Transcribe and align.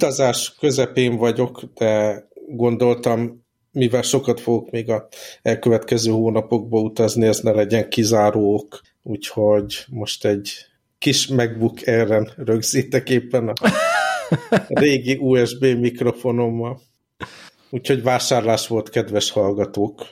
utazás 0.00 0.54
közepén 0.58 1.16
vagyok, 1.16 1.62
de 1.74 2.24
gondoltam, 2.46 3.44
mivel 3.72 4.02
sokat 4.02 4.40
fogok 4.40 4.70
még 4.70 4.90
a 4.90 5.08
elkövetkező 5.42 6.10
hónapokban 6.10 6.82
utazni, 6.82 7.26
ez 7.26 7.40
ne 7.40 7.50
legyen 7.50 7.88
kizárók, 7.88 8.80
úgyhogy 9.02 9.84
most 9.88 10.24
egy 10.24 10.50
kis 10.98 11.26
MacBook 11.26 11.78
Air-en 11.86 12.32
rögzítek 12.36 13.10
éppen 13.10 13.48
a 13.48 13.52
régi 14.68 15.16
USB 15.20 15.64
mikrofonommal. 15.64 16.80
Úgyhogy 17.70 18.02
vásárlás 18.02 18.66
volt, 18.66 18.90
kedves 18.90 19.30
hallgatók. 19.30 20.06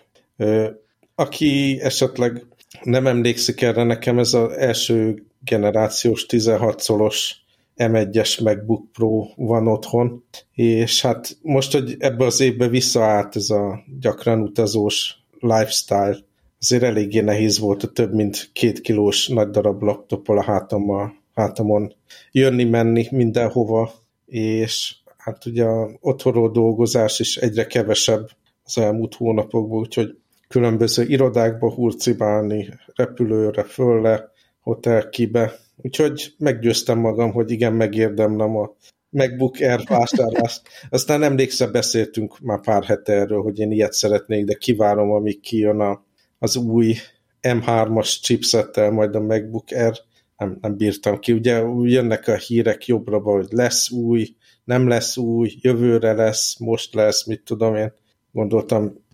Aki 1.15 1.79
esetleg 1.81 2.47
nem 2.83 3.07
emlékszik 3.07 3.63
erre, 3.63 3.83
nekem 3.83 4.19
ez 4.19 4.35
az 4.35 4.53
első 4.53 5.27
generációs 5.45 6.27
16 6.27 6.81
szolos 6.81 7.47
M1-es 7.79 8.43
MacBook 8.43 8.93
Pro 8.93 9.25
van 9.37 9.69
otthon, 9.69 10.25
és 10.53 11.03
hát 11.03 11.37
most, 11.43 11.73
hogy 11.73 11.97
ebbe 11.99 12.25
az 12.25 12.41
évbe 12.41 12.69
visszaállt 12.69 13.37
ez 13.37 13.51
a 13.51 13.85
gyakran 14.01 14.41
utazós 14.41 15.17
lifestyle, 15.41 16.17
azért 16.61 16.83
eléggé 16.83 17.21
nehéz 17.21 17.59
volt 17.59 17.83
a 17.83 17.93
több 17.93 18.15
mint 18.15 18.51
két 18.53 18.81
kilós 18.81 19.29
nagy 19.29 19.51
darab 19.51 19.83
laptoppal 19.83 20.39
a 20.39 20.43
hátammal, 20.43 21.15
hátamon 21.35 21.95
jönni-menni 22.33 23.07
mindenhova, 23.11 23.93
és 24.27 24.97
hát 25.17 25.47
ugye 25.47 25.65
a 25.65 25.91
otthonról 26.01 26.51
dolgozás 26.51 27.21
is 27.21 27.37
egyre 27.37 27.67
kevesebb 27.67 28.29
az 28.65 28.79
elmúlt 28.79 29.15
hónapokban, 29.15 29.79
úgyhogy 29.79 30.19
különböző 30.49 31.05
irodákba 31.05 31.73
hurcibálni, 31.73 32.69
repülőre, 32.95 33.63
fölle, 33.63 34.31
hotel 34.61 35.09
kibe, 35.09 35.53
Úgyhogy 35.83 36.35
meggyőztem 36.39 36.99
magam, 36.99 37.33
hogy 37.33 37.51
igen, 37.51 37.73
megérdemlem 37.73 38.57
a 38.57 38.77
MacBook 39.11 39.57
Air 39.61 39.81
vásárlást. 39.89 40.63
Aztán 40.91 41.23
emlékszem, 41.23 41.73
beszéltünk 41.73 42.41
már 42.41 42.61
pár 42.61 42.85
hete 42.85 43.13
erről, 43.13 43.43
hogy 43.43 43.59
én 43.59 43.73
ilyet 43.73 43.93
szeretnék, 43.93 44.45
de 44.45 44.55
kivárom, 44.55 45.11
amíg 45.11 45.41
kijön 45.41 45.81
a, 45.81 46.05
az 46.39 46.57
új 46.57 46.95
M3-as 47.43 48.21
chipsettel, 48.21 48.91
majd 48.91 49.15
a 49.15 49.21
MacBook 49.21 49.71
Air. 49.71 50.01
Nem, 50.37 50.59
nem 50.61 50.77
bírtam 50.77 51.19
ki. 51.19 51.33
Ugye 51.33 51.63
jönnek 51.83 52.29
a 52.29 52.35
hírek 52.35 52.87
jobbra, 52.87 53.19
hogy 53.19 53.47
lesz 53.51 53.91
új, 53.91 54.29
nem 54.65 54.89
lesz 54.89 55.17
új, 55.17 55.53
jövőre 55.61 56.13
lesz, 56.13 56.59
most 56.59 56.95
lesz, 56.95 57.27
mit 57.27 57.43
tudom 57.45 57.75
én. 57.75 57.93
Gondoltam, 58.33 59.05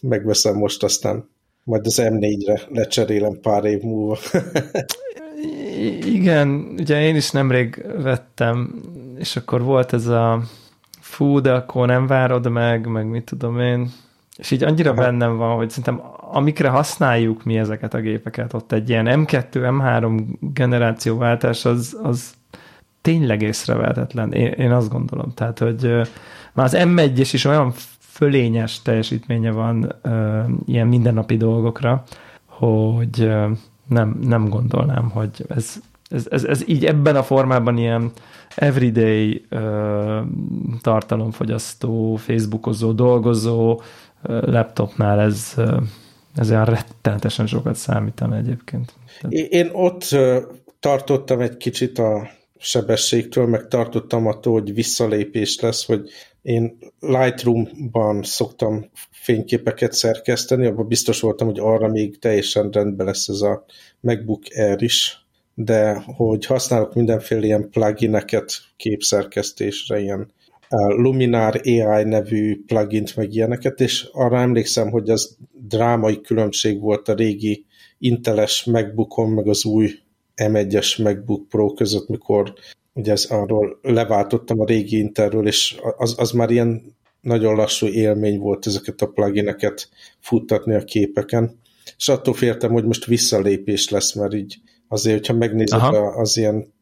megveszem 0.00 0.56
most, 0.56 0.82
aztán 0.82 1.30
majd 1.64 1.86
az 1.86 1.98
M4-re 2.02 2.62
lecserélem 2.68 3.40
pár 3.40 3.64
év 3.64 3.80
múlva. 3.80 4.18
igen, 6.04 6.74
ugye 6.78 7.02
én 7.02 7.16
is 7.16 7.30
nemrég 7.30 7.84
vettem, 8.02 8.74
és 9.18 9.36
akkor 9.36 9.62
volt 9.62 9.92
ez 9.92 10.06
a 10.06 10.42
fú, 11.00 11.40
de 11.40 11.52
akkor 11.52 11.86
nem 11.86 12.06
várod 12.06 12.50
meg, 12.50 12.86
meg 12.86 13.06
mit 13.06 13.24
tudom 13.24 13.60
én, 13.60 13.90
és 14.36 14.50
így 14.50 14.62
annyira 14.62 14.90
Aha. 14.90 15.00
bennem 15.00 15.36
van, 15.36 15.56
hogy 15.56 15.70
szerintem 15.70 16.02
amikre 16.32 16.68
használjuk 16.68 17.44
mi 17.44 17.58
ezeket 17.58 17.94
a 17.94 18.00
gépeket, 18.00 18.52
ott 18.52 18.72
egy 18.72 18.88
ilyen 18.88 19.06
M2, 19.08 19.46
M3 19.52 20.22
generációváltás, 20.40 21.64
az, 21.64 21.98
az 22.02 22.34
tényleg 23.00 23.42
észrevehetetlen. 23.42 24.32
Én, 24.32 24.46
én 24.52 24.72
azt 24.72 24.90
gondolom. 24.90 25.32
Tehát, 25.34 25.58
hogy 25.58 25.82
már 26.52 26.66
az 26.66 26.76
M1-es 26.76 27.28
is 27.32 27.44
olyan 27.44 27.72
fölényes 27.98 28.82
teljesítménye 28.82 29.50
van 29.50 29.94
uh, 30.04 30.50
ilyen 30.66 30.86
mindennapi 30.86 31.36
dolgokra, 31.36 32.02
hogy 32.46 33.32
nem, 33.92 34.18
nem 34.22 34.48
gondolnám, 34.48 35.10
hogy 35.10 35.44
ez, 35.48 35.74
ez, 36.08 36.26
ez, 36.30 36.44
ez 36.44 36.68
így 36.68 36.84
ebben 36.84 37.16
a 37.16 37.22
formában 37.22 37.78
ilyen 37.78 38.12
everyday 38.56 39.44
uh, 39.50 40.20
tartalomfogyasztó, 40.80 42.16
facebookozó, 42.16 42.92
dolgozó 42.92 43.72
uh, 43.72 43.80
laptopnál 44.42 45.20
ez, 45.20 45.52
uh, 45.56 45.82
ez 46.34 46.50
olyan 46.50 46.64
rettenetesen 46.64 47.46
sokat 47.46 47.74
számítana 47.74 48.36
egyébként. 48.36 48.92
Én 49.28 49.68
ott 49.72 50.04
tartottam 50.80 51.40
egy 51.40 51.56
kicsit 51.56 51.98
a 51.98 52.28
sebességtől, 52.58 53.46
meg 53.46 53.68
tartottam 53.68 54.26
attól, 54.26 54.52
hogy 54.52 54.74
visszalépés 54.74 55.60
lesz, 55.60 55.84
hogy 55.84 56.10
én 56.42 56.78
Lightroom-ban 57.00 58.22
szoktam 58.22 58.90
fényképeket 59.22 59.92
szerkeszteni, 59.92 60.66
abban 60.66 60.86
biztos 60.86 61.20
voltam, 61.20 61.46
hogy 61.46 61.58
arra 61.58 61.88
még 61.88 62.18
teljesen 62.18 62.70
rendben 62.70 63.06
lesz 63.06 63.28
ez 63.28 63.40
a 63.40 63.64
MacBook 64.00 64.42
Air 64.54 64.82
is, 64.82 65.26
de 65.54 66.02
hogy 66.16 66.46
használok 66.46 66.94
mindenféle 66.94 67.44
ilyen 67.44 67.68
plugineket 67.70 68.52
képszerkesztésre, 68.76 70.00
ilyen 70.00 70.32
Luminar 70.86 71.60
AI 71.64 72.04
nevű 72.04 72.62
plugint, 72.66 73.16
meg 73.16 73.34
ilyeneket, 73.34 73.80
és 73.80 74.08
arra 74.12 74.40
emlékszem, 74.40 74.90
hogy 74.90 75.10
az 75.10 75.36
drámai 75.68 76.20
különbség 76.20 76.80
volt 76.80 77.08
a 77.08 77.14
régi 77.14 77.64
Inteles 77.98 78.64
MacBookon, 78.64 79.30
meg 79.30 79.48
az 79.48 79.64
új 79.64 79.90
M1-es 80.36 81.02
MacBook 81.02 81.48
Pro 81.48 81.72
között, 81.72 82.08
mikor 82.08 82.52
ugye 82.92 83.12
ez, 83.12 83.24
arról 83.24 83.78
leváltottam 83.82 84.60
a 84.60 84.64
régi 84.64 84.98
Intelről, 84.98 85.46
és 85.46 85.76
az, 85.96 86.14
az 86.18 86.30
már 86.30 86.50
ilyen 86.50 86.94
nagyon 87.22 87.54
lassú 87.54 87.86
élmény 87.86 88.38
volt 88.38 88.66
ezeket 88.66 89.00
a 89.00 89.06
plugineket 89.06 89.88
futtatni 90.18 90.74
a 90.74 90.84
képeken, 90.84 91.60
és 91.96 92.08
attól 92.08 92.34
féltem, 92.34 92.70
hogy 92.70 92.84
most 92.84 93.04
visszalépés 93.04 93.88
lesz, 93.88 94.14
mert 94.14 94.34
így 94.34 94.60
azért, 94.88 95.16
hogyha 95.16 95.34
megnézed 95.34 95.80
Aha. 95.80 96.06
az 96.06 96.36
ilyen 96.36 96.72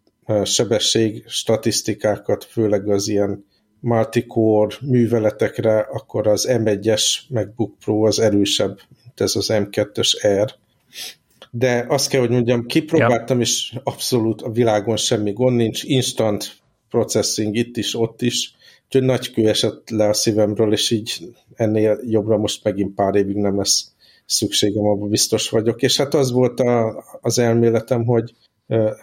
sebesség 0.44 1.24
statisztikákat, 1.26 2.44
főleg 2.44 2.88
az 2.88 3.08
ilyen 3.08 3.44
multicore 3.80 4.76
műveletekre, 4.80 5.78
akkor 5.78 6.26
az 6.26 6.46
M1-es 6.50 7.04
MacBook 7.28 7.78
Pro 7.78 8.06
az 8.06 8.18
erősebb, 8.18 8.80
mint 9.02 9.20
ez 9.20 9.36
az 9.36 9.46
M2-es 9.50 10.42
R. 10.44 10.54
De 11.50 11.84
azt 11.88 12.08
kell, 12.08 12.20
hogy 12.20 12.30
mondjam, 12.30 12.66
kipróbáltam, 12.66 13.36
ja. 13.36 13.42
és 13.42 13.74
abszolút 13.82 14.42
a 14.42 14.50
világon 14.50 14.96
semmi 14.96 15.32
gond 15.32 15.56
nincs, 15.56 15.82
instant 15.82 16.56
processing 16.90 17.56
itt 17.56 17.76
is, 17.76 17.94
ott 17.94 18.22
is, 18.22 18.54
úgyhogy 18.90 19.08
nagy 19.08 19.32
kő 19.32 19.48
esett 19.48 19.90
le 19.90 20.08
a 20.08 20.12
szívemről, 20.12 20.72
és 20.72 20.90
így 20.90 21.34
ennél 21.54 22.00
jobbra 22.02 22.36
most 22.36 22.64
megint 22.64 22.94
pár 22.94 23.14
évig 23.14 23.36
nem 23.36 23.56
lesz 23.56 23.92
szükségem, 24.26 24.84
abban 24.84 25.08
biztos 25.08 25.48
vagyok. 25.48 25.82
És 25.82 25.96
hát 25.96 26.14
az 26.14 26.30
volt 26.32 26.60
a, 26.60 27.04
az 27.20 27.38
elméletem, 27.38 28.04
hogy 28.04 28.34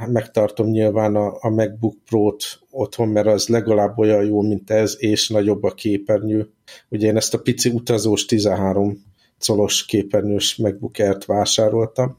megtartom 0.08 0.68
nyilván 0.68 1.16
a, 1.16 1.38
a 1.40 1.50
MacBook 1.50 1.96
Pro-t 2.06 2.60
otthon, 2.72 3.08
mert 3.08 3.28
az 3.28 3.48
legalább 3.48 3.98
olyan 3.98 4.26
jó, 4.26 4.42
mint 4.42 4.70
ez, 4.70 4.96
és 5.00 5.30
nagyobb 5.30 5.64
a 5.64 5.72
képernyő. 5.72 6.50
Ugye 6.90 7.08
én 7.08 7.16
ezt 7.16 7.34
a 7.34 7.42
pici 7.42 7.70
utazós 7.70 8.26
13 8.26 9.04
colos 9.48 9.86
képernyős 9.86 10.56
MacBook 10.56 11.00
Air-t 11.00 11.26
vásároltam, 11.26 12.18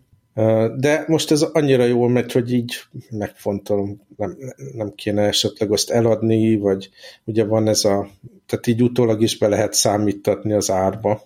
de 0.76 1.04
most 1.06 1.30
ez 1.30 1.42
annyira 1.42 1.84
jól 1.84 2.08
megy, 2.08 2.32
hogy 2.32 2.52
így 2.52 2.74
megfontolom, 3.10 4.00
nem, 4.16 4.36
nem 4.74 4.92
kéne 4.94 5.22
esetleg 5.22 5.72
azt 5.72 5.90
eladni, 5.90 6.56
vagy 6.56 6.90
ugye 7.24 7.44
van 7.44 7.68
ez 7.68 7.84
a, 7.84 8.08
tehát 8.46 8.66
így 8.66 8.82
utólag 8.82 9.22
is 9.22 9.38
be 9.38 9.48
lehet 9.48 9.74
számítatni 9.74 10.52
az 10.52 10.70
árba 10.70 11.22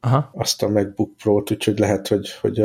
Aha. 0.00 0.30
azt 0.34 0.62
a 0.62 0.68
MacBook 0.68 1.16
Pro-t, 1.16 1.50
úgyhogy 1.50 1.78
lehet, 1.78 2.08
hogy, 2.08 2.30
hogy 2.40 2.62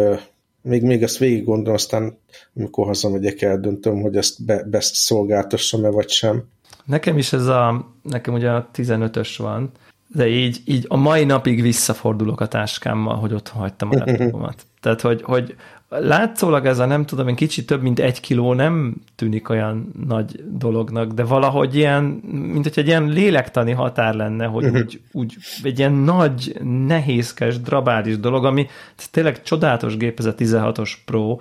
még, 0.61 0.83
még 0.83 1.03
ezt 1.03 1.17
végig 1.17 1.43
gondolom, 1.43 1.73
aztán 1.73 2.17
amikor 2.55 2.85
hazamegyek, 2.85 3.41
eldöntöm, 3.41 4.01
hogy 4.01 4.15
ezt 4.15 4.45
be, 4.45 4.63
best 4.63 4.95
szolgáltassam-e 4.95 5.89
vagy 5.89 6.09
sem. 6.09 6.43
Nekem 6.85 7.17
is 7.17 7.33
ez 7.33 7.45
a, 7.45 7.93
nekem 8.01 8.33
ugye 8.33 8.49
a 8.49 8.69
15-ös 8.73 9.33
van, 9.37 9.71
de 10.07 10.27
így, 10.27 10.61
így 10.65 10.85
a 10.87 10.95
mai 10.95 11.23
napig 11.23 11.61
visszafordulok 11.61 12.41
a 12.41 12.47
táskámmal, 12.47 13.15
hogy 13.15 13.33
ott 13.33 13.47
hagytam 13.47 13.89
a 13.89 13.95
laptopomat. 14.05 14.65
Tehát, 14.83 15.01
hogy, 15.01 15.21
hogy 15.21 15.55
látszólag 15.99 16.65
ez 16.65 16.79
a 16.79 16.85
nem 16.85 17.05
tudom, 17.05 17.27
én 17.27 17.35
kicsit 17.35 17.65
több 17.65 17.81
mint 17.81 17.99
egy 17.99 18.19
kiló 18.19 18.53
nem 18.53 18.95
tűnik 19.15 19.49
olyan 19.49 19.91
nagy 20.07 20.43
dolognak, 20.47 21.11
de 21.11 21.23
valahogy 21.23 21.75
ilyen, 21.75 22.03
mint 22.31 22.63
hogy 22.63 22.73
egy 22.75 22.87
ilyen 22.87 23.07
lélektani 23.07 23.71
határ 23.71 24.13
lenne, 24.13 24.45
hogy 24.45 24.63
uh-huh. 24.63 24.79
úgy, 24.79 25.01
úgy 25.11 25.35
egy 25.63 25.79
ilyen 25.79 25.93
nagy, 25.93 26.59
nehézkes, 26.87 27.61
drabális 27.61 28.19
dolog, 28.19 28.45
ami 28.45 28.67
tényleg 29.11 29.43
csodálatos 29.43 29.97
gép 29.97 30.19
ez 30.19 30.25
a 30.25 30.35
16-os 30.35 30.91
Pro, 31.05 31.37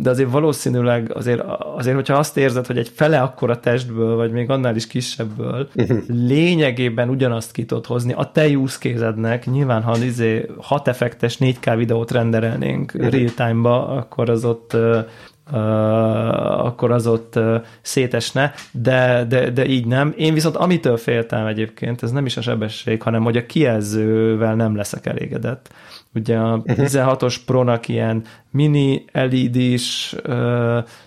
de 0.00 0.10
azért 0.10 0.30
valószínűleg 0.30 1.12
azért, 1.14 1.42
azért, 1.76 1.96
hogyha 1.96 2.14
azt 2.14 2.36
érzed, 2.36 2.66
hogy 2.66 2.78
egy 2.78 2.90
fele 2.94 3.20
akkora 3.20 3.60
testből, 3.60 4.16
vagy 4.16 4.30
még 4.30 4.50
annál 4.50 4.76
is 4.76 4.86
kisebbből, 4.86 5.68
uh-huh. 5.74 5.98
lényegében 6.08 7.08
ugyanazt 7.08 7.52
ki 7.52 7.64
tudod 7.64 7.86
hozni 7.86 8.12
a 8.12 8.30
te 8.32 8.48
use 8.48 8.78
nyilván 9.44 9.82
ha 9.82 9.96
izé 9.96 10.46
6 10.60 10.88
effektes 10.88 11.36
4K 11.40 11.74
videót 11.76 12.10
renderelnénk 12.10 12.92
uh-huh. 12.94 13.07
Real 13.10 13.34
time-ba, 13.34 13.88
akkor 13.88 14.30
az 14.30 14.44
ott 14.44 14.76
Uh, 15.52 16.64
akkor 16.64 16.90
az 16.90 17.06
ott 17.06 17.36
uh, 17.36 17.62
szétesne, 17.80 18.52
de, 18.72 19.24
de, 19.28 19.50
de 19.50 19.66
így 19.66 19.86
nem. 19.86 20.14
Én 20.16 20.34
viszont 20.34 20.56
amitől 20.56 20.96
féltem 20.96 21.46
egyébként, 21.46 22.02
ez 22.02 22.10
nem 22.10 22.26
is 22.26 22.36
a 22.36 22.40
sebesség, 22.40 23.02
hanem 23.02 23.22
hogy 23.22 23.36
a 23.36 23.46
kijelzővel 23.46 24.54
nem 24.54 24.76
leszek 24.76 25.06
elégedett 25.06 25.70
ugye 26.14 26.38
a 26.38 26.62
16-os 26.62 27.36
Pro-nak 27.46 27.88
ilyen 27.88 28.22
mini 28.50 29.04
LED-s, 29.12 30.16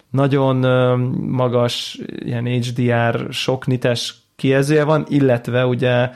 nagyon 0.10 0.56
magas 1.28 2.00
ilyen 2.20 2.46
HDR 2.46 3.28
soknites 3.30 4.16
kijelzője 4.36 4.84
van, 4.84 5.06
illetve 5.10 5.66
ugye 5.66 6.10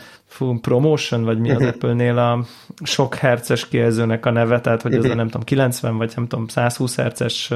promotion, 0.62 1.24
vagy 1.24 1.40
mi 1.40 1.52
az 1.52 1.62
Apple-nél 1.74 2.18
a 2.18 2.46
sok 2.84 3.16
herces 3.16 3.68
kijelzőnek 3.68 4.26
a 4.26 4.32
neve, 4.32 4.62
tehát 4.62 4.82
hogy 4.82 4.94
ez 4.94 5.06
a 5.06 5.16
nem 5.16 5.26
tudom, 5.26 5.44
90 5.44 5.98
vagy 5.98 6.14
nem 6.16 6.28
tudom, 6.28 6.48
120 6.48 6.96
herces 6.96 7.54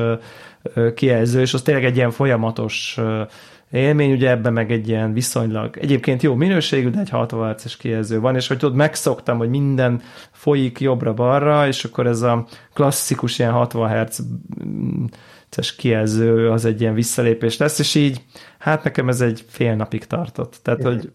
kijelző, 0.96 1.42
és 1.42 1.54
az 1.54 1.62
tényleg 1.62 1.86
egy 1.86 1.96
ilyen 1.96 2.12
folyamatos 2.12 3.00
élmény, 3.72 4.12
ugye 4.12 4.30
ebben 4.30 4.54
meg 4.54 4.72
egy 4.72 4.88
ilyen 4.88 5.14
viszonylag, 5.14 5.78
egyébként 5.78 6.24
jó 6.24 6.36
minőségű, 6.36 6.90
de 6.90 7.00
egy 7.00 7.10
60 7.10 7.54
Hz-es 7.54 7.78
kijelző 7.78 8.20
van, 8.20 8.36
és 8.36 8.48
hogy 8.48 8.58
tudod, 8.58 8.76
megszoktam, 8.76 9.38
hogy 9.38 9.50
minden 9.50 10.02
folyik 10.32 10.80
jobbra-balra, 10.80 11.68
és 11.68 11.84
akkor 11.84 12.08
ez 12.08 12.22
a 12.22 12.46
klasszikus 12.74 13.40
ilyen 13.40 13.52
60 13.52 14.06
Hz 14.06 14.26
es 15.58 15.76
kijelző 15.76 16.50
az 16.50 16.66
egy 16.66 16.82
ilyen 16.82 16.94
visszalépés 16.94 17.58
lesz, 17.58 17.80
és 17.80 17.96
így, 17.96 18.22
hát 18.60 18.84
nekem 18.84 19.10
ez 19.10 19.22
egy 19.22 19.46
fél 19.48 19.76
napig 19.76 20.06
tartott. 20.06 20.60
Tehát, 20.62 20.84
hogy 20.84 21.12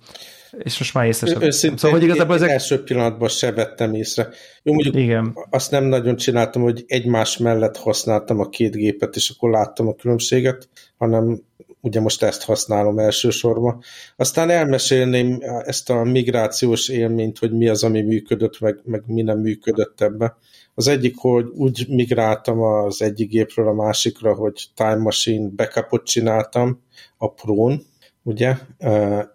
és 0.59 0.79
most 0.79 0.95
már 0.95 1.06
észre 1.06 1.51
sem 1.51 1.77
Szóval, 1.77 1.99
hogy 1.99 2.03
igazából 2.03 2.35
ezek... 2.35 2.51
első 2.51 2.83
pillanatban 2.83 3.29
se 3.29 3.53
vettem 3.53 3.95
észre. 3.95 4.29
Jó, 4.62 4.73
mondjuk 4.73 4.97
Igen. 4.97 5.37
azt 5.51 5.71
nem 5.71 5.85
nagyon 5.85 6.17
csináltam, 6.17 6.62
hogy 6.62 6.85
egymás 6.87 7.39
mellett 7.39 7.77
használtam 7.77 8.41
a 8.41 8.49
két 8.49 8.77
gépet, 8.77 9.17
és 9.17 9.31
akkor 9.31 9.51
láttam 9.51 9.89
a 9.89 9.95
különbséget, 9.95 10.69
hanem 10.97 11.43
ugye 11.81 12.01
most 12.01 12.23
ezt 12.23 12.43
használom 12.43 12.99
elsősorban. 12.99 13.83
Aztán 14.17 14.51
elmesélném 14.51 15.39
ezt 15.65 15.91
a 15.91 16.03
migrációs 16.03 16.89
élményt, 16.89 17.39
hogy 17.39 17.53
mi 17.53 17.69
az, 17.69 17.85
ami 17.85 18.03
működött, 18.03 18.61
meg, 18.61 18.81
meg 18.85 19.03
mi 19.06 19.23
nem 19.23 19.39
működött 19.39 20.01
ebbe. 20.01 20.37
Az 20.75 20.89
egyik, 20.89 21.17
hogy 21.17 21.47
úgy 21.55 21.87
migráltam 21.89 22.62
az 22.62 23.03
egyik 23.03 23.29
gépről 23.29 23.69
a 23.69 23.73
másikra, 23.73 24.35
hogy 24.35 24.67
Time 24.75 24.97
Machine 24.97 25.49
backupot 25.56 26.05
csináltam 26.05 26.83
a 27.17 27.33
Pro-n, 27.33 27.83
ugye, 28.25 28.56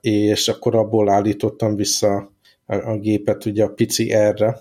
és 0.01 0.47
akkor 0.47 0.75
abból 0.75 1.09
állítottam 1.09 1.75
vissza 1.75 2.31
a 2.65 2.97
gépet 2.97 3.45
ugye 3.45 3.63
a 3.63 3.73
pici 3.73 4.11
erre. 4.11 4.59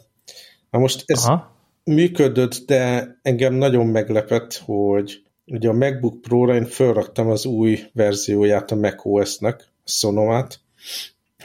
Na 0.71 0.79
most 0.79 1.03
ez 1.07 1.25
Aha. 1.25 1.57
működött, 1.85 2.63
de 2.67 3.09
engem 3.23 3.55
nagyon 3.55 3.87
meglepett, 3.87 4.63
hogy 4.65 5.23
ugye 5.47 5.69
a 5.69 5.73
MacBook 5.73 6.21
Pro-ra 6.21 6.55
én 6.55 6.65
felraktam 6.65 7.29
az 7.29 7.47
új 7.47 7.81
verzióját 7.93 8.71
a 8.71 8.77
macOS-nek, 8.77 9.65
a 9.85 9.91
Sonomát, 9.91 10.61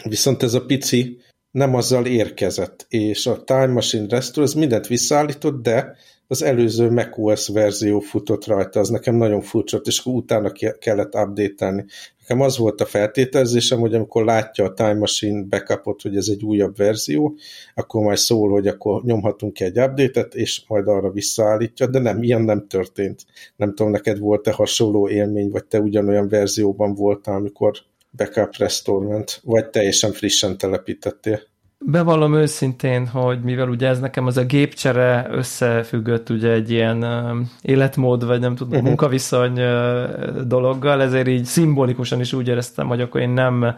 viszont 0.03 0.44
ez 0.44 0.53
a 0.53 0.65
pici 0.65 1.18
nem 1.51 1.75
azzal 1.75 2.06
érkezett, 2.06 2.86
és 2.89 3.25
a 3.25 3.44
Time 3.44 3.68
Machine 3.68 4.06
Restore 4.09 4.45
az 4.45 4.53
mindent 4.53 4.88
visszaállított, 4.88 5.62
de 5.62 5.95
az 6.27 6.41
előző 6.41 6.91
macOS 6.91 7.47
verzió 7.47 7.99
futott 7.99 8.45
rajta, 8.45 8.79
az 8.79 8.89
nekem 8.89 9.15
nagyon 9.15 9.41
furcsa, 9.41 9.81
és 9.83 10.05
utána 10.05 10.51
kellett 10.79 11.15
update-elni. 11.15 11.85
Nekem 12.19 12.41
az 12.41 12.57
volt 12.57 12.81
a 12.81 12.85
feltételezésem, 12.85 13.79
hogy 13.79 13.93
amikor 13.93 14.25
látja 14.25 14.65
a 14.65 14.73
Time 14.73 14.93
Machine 14.93 15.41
backupot, 15.41 16.01
hogy 16.01 16.15
ez 16.15 16.27
egy 16.27 16.43
újabb 16.43 16.77
verzió, 16.77 17.35
akkor 17.75 18.03
majd 18.03 18.17
szól, 18.17 18.49
hogy 18.49 18.67
akkor 18.67 19.03
nyomhatunk 19.03 19.59
egy 19.59 19.79
update-et, 19.79 20.35
és 20.35 20.61
majd 20.67 20.87
arra 20.87 21.11
visszaállítja, 21.11 21.87
de 21.87 21.99
nem, 21.99 22.23
ilyen 22.23 22.41
nem 22.41 22.67
történt. 22.67 23.25
Nem 23.55 23.69
tudom, 23.75 23.91
neked 23.91 24.19
volt-e 24.19 24.51
hasonló 24.51 25.09
élmény, 25.09 25.49
vagy 25.49 25.65
te 25.65 25.79
ugyanolyan 25.79 26.27
verzióban 26.27 26.95
voltál, 26.95 27.35
amikor 27.35 27.77
backup 28.15 28.57
restore 28.57 29.07
ment, 29.07 29.39
vagy 29.43 29.69
teljesen 29.69 30.11
frissen 30.11 30.57
telepítettél? 30.57 31.51
Bevallom 31.85 32.33
őszintén, 32.33 33.07
hogy 33.07 33.41
mivel 33.41 33.69
ugye 33.69 33.88
ez 33.88 34.00
nekem 34.00 34.25
az 34.25 34.38
a 34.38 34.44
gépcsere 34.44 35.27
összefüggött 35.31 36.30
ugye 36.30 36.51
egy 36.51 36.71
ilyen 36.71 37.03
uh, 37.03 37.38
életmód, 37.62 38.25
vagy 38.25 38.39
nem 38.39 38.56
tudom, 38.56 38.74
uh-huh. 38.74 38.88
munkaviszony 38.88 39.59
uh, 39.59 40.41
dologgal, 40.45 41.01
ezért 41.01 41.27
így 41.27 41.45
szimbolikusan 41.45 42.19
is 42.19 42.33
úgy 42.33 42.47
éreztem, 42.47 42.88
hogy 42.88 43.01
akkor 43.01 43.21
én 43.21 43.30
nem 43.30 43.75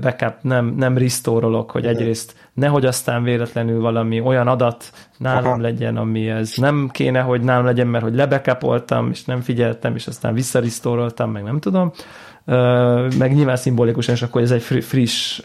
backup, 0.00 0.34
nem, 0.40 0.74
nem 0.76 0.98
restore 0.98 1.46
hogy 1.46 1.66
uh-huh. 1.66 1.90
egyrészt 1.90 2.34
nehogy 2.54 2.86
aztán 2.86 3.22
véletlenül 3.22 3.80
valami 3.80 4.20
olyan 4.20 4.48
adat 4.48 4.92
nálam 5.18 5.52
Aha. 5.52 5.60
legyen, 5.60 5.96
ami 5.96 6.28
ez 6.28 6.52
nem 6.56 6.88
kéne, 6.92 7.20
hogy 7.20 7.40
nálam 7.40 7.64
legyen, 7.64 7.86
mert 7.86 8.04
hogy 8.04 8.14
lebekapoltam, 8.14 9.10
és 9.10 9.24
nem 9.24 9.40
figyeltem, 9.40 9.94
és 9.94 10.06
aztán 10.06 10.34
visszarisztóroltam, 10.34 11.30
meg 11.30 11.42
nem 11.42 11.60
tudom 11.60 11.92
meg 13.18 13.34
nyilván 13.34 13.56
szimbolikusan, 13.56 14.14
és 14.14 14.22
akkor 14.22 14.42
ez 14.42 14.50
egy 14.50 14.62
friss 14.62 15.40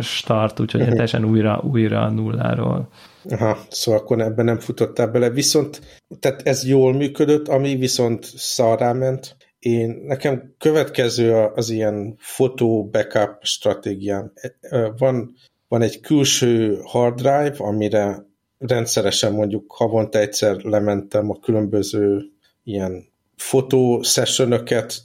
start, 0.00 0.60
úgyhogy 0.60 0.80
uh-huh. 0.80 0.94
teljesen 0.94 1.24
újra, 1.24 1.62
újra 1.70 2.10
nulláról. 2.10 2.88
Aha, 3.30 3.58
szóval 3.70 4.00
akkor 4.00 4.20
ebben 4.20 4.44
nem 4.44 4.58
futottál 4.58 5.08
bele, 5.08 5.30
viszont 5.30 5.80
tehát 6.20 6.42
ez 6.46 6.66
jól 6.66 6.92
működött, 6.92 7.48
ami 7.48 7.76
viszont 7.76 8.24
szarrá 8.36 8.92
ment. 8.92 9.36
Én, 9.58 10.02
nekem 10.06 10.54
következő 10.58 11.34
az 11.34 11.70
ilyen 11.70 12.14
fotó 12.18 12.88
backup 12.92 13.36
stratégiám. 13.40 14.32
Van, 14.98 15.34
van 15.68 15.82
egy 15.82 16.00
külső 16.00 16.78
hard 16.84 17.14
drive, 17.14 17.54
amire 17.58 18.26
rendszeresen 18.58 19.32
mondjuk 19.32 19.72
havonta 19.72 20.18
egyszer 20.18 20.56
lementem 20.56 21.30
a 21.30 21.38
különböző 21.38 22.22
ilyen 22.62 23.04
fotó 23.38 24.02
sessionöket, 24.02 25.02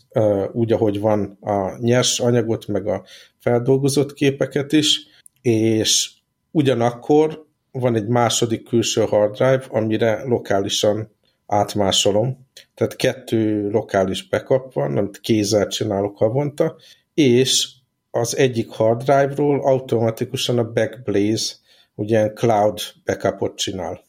úgy, 0.51 0.71
ahogy 0.71 0.99
van 0.99 1.37
a 1.41 1.77
nyers 1.77 2.19
anyagot, 2.19 2.67
meg 2.67 2.87
a 2.87 3.03
feldolgozott 3.39 4.13
képeket 4.13 4.71
is, 4.71 4.99
és 5.41 6.11
ugyanakkor 6.51 7.45
van 7.71 7.95
egy 7.95 8.07
második 8.07 8.67
külső 8.67 9.01
hard 9.01 9.35
drive, 9.35 9.65
amire 9.69 10.23
lokálisan 10.23 11.11
átmásolom. 11.47 12.47
Tehát 12.75 12.95
kettő 12.95 13.69
lokális 13.69 14.27
backup 14.27 14.73
van, 14.73 14.97
amit 14.97 15.19
kézzel 15.19 15.67
csinálok 15.67 16.17
havonta, 16.17 16.75
és 17.13 17.69
az 18.11 18.37
egyik 18.37 18.69
hard 18.69 19.03
drive-ról 19.03 19.59
automatikusan 19.61 20.57
a 20.57 20.71
Backblaze 20.71 21.53
ugye 21.95 22.31
cloud 22.31 22.79
backupot 23.05 23.57
csinál. 23.57 24.03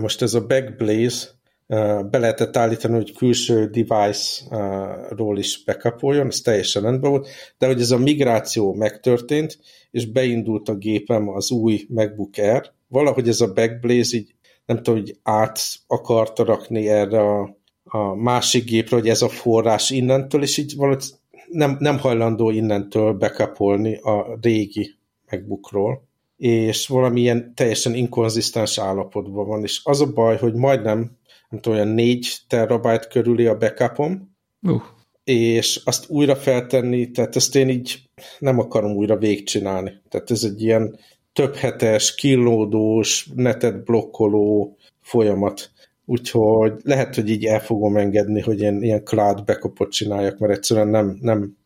Most 0.00 0.22
ez 0.22 0.34
a 0.34 0.46
Backblaze 0.46 1.26
be 2.10 2.18
lehetett 2.18 2.56
állítani, 2.56 2.94
hogy 2.94 3.16
külső 3.16 3.66
device-ról 3.66 5.38
is 5.38 5.64
backupoljon, 5.64 6.26
ez 6.26 6.40
teljesen 6.40 6.82
rendben 6.82 7.10
volt, 7.10 7.28
de 7.58 7.66
hogy 7.66 7.80
ez 7.80 7.90
a 7.90 7.98
migráció 7.98 8.74
megtörtént, 8.74 9.58
és 9.90 10.06
beindult 10.06 10.68
a 10.68 10.74
gépem 10.74 11.28
az 11.28 11.50
új 11.50 11.86
MacBook 11.88 12.36
Air, 12.36 12.72
valahogy 12.88 13.28
ez 13.28 13.40
a 13.40 13.52
Backblaze 13.52 14.16
így 14.16 14.34
nem 14.66 14.76
tudom, 14.76 15.00
hogy 15.00 15.18
át 15.22 15.60
akarta 15.86 16.44
rakni 16.44 16.88
erre 16.88 17.20
a, 17.20 17.56
a 17.84 18.14
másik 18.14 18.64
gépre, 18.64 18.96
hogy 18.96 19.08
ez 19.08 19.22
a 19.22 19.28
forrás 19.28 19.90
innentől, 19.90 20.42
és 20.42 20.56
így 20.56 20.76
valahogy 20.76 21.04
nem, 21.48 21.76
nem 21.78 21.98
hajlandó 21.98 22.50
innentől 22.50 23.12
backupolni 23.12 23.96
a 23.96 24.38
régi 24.40 24.94
MacBookról, 25.30 26.02
és 26.36 26.86
valamilyen 26.86 27.52
teljesen 27.54 27.94
inkonzisztens 27.94 28.78
állapotban 28.78 29.46
van, 29.46 29.62
és 29.62 29.80
az 29.84 30.00
a 30.00 30.12
baj, 30.12 30.36
hogy 30.36 30.54
majdnem 30.54 31.16
nem 31.54 31.62
tudom, 31.62 31.78
olyan 31.78 31.94
4 31.94 32.36
terabyte 32.48 33.06
körüli 33.06 33.46
a 33.46 33.56
backupom, 33.56 34.36
uh. 34.62 34.82
és 35.24 35.80
azt 35.84 36.08
újra 36.08 36.36
feltenni, 36.36 37.10
tehát 37.10 37.36
ezt 37.36 37.56
én 37.56 37.68
így 37.68 38.02
nem 38.38 38.58
akarom 38.58 38.92
újra 38.96 39.16
végigcsinálni. 39.16 39.92
Tehát 40.08 40.30
ez 40.30 40.42
egy 40.42 40.62
ilyen 40.62 40.98
több 41.32 41.54
hetes, 41.54 42.14
kilódós, 42.14 43.28
netet 43.34 43.84
blokkoló 43.84 44.76
folyamat. 45.00 45.70
Úgyhogy 46.04 46.72
lehet, 46.82 47.14
hogy 47.14 47.30
így 47.30 47.44
el 47.44 47.60
fogom 47.60 47.96
engedni, 47.96 48.40
hogy 48.40 48.60
én 48.60 48.82
ilyen 48.82 49.04
cloud 49.04 49.44
backupot 49.44 49.90
csináljak, 49.90 50.38
mert 50.38 50.52
egyszerűen 50.52 50.88
nem, 50.88 51.18
nem, 51.20 51.56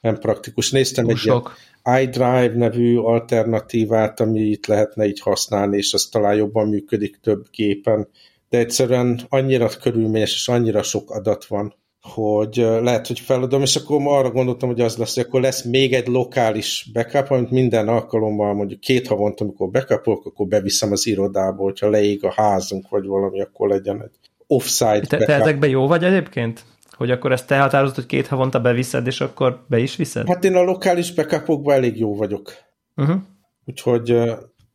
nem 0.00 0.18
praktikus. 0.18 0.70
Néztem 0.70 1.04
Túl 1.04 1.12
egy 1.12 1.18
sok. 1.18 1.54
ilyen 1.84 2.02
iDrive 2.02 2.52
nevű 2.54 2.96
alternatívát, 2.96 4.20
ami 4.20 4.40
itt 4.40 4.66
lehetne 4.66 5.06
így 5.06 5.20
használni, 5.20 5.76
és 5.76 5.94
az 5.94 6.08
talán 6.10 6.34
jobban 6.34 6.68
működik 6.68 7.18
több 7.20 7.46
gépen, 7.50 8.08
de 8.52 8.58
egyszerűen 8.58 9.20
annyira 9.28 9.68
körülményes 9.82 10.32
és 10.32 10.48
annyira 10.48 10.82
sok 10.82 11.10
adat 11.10 11.44
van, 11.44 11.74
hogy 12.00 12.56
lehet, 12.56 13.06
hogy 13.06 13.20
feladom, 13.20 13.62
és 13.62 13.76
akkor 13.76 14.00
arra 14.04 14.30
gondoltam, 14.30 14.68
hogy 14.68 14.80
az 14.80 14.96
lesz, 14.96 15.14
hogy 15.14 15.24
akkor 15.28 15.40
lesz 15.40 15.64
még 15.64 15.92
egy 15.92 16.06
lokális 16.06 16.90
backup, 16.92 17.30
amit 17.30 17.50
minden 17.50 17.88
alkalommal, 17.88 18.54
mondjuk 18.54 18.80
két 18.80 19.06
havonta, 19.06 19.44
amikor 19.44 19.70
backupolok, 19.70 20.26
akkor 20.26 20.46
beviszem 20.46 20.92
az 20.92 21.06
irodába, 21.06 21.62
hogyha 21.62 21.88
leég 21.88 22.24
a 22.24 22.32
házunk, 22.32 22.88
vagy 22.88 23.06
valami, 23.06 23.40
akkor 23.40 23.68
legyen 23.68 24.02
egy 24.02 24.30
offsite 24.46 25.00
te, 25.00 25.16
backup. 25.16 25.26
Te 25.26 25.34
ezekben 25.34 25.70
jó 25.70 25.86
vagy 25.86 26.04
egyébként? 26.04 26.64
Hogy 26.90 27.10
akkor 27.10 27.32
ezt 27.32 27.46
te 27.46 27.58
határozod, 27.58 27.94
hogy 27.94 28.06
két 28.06 28.26
havonta 28.26 28.60
beviszed, 28.60 29.06
és 29.06 29.20
akkor 29.20 29.64
be 29.68 29.78
is 29.78 29.96
viszed? 29.96 30.26
Hát 30.26 30.44
én 30.44 30.54
a 30.54 30.62
lokális 30.62 31.14
backupokban 31.14 31.74
elég 31.74 31.98
jó 31.98 32.16
vagyok. 32.16 32.52
Uh-huh. 32.96 33.16
Úgyhogy, 33.64 34.10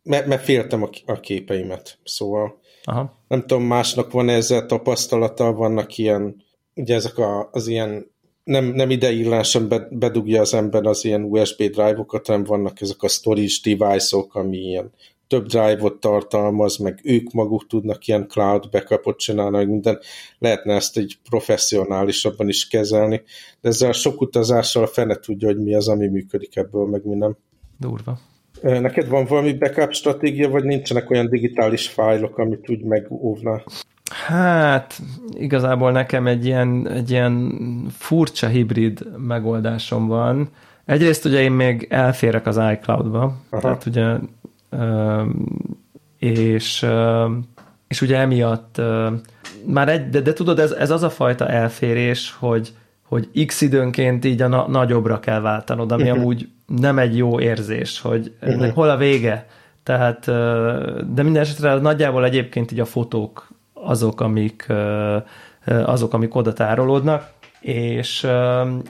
mert, 0.08 0.26
mert 0.26 0.44
féltem 0.44 0.84
a, 0.84 0.90
a 1.06 1.20
képeimet, 1.20 2.00
szóval 2.04 2.60
Aha. 2.84 3.18
Nem 3.28 3.40
tudom, 3.40 3.64
másnak 3.64 4.12
van 4.12 4.30
ezzel 4.30 4.66
tapasztalata, 4.66 5.54
vannak 5.54 5.98
ilyen, 5.98 6.36
ugye 6.76 6.96
ezek 6.96 7.18
a, 7.18 7.50
az 7.52 7.68
ilyen 7.68 8.12
nem, 8.44 8.66
nem 8.66 8.90
ideillásan 8.90 9.88
bedugja 9.90 10.42
az 10.42 10.54
ember 10.54 10.86
az 10.86 11.06
ilyen 11.06 11.24
USB 11.24 11.58
drive-okat, 11.58 12.28
hanem 12.28 12.44
vannak 12.44 12.82
ezek 12.82 13.04
a 13.04 13.08
storage 13.08 13.54
device-ok, 13.64 14.36
ami 14.36 14.58
ilyen 14.58 14.92
több 15.28 15.46
drive-ot 15.46 16.00
tartalmaz, 16.00 16.78
meg 16.78 17.00
ők 17.04 17.32
maguk 17.32 17.68
tudnak 17.68 18.08
ilyen 18.08 18.28
cloud 18.28 18.70
backupot 18.70 19.18
csinálni, 19.18 19.58
meg 19.58 19.70
minden, 19.70 20.00
lehetne 20.40 20.74
ezt 20.74 20.98
egy 20.98 21.18
professzionálisabban 21.30 22.48
is 22.48 22.68
kezelni, 22.68 23.22
de 23.62 23.70
ezzel 23.70 23.92
sok 23.92 24.22
utazással 24.22 24.84
a 24.84 24.88
fene 24.88 25.16
tudja, 25.16 25.48
hogy 25.48 25.64
mi 25.64 25.76
az, 25.76 25.88
ami 25.88 26.08
működik 26.08 26.56
ebből, 26.56 26.86
meg 26.86 27.06
mi 27.06 27.16
nem. 27.16 27.38
Durva. 27.80 28.20
Neked 28.62 29.08
van 29.08 29.26
valami 29.26 29.54
backup 29.54 29.94
stratégia, 29.94 30.50
vagy 30.50 30.64
nincsenek 30.64 31.10
olyan 31.10 31.30
digitális 31.30 31.88
fájlok, 31.88 32.38
amit 32.38 32.70
úgy 32.70 32.84
megóvna? 32.84 33.62
Hát, 34.12 35.00
igazából 35.32 35.92
nekem 35.92 36.28
egy 36.28 36.46
ilyen, 36.46 36.90
egy 36.90 37.12
ilyen 37.12 37.54
furcsa 37.92 38.48
hibrid 38.48 39.00
megoldásom 39.28 40.08
van. 40.08 40.50
Egyrészt 40.86 41.26
ugye 41.26 41.42
én 41.42 41.52
még 41.52 41.88
elférek 41.90 42.48
az 42.48 42.60
iCloud-ba, 42.72 43.36
Aha. 43.50 43.62
tehát 43.62 43.86
ugye 43.86 44.16
és, 46.20 46.86
és 47.88 48.02
ugye 48.02 48.18
emiatt 48.18 48.82
már 49.66 49.90
egy, 49.90 50.10
de, 50.10 50.22
de 50.22 50.34
tudod, 50.34 50.60
ez, 50.60 50.72
ez 50.72 50.90
az 50.90 51.04
a 51.04 51.10
fajta 51.10 51.48
elférés, 51.48 52.36
hogy, 52.40 52.74
hogy 53.04 53.46
x 53.46 53.62
időnként 53.62 54.26
így 54.26 54.42
a 54.42 54.48
na, 54.48 54.68
nagyobbra 54.68 55.20
kell 55.20 55.40
váltanod, 55.40 55.92
ami 55.92 56.10
amúgy 56.16 56.50
nem 56.68 57.00
egy 57.00 57.18
jó 57.18 57.40
érzés, 57.40 58.02
hogy 58.02 58.34
ennek 58.40 58.58
uh-huh. 58.58 58.74
hol 58.74 58.90
a 58.90 58.98
vége. 58.98 59.48
Tehát, 59.84 60.26
de 61.14 61.24
minden 61.24 61.42
esetre 61.42 61.76
nagyjából 61.76 62.26
egyébként 62.26 62.72
így 62.72 62.80
a 62.80 62.86
fotók 62.86 63.48
azok, 63.74 64.22
amik, 64.22 64.74
azok, 65.66 66.14
amik 66.14 66.36
oda 66.36 66.54
tárolódnak, 66.54 67.30
és, 67.60 68.28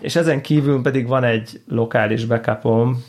és 0.02 0.16
ezen 0.16 0.42
kívül 0.42 0.82
pedig 0.82 1.08
van 1.08 1.24
egy 1.24 1.62
lokális 1.68 2.26
backupom, 2.26 3.04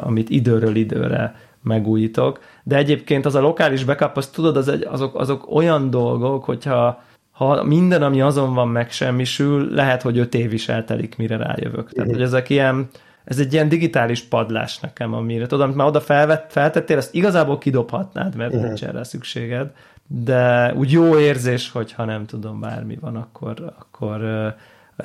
amit 0.00 0.30
időről 0.30 0.76
időre 0.76 1.34
megújítok, 1.62 2.40
de 2.62 2.76
egyébként 2.76 3.26
az 3.26 3.34
a 3.34 3.40
lokális 3.40 3.84
backup, 3.84 4.16
azt 4.16 4.34
tudod, 4.34 4.56
az 4.56 4.68
egy, 4.68 4.86
azok, 4.90 5.18
azok 5.18 5.54
olyan 5.54 5.90
dolgok, 5.90 6.44
hogyha 6.44 7.02
ha 7.30 7.62
minden, 7.62 8.02
ami 8.02 8.20
azon 8.20 8.54
van, 8.54 8.68
megsemmisül, 8.68 9.74
lehet, 9.74 10.02
hogy 10.02 10.18
öt 10.18 10.34
év 10.34 10.52
is 10.52 10.68
eltelik, 10.68 11.16
mire 11.16 11.36
rájövök. 11.36 11.92
Tehát, 11.92 12.10
hogy 12.10 12.22
ezek 12.22 12.50
ilyen, 12.50 12.88
ez 13.30 13.38
egy 13.38 13.52
ilyen 13.52 13.68
digitális 13.68 14.22
padlás 14.22 14.78
nekem, 14.78 15.14
amire 15.14 15.46
tudom, 15.46 15.64
amit 15.64 15.76
már 15.76 15.86
oda 15.86 16.00
felvett, 16.00 16.52
feltettél, 16.52 16.96
ezt 16.96 17.14
igazából 17.14 17.58
kidobhatnád, 17.58 18.36
mert 18.36 18.52
uh-huh. 18.52 18.66
nincs 18.66 18.84
erre 18.84 19.04
szükséged, 19.04 19.70
de 20.06 20.74
úgy 20.74 20.92
jó 20.92 21.18
érzés, 21.18 21.70
hogyha 21.70 22.04
nem 22.04 22.26
tudom, 22.26 22.60
bármi 22.60 22.98
van, 23.00 23.16
akkor, 23.16 23.74
akkor, 23.78 24.24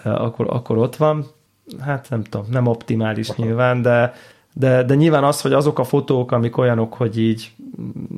akkor, 0.03 0.45
akkor 0.49 0.77
ott 0.77 0.95
van. 0.95 1.25
Hát 1.79 2.07
nem 2.09 2.23
tudom, 2.23 2.45
nem 2.51 2.67
optimális 2.67 3.29
Aha. 3.29 3.43
nyilván, 3.43 3.81
de, 3.81 4.13
de, 4.53 4.83
de 4.83 4.95
nyilván 4.95 5.23
az, 5.23 5.41
hogy 5.41 5.53
azok 5.53 5.79
a 5.79 5.83
fotók, 5.83 6.31
amik 6.31 6.57
olyanok, 6.57 6.93
hogy 6.93 7.19
így 7.19 7.51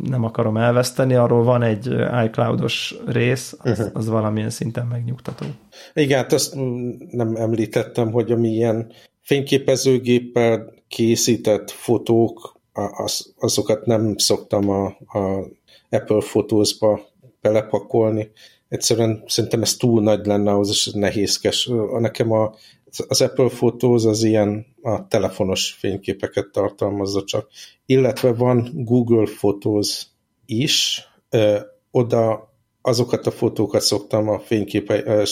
nem 0.03 0.23
akarom 0.23 0.57
elveszteni, 0.57 1.13
arról 1.13 1.43
van 1.43 1.61
egy 1.61 1.95
iCloud-os 2.25 2.95
rész, 3.05 3.55
az, 3.59 3.79
uh-huh. 3.79 3.87
az 3.93 4.07
valamilyen 4.07 4.49
szinten 4.49 4.85
megnyugtató. 4.85 5.45
Igen, 5.93 6.17
hát 6.17 6.33
azt 6.33 6.55
nem 7.11 7.35
említettem, 7.35 8.11
hogy 8.11 8.31
ami 8.31 8.49
ilyen 8.49 8.91
fényképezőgéppel 9.27 10.73
készített 10.87 11.71
fotók, 11.71 12.59
az, 12.73 13.33
azokat 13.39 13.85
nem 13.85 14.17
szoktam 14.17 14.69
a, 14.69 14.85
a 15.07 15.47
Apple 15.89 16.17
Photos-ba 16.17 16.99
belepakolni. 17.41 18.31
Egyszerűen 18.69 19.23
szerintem 19.25 19.61
ez 19.61 19.75
túl 19.75 20.01
nagy 20.01 20.25
lenne 20.25 20.51
ahhoz, 20.51 20.69
és 20.69 20.91
nehézkes. 20.93 21.69
Nekem 21.99 22.31
a, 22.31 22.53
az 23.07 23.21
Apple 23.21 23.47
Photos 23.47 24.05
az 24.05 24.23
ilyen 24.23 24.65
a 24.81 25.07
telefonos 25.07 25.71
fényképeket 25.71 26.51
tartalmazza 26.51 27.23
csak. 27.23 27.49
Illetve 27.85 28.33
van 28.33 28.71
Google 28.73 29.25
Photos 29.37 30.05
is, 30.45 31.07
ö, 31.29 31.59
oda 31.91 32.53
azokat 32.87 33.27
a 33.27 33.31
fotókat 33.31 33.81
szoktam 33.81 34.29
a 34.29 34.39
fényképe, 34.39 35.25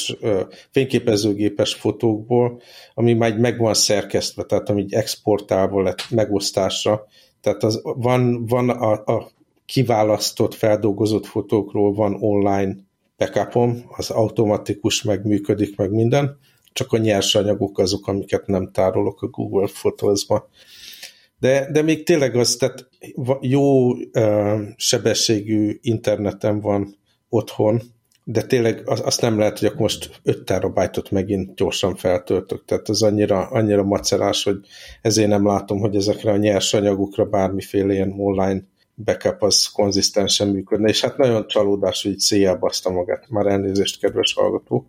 fényképezőgépes 0.71 1.73
fotókból, 1.73 2.61
ami 2.93 3.13
már 3.13 3.37
meg 3.37 3.57
van 3.57 3.73
szerkesztve, 3.73 4.43
tehát 4.43 4.69
ami 4.69 4.85
exportálva 4.89 5.81
lett 5.81 6.09
megosztásra. 6.09 7.05
Tehát 7.41 7.63
az, 7.63 7.81
van, 7.83 8.45
van 8.45 8.69
a, 8.69 8.91
a 8.91 9.31
kiválasztott, 9.65 10.53
feldolgozott 10.53 11.25
fotókról 11.25 11.93
van 11.93 12.17
online 12.19 12.75
backupom, 13.17 13.83
az 13.87 14.09
automatikus, 14.09 15.03
meg 15.03 15.25
működik, 15.25 15.77
meg 15.77 15.91
minden, 15.91 16.37
csak 16.73 16.93
a 16.93 16.97
nyersanyagok 16.97 17.79
azok, 17.79 18.07
amiket 18.07 18.47
nem 18.47 18.71
tárolok 18.71 19.21
a 19.21 19.27
Google 19.27 19.67
Photos-ba. 19.67 20.49
De, 21.39 21.71
de 21.71 21.81
még 21.81 22.03
tényleg 22.03 22.35
az, 22.35 22.55
tehát 22.55 22.89
jó 23.41 23.91
uh, 23.91 24.61
sebességű 24.75 25.77
internetem 25.81 26.59
van 26.59 27.03
otthon, 27.35 27.81
de 28.23 28.41
tényleg 28.41 28.81
azt 28.85 29.21
nem 29.21 29.39
lehet, 29.39 29.59
hogy 29.59 29.67
akkor 29.67 29.79
most 29.79 30.19
5 30.23 30.43
terabájtot 30.43 31.11
megint 31.11 31.55
gyorsan 31.55 31.95
feltöltök, 31.95 32.65
tehát 32.65 32.89
az 32.89 33.01
annyira, 33.01 33.47
annyira 33.47 33.83
macerás, 33.83 34.43
hogy 34.43 34.59
ezért 35.01 35.29
nem 35.29 35.45
látom, 35.45 35.79
hogy 35.79 35.95
ezekre 35.95 36.31
a 36.31 36.37
nyersanyagokra 36.37 37.25
bármiféle 37.25 37.93
ilyen 37.93 38.13
online 38.17 38.63
backup 38.95 39.41
az 39.41 39.65
konzisztensen 39.65 40.47
működne, 40.47 40.89
és 40.89 41.01
hát 41.01 41.17
nagyon 41.17 41.47
csalódás, 41.47 42.03
hogy 42.03 42.15
így 42.31 42.59
baszta 42.59 42.89
magát, 42.89 43.29
már 43.29 43.45
elnézést, 43.45 43.99
kedves 43.99 44.33
hallgató, 44.33 44.87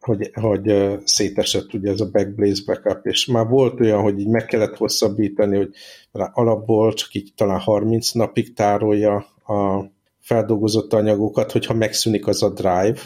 hogy, 0.00 0.30
hogy 0.34 0.98
szétesett 1.04 1.74
ugye 1.74 1.90
ez 1.90 2.00
a 2.00 2.10
Backblaze 2.10 2.62
backup, 2.66 3.06
és 3.06 3.26
már 3.26 3.46
volt 3.46 3.80
olyan, 3.80 4.02
hogy 4.02 4.18
így 4.18 4.28
meg 4.28 4.44
kellett 4.44 4.76
hosszabbítani, 4.76 5.56
hogy 5.56 5.70
alapból 6.12 6.92
csak 6.92 7.14
így 7.14 7.32
talán 7.36 7.58
30 7.58 8.10
napig 8.10 8.54
tárolja 8.54 9.16
a 9.46 9.84
feldolgozott 10.26 10.92
anyagokat, 10.92 11.52
hogyha 11.52 11.74
megszűnik 11.74 12.26
az 12.26 12.42
a 12.42 12.50
drive, 12.50 12.98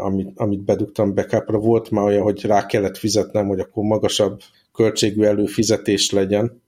amit, 0.00 0.30
amit 0.34 0.64
bedugtam 0.64 1.14
backupra, 1.14 1.58
volt 1.58 1.90
már 1.90 2.04
olyan, 2.04 2.22
hogy 2.22 2.44
rá 2.44 2.66
kellett 2.66 2.96
fizetnem, 2.96 3.46
hogy 3.46 3.60
akkor 3.60 3.84
magasabb 3.84 4.40
költségű 4.72 5.22
előfizetés 5.22 6.10
legyen, 6.10 6.62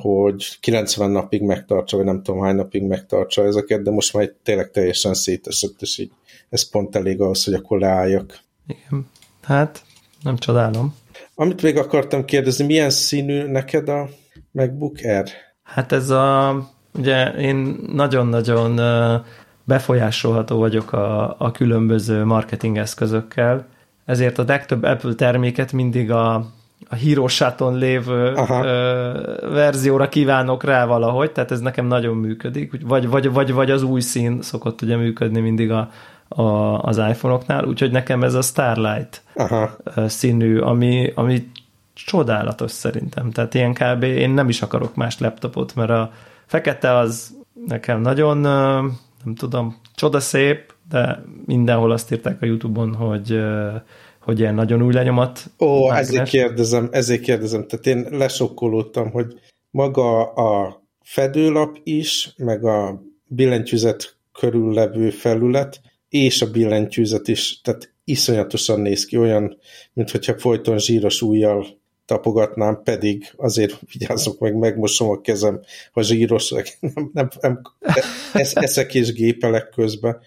hogy 0.00 0.58
90 0.60 1.10
napig 1.10 1.42
megtartsa, 1.42 1.96
vagy 1.96 2.06
nem 2.06 2.22
tudom 2.22 2.42
hány 2.42 2.54
napig 2.54 2.82
megtartsa 2.82 3.44
ezeket, 3.44 3.82
de 3.82 3.90
most 3.90 4.14
már 4.14 4.32
tényleg 4.42 4.70
teljesen 4.70 5.14
szétesett, 5.14 5.82
és 5.82 5.98
így 5.98 6.10
ez 6.48 6.70
pont 6.70 6.96
elég 6.96 7.20
ahhoz, 7.20 7.44
hogy 7.44 7.54
akkor 7.54 7.78
leálljak. 7.78 8.38
Igen, 8.66 9.10
hát 9.42 9.82
nem 10.22 10.36
csodálom. 10.36 10.94
Amit 11.34 11.62
még 11.62 11.76
akartam 11.76 12.24
kérdezni, 12.24 12.64
milyen 12.64 12.90
színű 12.90 13.42
neked 13.42 13.88
a 13.88 14.08
MacBook 14.50 14.96
Air? 15.02 15.28
Hát 15.62 15.92
ez 15.92 16.10
a, 16.10 16.56
ugye 16.98 17.32
én 17.32 17.76
nagyon-nagyon 17.92 18.80
befolyásolható 19.64 20.58
vagyok 20.58 20.92
a, 20.92 21.36
a 21.38 21.50
különböző 21.50 22.24
marketing 22.24 22.76
eszközökkel, 22.76 23.66
ezért 24.04 24.38
a 24.38 24.44
legtöbb 24.46 24.82
Apple 24.82 25.14
terméket 25.14 25.72
mindig 25.72 26.10
a 26.10 26.46
a 26.88 26.94
hírosáton 26.94 27.78
lévő 27.78 28.32
Aha. 28.34 28.64
ö, 28.64 29.12
verzióra 29.52 30.08
kívánok 30.08 30.64
rá 30.64 30.86
valahogy, 30.86 31.32
tehát 31.32 31.50
ez 31.50 31.60
nekem 31.60 31.86
nagyon 31.86 32.16
működik, 32.16 32.72
vagy, 32.86 33.08
vagy, 33.08 33.32
vagy, 33.32 33.52
vagy 33.52 33.70
az 33.70 33.82
új 33.82 34.00
szín 34.00 34.42
szokott 34.42 34.82
ugye 34.82 34.96
működni 34.96 35.40
mindig 35.40 35.70
a, 35.70 35.90
a, 36.28 36.42
az 36.78 36.96
iPhone-oknál, 36.96 37.64
úgyhogy 37.64 37.90
nekem 37.90 38.22
ez 38.22 38.34
a 38.34 38.42
Starlight 38.42 39.22
Aha. 39.34 39.76
színű, 40.06 40.58
ami, 40.58 41.12
ami 41.14 41.50
csodálatos 41.94 42.70
szerintem, 42.70 43.30
tehát 43.30 43.54
ilyen 43.54 43.74
kb. 43.74 44.02
én 44.02 44.30
nem 44.30 44.48
is 44.48 44.62
akarok 44.62 44.94
más 44.94 45.18
laptopot, 45.18 45.74
mert 45.74 45.90
a 45.90 46.12
fekete 46.46 46.96
az 46.96 47.36
nekem 47.66 48.00
nagyon, 48.00 48.38
nem 49.24 49.34
tudom, 49.34 49.80
csoda 49.94 50.20
szép, 50.20 50.74
de 50.88 51.24
mindenhol 51.44 51.90
azt 51.90 52.12
írták 52.12 52.42
a 52.42 52.46
Youtube-on, 52.46 52.94
hogy 52.94 53.38
hogy 54.24 54.38
ilyen 54.38 54.54
nagyon 54.54 54.82
új 54.82 54.92
lenyomat. 54.92 55.50
Ó, 55.58 55.86
mágnes. 55.86 56.08
ezért 56.08 56.28
kérdezem, 56.28 56.88
ezért 56.92 57.20
kérdezem. 57.20 57.66
Tehát 57.66 57.86
én 57.86 58.18
lesokkolódtam, 58.18 59.10
hogy 59.10 59.34
maga 59.70 60.32
a 60.32 60.82
fedőlap 61.02 61.78
is, 61.82 62.34
meg 62.36 62.64
a 62.64 63.02
billentyűzet 63.26 64.16
körül 64.32 64.72
levő 64.72 65.10
felület, 65.10 65.80
és 66.08 66.42
a 66.42 66.50
billentyűzet 66.50 67.28
is, 67.28 67.60
tehát 67.60 67.94
iszonyatosan 68.04 68.80
néz 68.80 69.04
ki, 69.04 69.16
olyan, 69.16 69.58
mint 69.92 70.10
hogyha 70.10 70.38
folyton 70.38 70.78
zsíros 70.78 71.22
újjal 71.22 71.66
tapogatnám, 72.06 72.82
pedig 72.82 73.32
azért 73.36 73.78
vigyázzok 73.92 74.38
meg, 74.38 74.54
megmosom 74.54 75.10
a 75.10 75.20
kezem, 75.20 75.60
ha 75.92 76.02
zsíros, 76.02 76.50
nem, 76.80 77.10
nem, 77.12 77.28
nem 77.40 77.60
eszek 78.54 78.94
és 78.94 79.12
gépelek 79.12 79.68
közben 79.68 80.20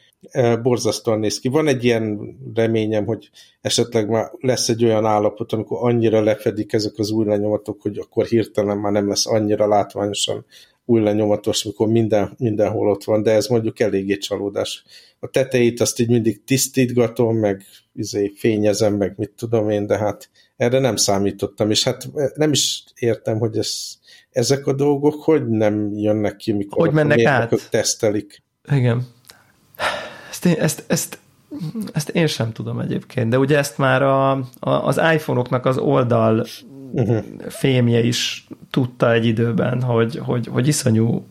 borzasztóan 0.61 1.19
néz 1.19 1.39
ki. 1.39 1.47
Van 1.47 1.67
egy 1.67 1.83
ilyen 1.83 2.19
reményem, 2.53 3.05
hogy 3.05 3.29
esetleg 3.61 4.09
már 4.09 4.31
lesz 4.39 4.69
egy 4.69 4.83
olyan 4.83 5.05
állapot, 5.05 5.51
amikor 5.53 5.77
annyira 5.81 6.21
lefedik 6.21 6.73
ezek 6.73 6.93
az 6.97 7.11
új 7.11 7.25
lenyomatok, 7.25 7.81
hogy 7.81 7.97
akkor 7.97 8.25
hirtelen 8.25 8.77
már 8.77 8.91
nem 8.91 9.07
lesz 9.07 9.25
annyira 9.25 9.67
látványosan 9.67 10.45
új 10.89 11.01
lenyomatos, 11.01 11.63
mikor 11.63 11.87
minden, 11.87 12.33
mindenhol 12.37 12.89
ott 12.89 13.03
van, 13.03 13.23
de 13.23 13.31
ez 13.31 13.47
mondjuk 13.47 13.79
eléggé 13.79 14.17
csalódás. 14.17 14.83
A 15.19 15.29
tetejét 15.29 15.81
azt 15.81 15.99
így 15.99 16.09
mindig 16.09 16.43
tisztítgatom, 16.43 17.37
meg 17.37 17.63
izé, 17.93 18.33
fényezem, 18.35 18.93
meg 18.93 19.13
mit 19.17 19.31
tudom 19.37 19.69
én, 19.69 19.85
de 19.85 19.97
hát 19.97 20.29
erre 20.57 20.79
nem 20.79 20.95
számítottam, 20.95 21.69
és 21.69 21.83
hát 21.83 22.09
nem 22.35 22.51
is 22.51 22.83
értem, 22.95 23.39
hogy 23.39 23.57
ez, 23.57 23.97
ezek 24.31 24.67
a 24.67 24.73
dolgok 24.73 25.23
hogy 25.23 25.47
nem 25.47 25.91
jönnek 25.93 26.35
ki, 26.35 26.51
mikor 26.51 26.85
hogy 26.85 26.95
mennek 26.95 27.25
át? 27.25 27.69
tesztelik. 27.69 28.43
Igen. 28.71 29.07
Ezt, 30.29 30.45
ezt, 30.45 30.83
ezt, 30.87 31.19
ezt 31.93 32.09
én 32.09 32.27
sem 32.27 32.51
tudom 32.51 32.79
egyébként, 32.79 33.29
de 33.29 33.37
ugye 33.37 33.57
ezt 33.57 33.77
már 33.77 34.01
a, 34.01 34.31
a, 34.31 34.69
az 34.69 35.01
iPhone-oknak 35.13 35.65
az 35.65 35.77
oldal 35.77 36.45
uh-huh. 36.91 37.23
fémje 37.47 38.03
is 38.03 38.47
tudta 38.71 39.11
egy 39.11 39.25
időben, 39.25 39.81
hogy, 39.81 40.17
hogy, 40.17 40.47
hogy 40.47 40.67
iszonyú 40.67 41.25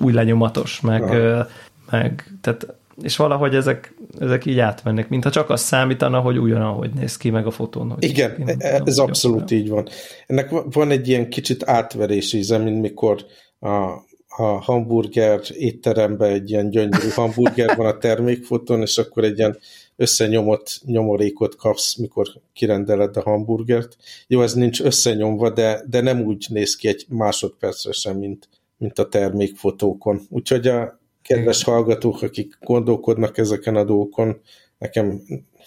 új 0.00 0.12
lenyomatos, 0.12 0.80
meg, 0.80 1.02
uh-huh. 1.02 1.46
meg 1.90 2.32
tehát, 2.40 2.66
és 3.02 3.16
valahogy 3.16 3.54
ezek, 3.54 3.94
ezek 4.18 4.46
így 4.46 4.58
átmennek, 4.58 5.08
mintha 5.08 5.30
csak 5.30 5.50
az 5.50 5.60
számítana, 5.60 6.20
hogy 6.20 6.38
ugyan, 6.38 6.62
hogy 6.62 6.90
néz 6.92 7.16
ki 7.16 7.30
meg 7.30 7.46
a 7.46 7.50
fotón. 7.50 7.90
Hogy 7.90 8.04
Igen, 8.04 8.36
én, 8.38 8.56
e- 8.58 8.82
ez 8.84 8.98
abszolút 8.98 9.50
így 9.50 9.68
van. 9.68 9.88
Ennek 10.26 10.50
van 10.72 10.90
egy 10.90 11.08
ilyen 11.08 11.28
kicsit 11.30 11.68
átverés 11.68 12.32
íze, 12.32 12.58
mint 12.58 12.80
mikor 12.80 13.24
a, 13.58 14.06
a 14.28 14.42
hamburger 14.42 15.40
étteremben 15.52 16.30
egy 16.30 16.50
ilyen 16.50 16.70
gyönyörű 16.70 17.08
hamburger 17.14 17.76
van 17.76 17.86
a 17.86 17.98
termékfotón, 17.98 18.80
és 18.80 18.98
akkor 18.98 19.24
egy 19.24 19.38
ilyen 19.38 19.58
összenyomott 19.96 20.80
nyomorékot 20.84 21.56
kapsz, 21.56 21.96
mikor 21.96 22.26
kirendeled 22.52 23.16
a 23.16 23.22
hamburgert. 23.22 23.96
Jó, 24.26 24.42
ez 24.42 24.54
nincs 24.54 24.80
összenyomva, 24.80 25.50
de, 25.50 25.82
de 25.90 26.00
nem 26.00 26.20
úgy 26.20 26.46
néz 26.48 26.76
ki 26.76 26.88
egy 26.88 27.06
másodpercre 27.08 27.92
sem, 27.92 28.16
mint, 28.16 28.48
mint 28.76 28.98
a 28.98 29.08
termékfotókon. 29.08 30.20
Úgyhogy 30.30 30.66
a 30.66 30.98
kedves 31.22 31.64
hallgatók, 31.64 32.22
akik 32.22 32.58
gondolkodnak 32.60 33.38
ezeken 33.38 33.76
a 33.76 33.84
dolgokon, 33.84 34.40
nekem 34.78 35.20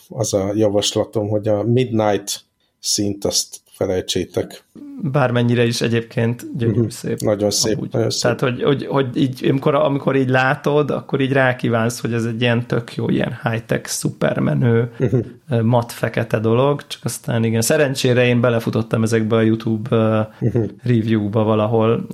az 0.10 0.34
a 0.34 0.52
javaslatom, 0.56 1.30
hogy 1.30 1.48
a 1.48 1.64
Midnight 1.64 2.44
szint 2.80 3.26
azt 3.26 3.60
felejtsétek. 3.66 4.64
Bármennyire 5.04 5.66
is 5.66 5.82
egyébként 5.82 6.58
gyönyörű 6.58 6.78
uh-huh. 6.78 6.92
szép. 6.92 7.20
Nagyon 7.20 7.52
szép. 7.52 7.78
Amúgy. 7.78 7.90
Nagyon 7.92 8.10
szép. 8.10 8.22
Tehát, 8.22 8.40
hogy, 8.40 8.64
hogy, 8.64 8.86
hogy 8.86 9.18
így, 9.18 9.46
amikor, 9.50 9.76
amikor 9.76 10.16
így 10.16 10.30
látod, 10.30 10.92
akkor 10.92 11.22
így 11.22 11.32
rákívánsz, 11.32 12.00
hogy 12.00 12.14
ez 12.14 12.26
egy 12.26 12.42
ilyen 12.42 12.68
tök 12.68 12.96
jó, 12.96 13.10
ilyen 13.10 13.40
high-tech, 13.44 13.90
szupermenő, 13.90 14.92
uh-huh. 15.00 15.62
mat 15.62 15.92
fekete 15.92 16.40
dolog, 16.40 16.88
csak 16.88 17.06
aztán 17.06 17.44
igen, 17.44 17.62
szerencsére 17.62 18.26
én 18.26 18.42
belefutottam 18.42 19.04
ezekbe 19.04 19.36
a 19.36 19.42
YouTube 19.42 20.30
uh-huh. 20.40 20.66
review-ba 20.84 21.44
valahol, 21.44 22.08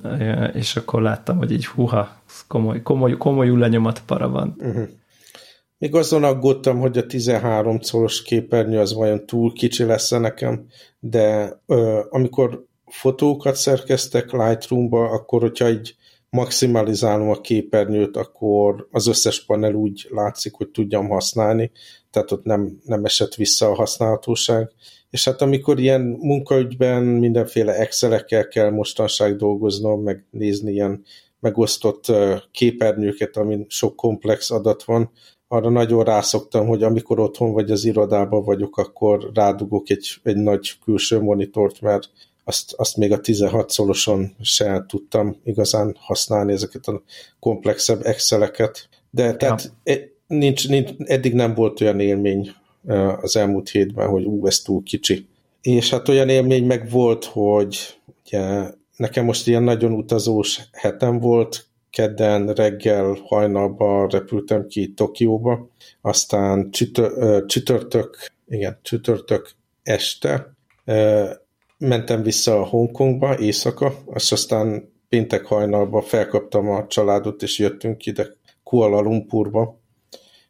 és 0.54 0.76
akkor 0.76 1.02
láttam, 1.02 1.38
hogy 1.38 1.52
így 1.52 1.66
huha, 1.66 2.17
komoly, 2.48 2.82
komoly, 2.82 3.18
komoly 3.18 3.58
lenyomat 3.58 4.02
para 4.06 4.30
van. 4.30 4.56
Uh-huh. 4.60 4.88
Még 5.78 5.96
azon 5.96 6.24
aggódtam, 6.24 6.80
hogy 6.80 6.98
a 6.98 7.06
13 7.06 7.80
colos 7.92 8.22
képernyő 8.22 8.80
az 8.80 8.94
vajon 8.94 9.26
túl 9.26 9.54
kicsi 9.54 9.84
lesz 9.84 10.10
nekem, 10.10 10.66
de 11.00 11.60
ö, 11.66 12.00
amikor 12.10 12.66
fotókat 12.86 13.56
szerkeztek 13.56 14.32
Lightroom-ba, 14.32 15.10
akkor 15.10 15.42
hogyha 15.42 15.70
így 15.70 15.96
maximalizálom 16.30 17.30
a 17.30 17.42
képernyőt, 17.42 18.18
akkor 18.18 18.88
az 18.92 19.08
összes 19.08 19.46
panel 19.46 19.74
úgy 19.74 20.08
látszik, 20.10 20.54
hogy 20.54 20.70
tudjam 20.70 21.10
használni, 21.10 21.72
tehát 22.12 22.32
ott 22.32 22.44
nem, 22.44 22.80
nem 22.84 23.06
esett 23.06 23.36
vissza 23.36 23.70
a 23.70 23.76
használhatóság. 23.76 24.72
És 25.10 25.26
hát 25.26 25.42
amikor 25.42 25.80
ilyen 25.80 26.02
munkaügyben 26.02 27.04
mindenféle 27.04 27.74
Excelekkel 27.74 28.48
kell 28.48 28.70
mostanság 28.70 29.36
dolgoznom, 29.36 30.02
meg 30.02 30.26
nézni 30.32 30.72
ilyen 30.72 31.04
megosztott 31.40 32.06
képernyőket, 32.52 33.38
amin 33.38 33.66
sok 33.70 33.96
komplex 33.96 34.52
adat 34.52 34.84
van, 34.84 35.12
arra 35.48 35.70
nagyon 35.70 36.04
rászoktam, 36.04 36.68
hogy 36.68 36.84
amikor 36.84 37.20
otthon 37.20 37.54
vagy 37.54 37.72
az 37.72 37.86
irodában 37.86 38.44
vagyok, 38.44 38.78
akkor 38.78 39.30
rádugok 39.34 39.90
egy, 39.90 40.16
egy 40.24 40.36
nagy 40.36 40.80
külső 40.84 41.22
monitort, 41.22 41.82
mert 41.82 42.10
azt, 42.44 42.74
azt 42.74 42.98
még 42.98 43.12
a 43.12 43.20
16 43.20 43.70
szoloson 43.70 44.36
se 44.42 44.86
tudtam 44.88 45.38
igazán 45.44 45.96
használni 46.00 46.54
ezeket 46.54 46.88
a 46.88 47.02
komplexebb 47.40 48.06
Exceleket. 48.06 48.90
De 49.10 49.36
tehát 49.36 49.72
ja. 49.84 49.94
E, 49.94 50.00
nincs, 50.28 50.68
nincs, 50.68 50.90
eddig 50.98 51.34
nem 51.34 51.54
volt 51.54 51.82
olyan 51.82 52.00
élmény 52.00 52.52
az 53.22 53.36
elmúlt 53.36 53.70
hétben, 53.70 54.08
hogy 54.08 54.24
ú, 54.24 54.48
ez 54.48 54.60
túl 54.60 54.84
kicsi. 54.84 55.28
És 55.62 55.90
hát 55.90 56.08
olyan 56.08 56.30
élmény 56.30 56.66
meg 56.66 56.90
volt, 56.90 57.26
hogy 57.26 57.78
ugye, 58.26 58.70
nekem 58.98 59.26
most 59.26 59.48
ilyen 59.48 59.64
nagyon 59.64 59.92
utazós 59.92 60.62
hetem 60.72 61.20
volt, 61.20 61.66
kedden 61.90 62.48
reggel 62.48 63.18
hajnalban 63.26 64.08
repültem 64.08 64.68
ki 64.68 64.94
Tokióba, 64.94 65.70
aztán 66.02 66.72
csütör, 66.72 67.46
csütörtök, 67.46 68.32
igen, 68.48 68.80
csütörtök 68.82 69.50
este 69.84 70.56
mentem 71.78 72.24
vissza 72.24 72.60
a 72.60 72.66
Hongkongba 72.66 73.40
éjszaka, 73.40 73.94
és 74.14 74.32
aztán 74.32 74.94
péntek 75.10 75.46
hajnalban 75.46 76.02
felkaptam 76.02 76.70
a 76.70 76.88
családot, 76.88 77.42
és 77.44 77.60
jöttünk 77.60 78.06
ide 78.06 78.28
Kuala 78.64 79.00
Lumpurba, 79.00 79.80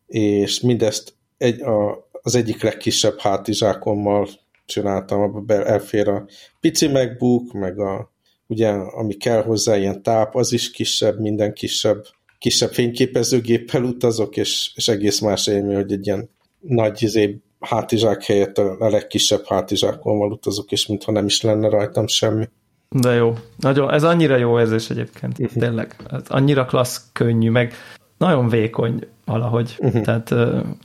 és 0.05 0.61
mindezt 0.61 1.15
egy, 1.37 1.61
a, 1.61 2.07
az 2.21 2.35
egyik 2.35 2.63
legkisebb 2.63 3.19
hátizsákommal 3.19 4.27
csináltam, 4.65 5.21
abban 5.21 5.65
elfér 5.65 6.07
a 6.07 6.25
pici 6.59 6.87
MacBook, 6.87 7.53
meg 7.53 7.79
a 7.79 8.11
ugye, 8.47 8.69
ami 8.69 9.13
kell 9.13 9.43
hozzá, 9.43 9.77
ilyen 9.77 10.03
táp, 10.03 10.35
az 10.35 10.51
is 10.51 10.71
kisebb, 10.71 11.19
minden 11.19 11.53
kisebb, 11.53 12.03
kisebb 12.37 12.71
fényképezőgéppel 12.71 13.83
utazok, 13.83 14.37
és, 14.37 14.71
és 14.75 14.87
egész 14.87 15.19
más 15.19 15.47
élmény, 15.47 15.75
hogy 15.75 15.91
egy 15.91 16.05
ilyen 16.05 16.29
nagy 16.59 17.03
izé, 17.03 17.41
hátizsák 17.59 18.23
helyett 18.23 18.57
a, 18.57 18.75
a 18.79 18.89
legkisebb 18.89 19.45
hátizsákon 19.45 20.31
utazok, 20.31 20.71
és 20.71 20.87
mintha 20.87 21.11
nem 21.11 21.25
is 21.25 21.41
lenne 21.41 21.69
rajtam 21.69 22.07
semmi. 22.07 22.49
De 22.89 23.13
jó. 23.13 23.33
Nagyon, 23.57 23.93
ez 23.93 24.03
annyira 24.03 24.37
jó 24.37 24.59
érzés 24.59 24.89
egyébként. 24.89 25.39
Uh-huh. 25.39 25.61
Tényleg. 25.61 25.95
Ez 26.11 26.21
annyira 26.27 26.65
klassz, 26.65 27.09
könnyű, 27.13 27.49
meg 27.49 27.73
nagyon 28.17 28.49
vékony 28.49 29.07
valahogy. 29.25 29.75
Uh-huh. 29.79 30.01
Tehát 30.01 30.33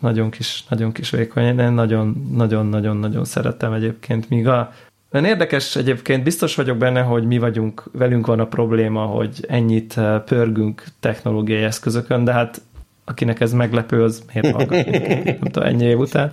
nagyon 0.00 0.30
kis, 0.30 0.64
nagyon 0.68 0.92
kis 0.92 1.10
vékony. 1.10 1.44
Én 1.44 1.72
nagyon-nagyon-nagyon-nagyon 1.72 3.24
szeretem 3.24 3.72
egyébként, 3.72 4.28
míg 4.28 4.48
a 4.48 4.72
nagyon 5.12 5.28
érdekes 5.28 5.76
egyébként, 5.76 6.22
biztos 6.22 6.54
vagyok 6.54 6.76
benne, 6.76 7.00
hogy 7.00 7.26
mi 7.26 7.38
vagyunk, 7.38 7.82
velünk 7.92 8.26
van 8.26 8.40
a 8.40 8.46
probléma, 8.46 9.04
hogy 9.04 9.44
ennyit 9.48 9.98
eh, 9.98 10.20
pörgünk 10.20 10.84
technológiai 11.00 11.62
eszközökön, 11.62 12.24
de 12.24 12.32
hát 12.32 12.62
akinek 13.04 13.40
ez 13.40 13.52
meglepő, 13.52 14.02
az 14.02 14.24
miért 14.32 14.56
hallgat 14.56 14.86
nem 15.24 15.38
tudom, 15.50 15.68
ennyi 15.68 15.84
év 15.84 15.98
után. 15.98 16.30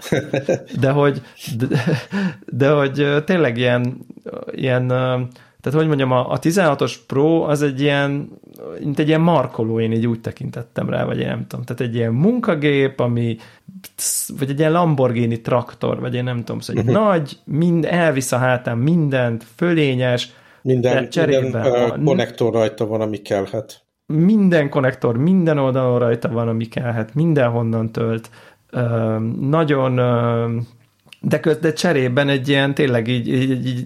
De 0.79 0.89
hogy, 0.89 1.21
de, 1.57 1.67
de 2.45 2.69
hogy 2.69 2.99
eh, 2.99 3.21
tényleg 3.21 3.57
ilyen, 3.57 3.97
ilyen 4.51 4.91
eh, 4.91 5.19
tehát 5.61 5.79
hogy 5.79 5.87
mondjam, 5.87 6.11
a, 6.11 6.31
a 6.31 6.39
16-os 6.39 6.95
Pro 7.07 7.41
az 7.41 7.61
egy 7.61 7.81
ilyen, 7.81 8.29
mint 8.83 8.99
egy 8.99 9.07
ilyen 9.07 9.21
markoló, 9.21 9.79
én 9.79 9.91
így 9.91 10.07
úgy 10.07 10.21
tekintettem 10.21 10.89
rá, 10.89 11.03
vagy 11.03 11.19
én 11.19 11.27
nem 11.27 11.47
tudom. 11.47 11.65
Tehát 11.65 11.81
egy 11.81 11.95
ilyen 11.95 12.13
munkagép, 12.13 12.99
ami, 12.99 13.37
vagy 14.39 14.49
egy 14.49 14.59
ilyen 14.59 14.71
Lamborghini 14.71 15.41
traktor, 15.41 15.99
vagy 15.99 16.15
én 16.15 16.23
nem 16.23 16.37
tudom, 16.37 16.59
szóval 16.59 16.83
uh-huh. 16.83 17.05
nagy, 17.05 17.37
mind, 17.45 17.85
elvisz 17.85 18.31
a 18.31 18.37
hátán 18.37 18.77
mindent, 18.77 19.45
fölényes, 19.55 20.31
minden, 20.61 21.09
cserében, 21.09 21.41
minden 21.41 21.89
uh, 21.89 22.03
konnektor 22.03 22.53
rajta 22.53 22.85
van, 22.85 23.01
ami 23.01 23.17
kellhet. 23.17 23.83
Minden 24.05 24.69
konnektor, 24.69 25.17
minden 25.17 25.57
oldalon 25.57 25.99
rajta 25.99 26.29
van, 26.29 26.47
ami 26.47 26.65
kellhet, 26.65 27.13
mindenhonnan 27.13 27.91
tölt. 27.91 28.29
Uh, 28.71 29.19
nagyon 29.39 29.99
uh, 29.99 30.61
de, 31.21 31.39
köz, 31.39 31.57
de 31.57 31.73
cserében 31.73 32.29
egy 32.29 32.47
ilyen 32.47 32.73
tényleg 32.73 33.07
így, 33.07 33.27
így, 33.27 33.67
így 33.67 33.85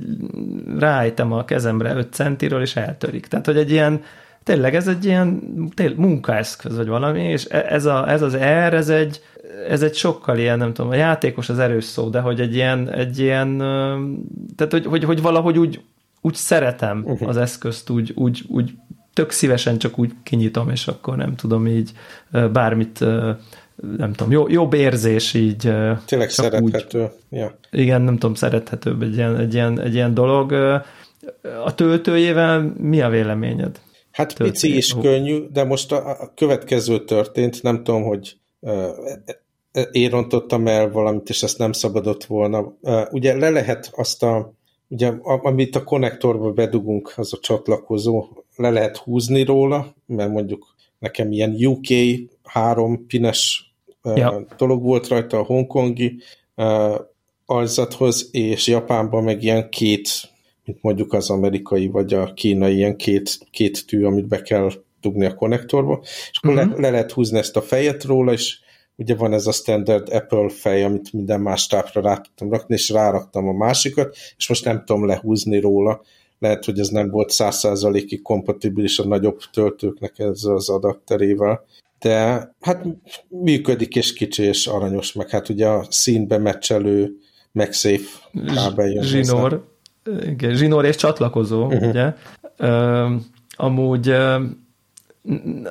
rájtem 0.80 1.32
a 1.32 1.46
kezemre 1.46 1.94
5 1.96 2.14
centiről, 2.14 2.62
és 2.62 2.76
eltörik. 2.76 3.28
Tehát, 3.28 3.46
hogy 3.46 3.58
egy 3.58 3.72
ilyen, 3.72 4.02
tényleg 4.44 4.76
ez 4.76 4.88
egy 4.88 5.06
ilyen 5.06 5.42
tényleg, 5.76 5.98
munkaeszköz, 5.98 6.76
vagy 6.76 6.88
valami, 6.88 7.24
és 7.24 7.48
e, 7.50 7.66
ez, 7.70 7.86
a, 7.86 8.10
ez 8.10 8.22
az 8.22 8.36
R, 8.36 8.74
ez 8.74 8.90
egy, 8.90 9.22
ez 9.70 9.82
egy 9.82 9.96
sokkal 9.96 10.38
ilyen, 10.38 10.58
nem 10.58 10.74
tudom, 10.74 10.92
a 10.92 10.96
játékos 10.96 11.50
az 11.50 11.60
erős 11.60 11.84
szó, 11.84 12.10
de 12.10 12.20
hogy 12.20 12.42
egy 12.42 12.56
ilyen, 12.56 12.90
egy 12.90 13.20
ilyen 13.20 13.58
tehát, 14.56 14.72
hogy, 14.72 14.86
hogy, 14.86 15.04
hogy 15.04 15.22
valahogy 15.22 15.58
úgy, 15.58 15.82
úgy 16.22 16.36
szeretem 16.36 17.04
uh-huh. 17.06 17.28
az 17.28 17.38
eszközt, 17.38 17.90
úgy, 17.90 18.12
úgy, 18.16 18.44
úgy 18.48 18.72
tök 19.14 19.32
szívesen 19.32 19.78
csak 19.78 20.00
úgy 20.00 20.12
kinyitom, 20.24 20.70
és 20.70 20.88
akkor 20.88 21.18
nem 21.18 21.36
tudom 21.36 21.68
így 21.68 21.92
bármit 22.52 23.06
nem 23.98 24.14
tudom, 24.14 24.32
jó, 24.32 24.50
jobb 24.50 24.74
érzés 24.74 25.34
így. 25.34 25.72
Tényleg 26.06 26.30
szerethető. 26.30 27.02
Úgy, 27.02 27.10
ja. 27.30 27.58
Igen, 27.72 28.02
nem 28.02 28.18
tudom, 28.18 28.36
szerethetőbb 28.36 29.02
egy 29.02 29.16
ilyen, 29.16 29.38
egy, 29.38 29.54
ilyen, 29.54 29.80
egy 29.80 29.94
ilyen 29.94 30.14
dolog. 30.14 30.52
A 31.66 31.76
töltőjével 31.76 32.74
mi 32.78 33.02
a 33.02 33.10
véleményed? 33.10 33.80
Hát 34.12 34.28
Töltője. 34.36 34.52
pici 34.52 34.76
és 34.76 34.96
könnyű, 35.02 35.46
de 35.52 35.64
most 35.64 35.92
a, 35.92 36.10
a 36.10 36.32
következő 36.36 37.06
történt, 37.06 37.64
nem 37.64 37.84
tudom, 37.84 38.04
hogy 38.04 38.38
én 39.92 40.10
rontottam 40.10 40.68
el 40.68 40.92
valamit, 40.92 41.30
és 41.30 41.44
ezt 41.44 41.58
nem 41.58 41.72
szabadott 41.72 42.24
volna. 42.24 42.78
Ugye 43.12 43.36
le 43.36 43.50
lehet 43.50 43.92
azt 43.96 44.24
a, 44.24 44.54
ugye 44.88 45.14
amit 45.24 45.76
a 45.76 45.84
konnektorba 45.84 46.52
bedugunk, 46.52 47.14
az 47.16 47.34
a 47.34 47.40
csatlakozó, 47.42 48.28
le 48.56 48.70
lehet 48.70 48.98
húzni 48.98 49.44
róla, 49.44 49.96
mert 50.06 50.32
mondjuk 50.32 50.76
nekem 51.00 51.32
ilyen 51.32 51.66
UK 51.66 51.88
három 52.44 53.06
pines 53.08 53.74
ja. 54.04 54.46
dolog 54.58 54.84
volt 54.84 55.08
rajta 55.08 55.38
a 55.38 55.44
hongkongi 55.44 56.18
alzathoz, 57.46 58.30
és 58.32 58.68
Japánban 58.68 59.24
meg 59.24 59.44
ilyen 59.44 59.70
két, 59.70 60.10
mint 60.66 60.82
mondjuk 60.82 61.14
az 61.14 61.30
amerikai 61.30 61.88
vagy 61.88 62.14
a 62.14 62.34
kínai, 62.34 62.76
ilyen 62.76 62.98
két, 62.98 63.40
két 63.52 63.86
tű, 63.88 64.04
amit 64.04 64.28
be 64.28 64.42
kell 64.42 64.72
dugni 65.02 65.26
a 65.26 65.36
konnektorba, 65.36 66.00
és 66.04 66.40
akkor 66.42 66.56
uh-huh. 66.56 66.72
le, 66.72 66.82
le 66.82 66.90
lehet 66.90 67.12
húzni 67.12 67.38
ezt 67.38 67.58
a 67.58 67.62
fejet 67.62 68.04
róla, 68.04 68.32
és 68.32 68.60
ugye 68.96 69.16
van 69.16 69.34
ez 69.34 69.48
a 69.48 69.52
standard 69.52 70.14
Apple 70.14 70.50
fej, 70.50 70.84
amit 70.84 71.14
minden 71.14 71.42
más 71.42 71.68
tápra 71.68 72.02
rá 72.02 72.18
tudtam 72.18 72.50
rakni, 72.50 72.74
és 72.74 72.90
ráraktam 72.90 73.48
a 73.48 73.54
másikat, 73.54 74.16
és 74.38 74.48
most 74.48 74.66
nem 74.66 74.84
tudom 74.86 75.06
lehúzni 75.06 75.60
róla. 75.60 76.02
Lehet, 76.40 76.66
hogy 76.66 76.80
ez 76.80 76.88
nem 76.88 77.10
volt 77.10 77.30
százszázalékig 77.30 78.22
kompatibilis 78.22 79.00
a 79.00 79.06
nagyobb 79.08 79.40
töltőknek 79.52 80.20
ezzel 80.20 80.56
az 80.56 80.70
adapterével, 80.70 81.66
de 82.00 82.50
hát 82.62 82.86
működik, 83.28 83.96
és 83.96 84.14
kicsi, 84.14 84.44
és 84.44 84.68
aranyos, 84.68 85.14
meg 85.14 85.30
hát 85.30 85.50
ugye 85.50 85.68
a 85.68 85.86
színbe 85.90 86.38
meccselő 86.38 87.18
MagSafe 87.52 88.30
kábel 88.54 88.88
jön 88.88 89.04
Zsinór, 89.04 89.64
igen, 90.26 90.56
zsinór 90.56 90.86
és 90.86 90.96
csatlakozó, 90.96 91.66
uh-huh. 91.66 91.90
ugye? 91.90 92.14
Ö, 92.58 93.16
amúgy 93.56 94.14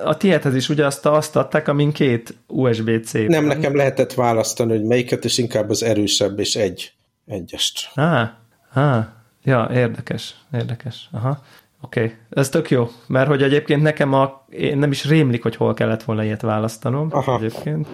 a 0.05 0.17
tiédhez 0.17 0.55
is 0.55 0.69
ugye 0.69 0.87
azt, 0.87 1.07
azt 1.07 1.37
adták, 1.37 1.69
amin 1.69 1.93
két 1.93 2.35
USB-C. 2.47 3.13
Nem, 3.13 3.45
nekem 3.45 3.77
lehetett 3.77 4.15
választani, 4.15 4.71
hogy 4.71 4.85
melyiket, 4.85 5.25
és 5.25 5.39
inkább 5.39 5.71
az 5.71 5.83
erősebb, 5.83 6.39
és 6.39 6.57
egy 6.57 6.93
egyest. 7.27 7.91
Ah, 7.95 8.29
ah, 8.73 9.05
ja, 9.43 9.71
érdekes, 9.73 10.35
érdekes. 10.53 11.09
Aha. 11.11 11.43
Oké, 11.81 12.03
okay. 12.03 12.15
ez 12.31 12.49
tök 12.49 12.71
jó, 12.71 12.89
mert 13.07 13.29
hogy 13.29 13.43
egyébként 13.43 13.83
nekem 13.83 14.13
a, 14.13 14.45
én 14.51 14.79
nem 14.79 14.91
is 14.91 15.05
rémlik, 15.05 15.43
hogy 15.43 15.57
hol 15.57 15.75
kellett 15.75 16.03
volna 16.03 16.25
ilyet 16.25 16.41
választanom 16.41 17.09
Aha. 17.11 17.37
egyébként. 17.37 17.89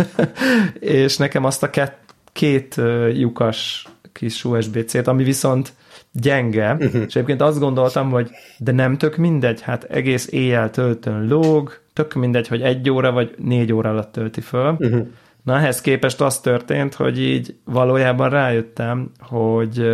és 0.80 1.16
nekem 1.16 1.44
azt 1.44 1.62
a 1.62 1.70
két, 1.70 1.92
két 2.32 2.74
lyukas 3.12 3.86
kis 4.12 4.44
USB-C-t, 4.44 5.06
ami 5.06 5.24
viszont 5.24 5.72
gyenge, 6.20 6.72
uh-huh. 6.72 6.94
és 6.94 7.14
egyébként 7.14 7.40
azt 7.40 7.58
gondoltam, 7.58 8.10
hogy 8.10 8.30
de 8.58 8.72
nem 8.72 8.96
tök 8.96 9.16
mindegy, 9.16 9.60
hát 9.60 9.84
egész 9.84 10.28
éjjel 10.32 10.70
töltön 10.70 11.26
lóg, 11.28 11.78
tök 11.92 12.14
mindegy, 12.14 12.48
hogy 12.48 12.62
egy 12.62 12.90
óra 12.90 13.12
vagy 13.12 13.34
négy 13.38 13.72
óra 13.72 13.90
alatt 13.90 14.12
tölti 14.12 14.40
föl. 14.40 14.76
Uh-huh. 14.78 15.06
Na, 15.42 15.56
ehhez 15.56 15.80
képest 15.80 16.20
az 16.20 16.40
történt, 16.40 16.94
hogy 16.94 17.20
így 17.20 17.54
valójában 17.64 18.30
rájöttem, 18.30 19.10
hogy 19.18 19.86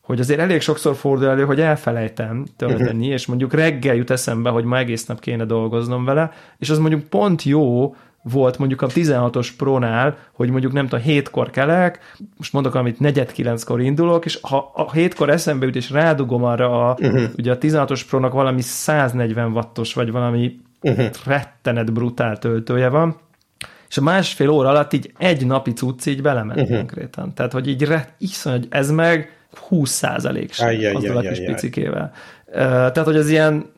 hogy 0.00 0.20
azért 0.20 0.40
elég 0.40 0.60
sokszor 0.60 0.94
fordul 0.94 1.28
elő, 1.28 1.44
hogy 1.44 1.60
elfelejtem 1.60 2.44
tölteni, 2.56 2.98
uh-huh. 2.98 3.12
és 3.12 3.26
mondjuk 3.26 3.52
reggel 3.54 3.94
jut 3.94 4.10
eszembe, 4.10 4.50
hogy 4.50 4.64
ma 4.64 4.78
egész 4.78 5.06
nap 5.06 5.20
kéne 5.20 5.44
dolgoznom 5.44 6.04
vele, 6.04 6.32
és 6.58 6.70
az 6.70 6.78
mondjuk 6.78 7.02
pont 7.02 7.42
jó, 7.42 7.94
volt 8.30 8.58
mondjuk 8.58 8.82
a 8.82 8.86
16-os 8.86 9.48
Pro-nál, 9.56 10.16
hogy 10.32 10.50
mondjuk 10.50 10.72
nem 10.72 10.88
tudom, 10.88 11.04
hétkor 11.04 11.50
kelek, 11.50 11.98
most 12.36 12.52
mondok, 12.52 12.74
amit 12.74 13.00
negyed 13.00 13.32
kilenckor 13.32 13.80
indulok, 13.80 14.24
és 14.24 14.38
ha 14.42 14.72
a 14.74 14.92
hétkor 14.92 15.30
eszembe 15.30 15.66
jut, 15.66 15.76
és 15.76 15.90
rádugom 15.90 16.44
arra 16.44 16.88
a, 16.88 16.96
uh-huh. 17.00 17.22
ugye 17.36 17.52
a 17.52 17.58
16-os 17.58 18.02
Pro-nak 18.08 18.32
valami 18.32 18.60
140 18.60 19.52
wattos, 19.52 19.94
vagy 19.94 20.10
valami 20.10 20.58
uh-huh. 20.80 21.06
rettenet 21.24 21.92
brutál 21.92 22.38
töltője 22.38 22.88
van, 22.88 23.16
és 23.88 23.96
a 23.96 24.02
másfél 24.02 24.48
óra 24.48 24.68
alatt 24.68 24.92
így 24.92 25.12
egy 25.18 25.46
napi 25.46 25.72
cucc 25.72 26.06
így 26.06 26.22
belement 26.22 26.60
uh-huh. 26.60 26.76
konkrétan. 26.76 27.34
Tehát, 27.34 27.52
hogy 27.52 27.68
így 27.68 27.82
re, 27.82 28.08
iszony, 28.18 28.52
hogy 28.52 28.66
ez 28.70 28.90
meg 28.90 29.36
20 29.68 29.90
százalék 29.90 30.52
sem 30.52 30.74
azzal 30.94 31.16
a 31.16 31.20
kis 31.20 31.44
picikével. 31.44 32.12
Tehát, 32.52 33.04
hogy 33.04 33.16
ez 33.16 33.30
ilyen 33.30 33.74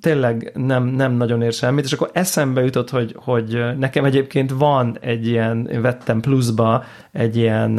tényleg 0.00 0.52
nem, 0.54 0.84
nem 0.84 1.12
nagyon 1.12 1.42
ér 1.42 1.52
semmit, 1.52 1.84
és 1.84 1.92
akkor 1.92 2.10
eszembe 2.12 2.62
jutott, 2.62 2.90
hogy, 2.90 3.14
hogy 3.16 3.64
nekem 3.78 4.04
egyébként 4.04 4.50
van 4.50 4.96
egy 5.00 5.26
ilyen, 5.26 5.68
én 5.72 5.82
vettem 5.82 6.20
pluszba 6.20 6.84
egy 7.12 7.36
ilyen 7.36 7.74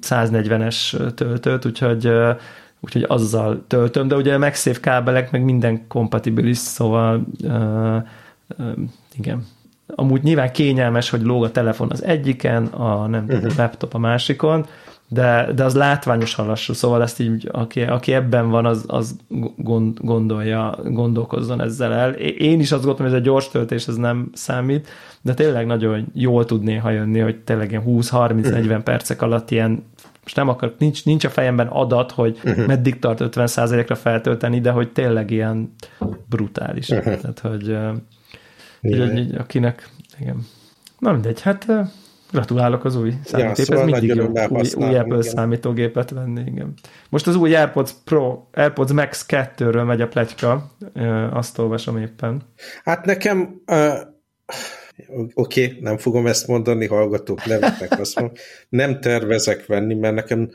140-es 0.00 1.14
töltőt, 1.14 1.64
úgyhogy 1.64 2.10
úgyhogy 2.80 3.04
azzal 3.08 3.64
töltöm, 3.66 4.08
de 4.08 4.16
ugye 4.16 4.34
a 4.34 4.38
MagSafe 4.38 4.80
kábelek 4.80 5.30
meg 5.30 5.44
minden 5.44 5.86
kompatibilis, 5.88 6.56
szóval 6.56 7.26
uh, 7.42 7.96
uh, 8.58 8.72
igen. 9.18 9.46
Amúgy 9.86 10.22
nyilván 10.22 10.52
kényelmes, 10.52 11.10
hogy 11.10 11.22
lóg 11.22 11.44
a 11.44 11.50
telefon 11.50 11.90
az 11.90 12.04
egyiken, 12.04 12.64
a 12.66 13.06
nem 13.06 13.24
uh-huh. 13.28 13.56
laptop 13.56 13.94
a 13.94 13.98
másikon, 13.98 14.66
de, 15.08 15.52
de 15.54 15.64
az 15.64 15.74
látványosan 15.74 16.46
lassú, 16.46 16.72
szóval 16.72 17.02
ezt 17.02 17.20
így, 17.20 17.48
aki, 17.52 17.82
aki 17.82 18.12
ebben 18.12 18.50
van, 18.50 18.66
az, 18.66 18.84
az 18.86 19.16
gond, 19.56 19.98
gondolja, 20.00 20.78
gondolkozzon 20.84 21.62
ezzel 21.62 21.92
el. 21.92 22.12
Én 22.14 22.60
is 22.60 22.72
azt 22.72 22.84
gondolom, 22.84 23.10
hogy 23.10 23.20
ez 23.20 23.26
a 23.26 23.30
gyors 23.30 23.48
töltés, 23.48 23.86
ez 23.86 23.96
nem 23.96 24.30
számít, 24.32 24.88
de 25.22 25.34
tényleg 25.34 25.66
nagyon 25.66 26.06
jól 26.14 26.44
tud 26.44 26.62
néha 26.62 26.90
jönni, 26.90 27.18
hogy 27.18 27.36
tényleg 27.36 27.70
ilyen 27.70 27.82
20-30-40 27.86 28.80
percek 28.84 29.22
alatt 29.22 29.50
ilyen 29.50 29.84
most 30.22 30.38
nem 30.38 30.48
akar, 30.48 30.74
nincs, 30.78 31.04
nincs 31.04 31.24
a 31.24 31.30
fejemben 31.30 31.66
adat, 31.66 32.12
hogy 32.12 32.40
uh-huh. 32.44 32.66
meddig 32.66 32.98
tart 32.98 33.20
50%-ra 33.22 33.94
feltölteni, 33.94 34.60
de 34.60 34.70
hogy 34.70 34.92
tényleg 34.92 35.30
ilyen 35.30 35.74
brutális. 36.28 36.88
Uh-huh. 36.88 37.20
Tehát, 37.20 37.38
hogy, 37.38 37.76
hogy, 38.80 38.98
hogy 38.98 39.34
akinek, 39.38 39.88
igen. 40.20 40.46
Na 40.98 41.12
mindegy, 41.12 41.40
hát 41.40 41.66
Gratulálok 42.32 42.84
az 42.84 42.96
új 42.96 43.12
számítógép, 43.24 43.56
ja, 43.56 43.64
szóval 43.64 43.82
ez 43.82 44.00
mindig 44.00 44.16
jó 44.16 44.26
új, 44.26 44.88
új 44.88 44.96
Apple 44.96 45.18
igen. 45.18 45.22
számítógépet 45.22 46.10
venni, 46.10 46.40
igen. 46.46 46.74
Most 47.08 47.26
az 47.26 47.36
új 47.36 47.56
AirPods 47.56 47.92
Pro, 48.04 48.46
AirPods 48.52 48.92
Max 48.92 49.26
2-ről 49.28 49.86
megy 49.86 50.00
a 50.00 50.08
pletyka, 50.08 50.70
azt 51.30 51.58
olvasom 51.58 51.96
éppen. 51.96 52.42
Hát 52.84 53.04
nekem, 53.04 53.62
uh, 53.66 54.00
oké, 55.34 55.66
okay, 55.66 55.78
nem 55.80 55.98
fogom 55.98 56.26
ezt 56.26 56.46
mondani, 56.46 56.86
hallgatók, 56.86 57.44
nevetnek 57.44 58.00
azt 58.00 58.20
mondom, 58.20 58.36
nem 58.68 59.00
tervezek 59.00 59.66
venni, 59.66 59.94
mert 59.94 60.14
nekem 60.14 60.50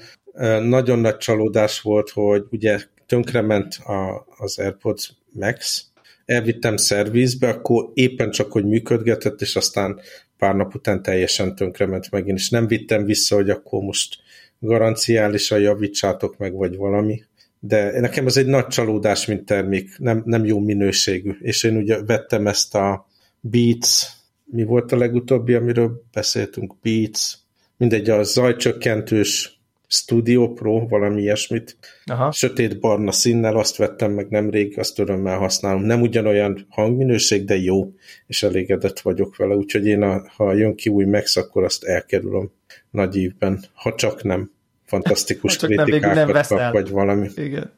nagyon 0.63 0.99
nagy 0.99 1.17
csalódás 1.17 1.81
volt, 1.81 2.09
hogy 2.09 2.45
ugye 2.51 2.79
tönkrement 3.05 3.75
a, 3.75 4.25
az 4.37 4.59
AirPods 4.59 5.13
Max, 5.33 5.85
elvittem 6.25 6.77
szervizbe, 6.77 7.49
akkor 7.49 7.89
éppen 7.93 8.31
csak, 8.31 8.51
hogy 8.51 8.65
működgetett, 8.65 9.41
és 9.41 9.55
aztán 9.55 9.99
pár 10.41 10.55
nap 10.55 10.75
után 10.75 11.01
teljesen 11.01 11.55
tönkrement 11.55 12.11
megint, 12.11 12.37
és 12.37 12.49
nem 12.49 12.67
vittem 12.67 13.05
vissza, 13.05 13.35
hogy 13.35 13.49
akkor 13.49 13.81
most 13.81 14.17
garanciálisan 14.59 15.59
javítsátok 15.59 16.37
meg, 16.37 16.53
vagy 16.53 16.75
valami. 16.75 17.23
De 17.59 17.99
nekem 17.99 18.25
ez 18.25 18.37
egy 18.37 18.45
nagy 18.45 18.67
csalódás, 18.67 19.25
mint 19.25 19.45
termék, 19.45 19.97
nem, 19.97 20.21
nem 20.25 20.45
jó 20.45 20.59
minőségű. 20.59 21.35
És 21.41 21.63
én 21.63 21.77
ugye 21.77 22.03
vettem 22.03 22.47
ezt 22.47 22.75
a 22.75 23.07
Beats, 23.39 24.03
mi 24.43 24.63
volt 24.63 24.91
a 24.91 24.97
legutóbbi, 24.97 25.53
amiről 25.53 26.03
beszéltünk, 26.13 26.75
Beats, 26.81 27.33
mindegy, 27.77 28.09
a 28.09 28.23
zajcsökkentős 28.23 29.60
Studio 29.93 30.53
Pro, 30.53 30.87
valami 30.87 31.21
ilyesmit. 31.21 31.77
Aha. 32.05 32.31
Sötét 32.31 32.79
barna 32.79 33.11
színnel, 33.11 33.57
azt 33.57 33.75
vettem 33.75 34.11
meg 34.11 34.29
nemrég, 34.29 34.79
azt 34.79 34.99
örömmel 34.99 35.37
használom. 35.37 35.81
Nem 35.81 36.01
ugyanolyan 36.01 36.65
hangminőség, 36.69 37.45
de 37.45 37.55
jó, 37.55 37.93
és 38.27 38.43
elégedett 38.43 38.99
vagyok 38.99 39.35
vele, 39.35 39.55
úgyhogy 39.55 39.85
én, 39.85 40.01
a, 40.01 40.23
ha 40.35 40.53
jön 40.53 40.75
ki 40.75 40.89
új 40.89 41.05
Max, 41.05 41.35
akkor 41.35 41.63
azt 41.63 41.83
elkerülöm 41.83 42.51
nagy 42.89 43.15
évben, 43.15 43.63
ha 43.73 43.95
csak 43.95 44.23
nem 44.23 44.51
fantasztikus 44.85 45.55
csak 45.55 45.69
kritikákat 45.69 46.33
nem 46.33 46.43
kap, 46.47 46.71
vagy 46.71 46.89
valami. 46.89 47.29
Igen. 47.35 47.71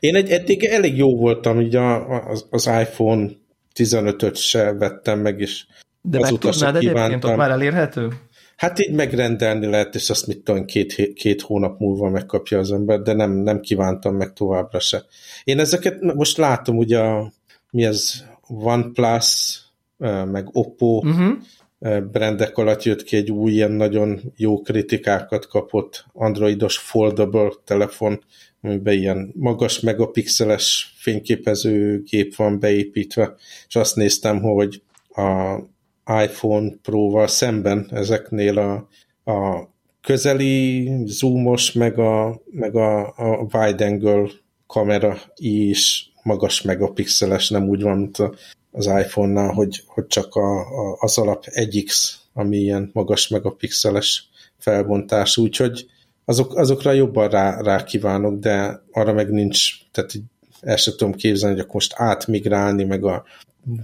Én 0.00 0.14
egy, 0.14 0.30
eddig 0.30 0.64
elég 0.64 0.96
jó 0.96 1.16
voltam, 1.16 1.60
így 1.60 1.76
a, 1.76 2.08
az, 2.28 2.46
az 2.50 2.66
iPhone 2.66 3.30
15-öt 3.74 4.36
se 4.36 4.72
vettem 4.72 5.20
meg, 5.20 5.40
és 5.40 5.64
de 6.00 6.18
meg 6.18 6.32
tudnád 6.32 6.76
egyébként, 6.76 7.24
ott 7.24 7.36
már 7.36 7.50
elérhető? 7.50 8.12
Hát 8.58 8.78
így 8.78 8.94
megrendelni 8.94 9.66
lehet, 9.66 9.94
és 9.94 10.10
azt 10.10 10.26
mit 10.26 10.42
tudom, 10.42 10.64
két, 10.64 11.12
két 11.14 11.42
hónap 11.42 11.80
múlva 11.80 12.10
megkapja 12.10 12.58
az 12.58 12.72
ember, 12.72 13.00
de 13.00 13.12
nem, 13.12 13.30
nem 13.30 13.60
kívántam 13.60 14.16
meg 14.16 14.32
továbbra 14.32 14.80
se. 14.80 15.04
Én 15.44 15.58
ezeket 15.58 16.00
most 16.00 16.36
látom, 16.36 16.76
ugye 16.76 16.98
a, 16.98 17.32
mi 17.70 17.84
az 17.84 18.24
OnePlus, 18.48 19.60
meg 20.30 20.48
Oppo 20.52 20.86
uh-huh. 20.86 21.38
brandek 22.12 22.56
alatt 22.56 22.82
jött 22.82 23.02
ki 23.02 23.16
egy 23.16 23.30
új, 23.30 23.52
ilyen 23.52 23.72
nagyon 23.72 24.20
jó 24.36 24.60
kritikákat 24.60 25.46
kapott 25.46 26.04
androidos 26.12 26.78
foldable 26.78 27.50
telefon, 27.64 28.24
amiben 28.60 28.94
ilyen 28.94 29.32
magas 29.34 29.80
megapixeles 29.80 30.94
fényképezőgép 30.96 32.36
van 32.36 32.60
beépítve, 32.60 33.34
és 33.68 33.76
azt 33.76 33.96
néztem, 33.96 34.40
hogy 34.40 34.82
a 35.08 35.58
iPhone 36.22 36.70
Pro-val 36.82 37.26
szemben 37.26 37.88
ezeknél 37.90 38.58
a, 38.58 38.88
a 39.32 39.68
közeli 40.00 40.90
zoomos, 41.04 41.72
meg 41.72 41.98
a, 41.98 42.40
meg 42.50 42.76
a, 42.76 43.06
a 43.06 43.46
wide 43.52 43.86
angle 43.86 44.28
kamera 44.66 45.18
is 45.36 46.12
magas 46.22 46.62
megapixeles, 46.62 47.48
nem 47.48 47.68
úgy 47.68 47.82
van, 47.82 47.96
mint 47.96 48.18
az 48.70 48.86
iPhone-nál, 48.86 49.52
hogy, 49.52 49.82
hogy 49.86 50.06
csak 50.06 50.34
a, 50.34 50.60
a, 50.60 50.96
az 51.00 51.18
alap 51.18 51.44
1X, 51.46 52.12
ami 52.32 52.56
ilyen 52.56 52.90
magas 52.92 53.28
megapixeles 53.28 54.28
felbontás, 54.58 55.36
úgyhogy 55.36 55.86
azok, 56.24 56.56
azokra 56.56 56.92
jobban 56.92 57.28
rá, 57.28 57.60
rá 57.60 57.84
kívánok, 57.84 58.38
de 58.38 58.82
arra 58.92 59.12
meg 59.12 59.30
nincs, 59.30 59.70
tehát 59.90 60.12
el 60.60 60.76
sem 60.76 60.94
tudom 60.96 61.14
képzelni, 61.14 61.54
hogy 61.54 61.64
akkor 61.64 61.74
most 61.74 61.94
átmigrálni, 61.96 62.84
meg 62.84 63.04
a 63.04 63.24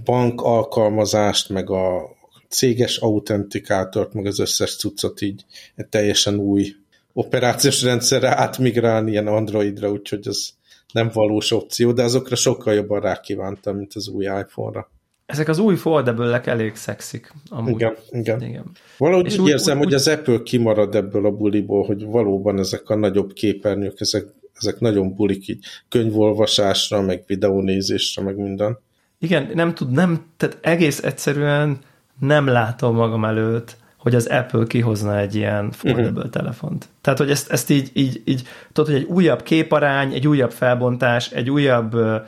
bank 0.03 0.41
alkalmazást, 0.41 1.49
meg 1.49 1.69
a 1.69 2.14
céges 2.49 2.97
autentikátort, 2.97 4.13
meg 4.13 4.25
az 4.25 4.39
összes 4.39 4.75
cuccot 4.75 5.21
így 5.21 5.45
egy 5.75 5.87
teljesen 5.87 6.35
új 6.35 6.75
operációs 7.13 7.83
rendszerre 7.83 8.37
átmigrálni 8.39 9.11
ilyen 9.11 9.27
Androidra, 9.27 9.91
úgyhogy 9.91 10.27
az 10.27 10.53
nem 10.93 11.09
valós 11.13 11.51
opció, 11.51 11.91
de 11.91 12.03
azokra 12.03 12.35
sokkal 12.35 12.73
jobban 12.73 13.01
rákívántam, 13.01 13.75
mint 13.75 13.93
az 13.93 14.07
új 14.07 14.23
iPhone-ra. 14.23 14.89
Ezek 15.25 15.47
az 15.47 15.59
új 15.59 15.75
foldable 15.75 16.41
elég 16.41 16.75
szexik. 16.75 17.33
Amúgy. 17.49 17.73
Igen, 17.73 17.95
igen. 18.09 18.41
igen. 18.41 18.71
Valahogy 18.97 19.25
és 19.25 19.33
úgy, 19.33 19.39
úgy 19.39 19.49
érzem, 19.49 19.77
úgy, 19.77 19.83
hogy 19.83 19.93
az 19.93 20.07
Apple 20.07 20.41
kimarad 20.43 20.95
ebből 20.95 21.25
a 21.25 21.31
buliból, 21.31 21.85
hogy 21.85 22.05
valóban 22.05 22.59
ezek 22.59 22.89
a 22.89 22.95
nagyobb 22.95 23.33
képernyők, 23.33 23.99
ezek, 23.99 24.25
ezek 24.53 24.79
nagyon 24.79 25.13
bulik 25.13 25.47
így 25.47 25.65
könyvolvasásra, 25.89 27.01
meg 27.01 27.23
videónézésre, 27.27 28.23
meg 28.23 28.35
minden. 28.35 28.79
Igen, 29.19 29.51
nem 29.53 29.73
tud, 29.73 29.91
nem, 29.91 30.25
tehát 30.37 30.57
egész 30.61 31.03
egyszerűen 31.03 31.79
nem 32.19 32.47
látom 32.47 32.95
magam 32.95 33.25
előtt, 33.25 33.77
hogy 33.97 34.15
az 34.15 34.25
Apple 34.25 34.65
kihozna 34.67 35.17
egy 35.17 35.35
ilyen 35.35 35.71
foldable 35.71 36.09
uh-huh. 36.09 36.29
telefont. 36.29 36.87
Tehát, 37.01 37.19
hogy 37.19 37.29
ezt, 37.29 37.51
ezt 37.51 37.69
így, 37.69 37.89
így, 37.93 38.21
így, 38.25 38.47
tudod, 38.71 38.91
hogy 38.91 39.01
egy 39.01 39.07
újabb 39.09 39.43
képarány, 39.43 40.13
egy 40.13 40.27
újabb 40.27 40.51
felbontás, 40.51 41.31
egy 41.31 41.49
újabb 41.49 41.93
uh, 41.93 42.21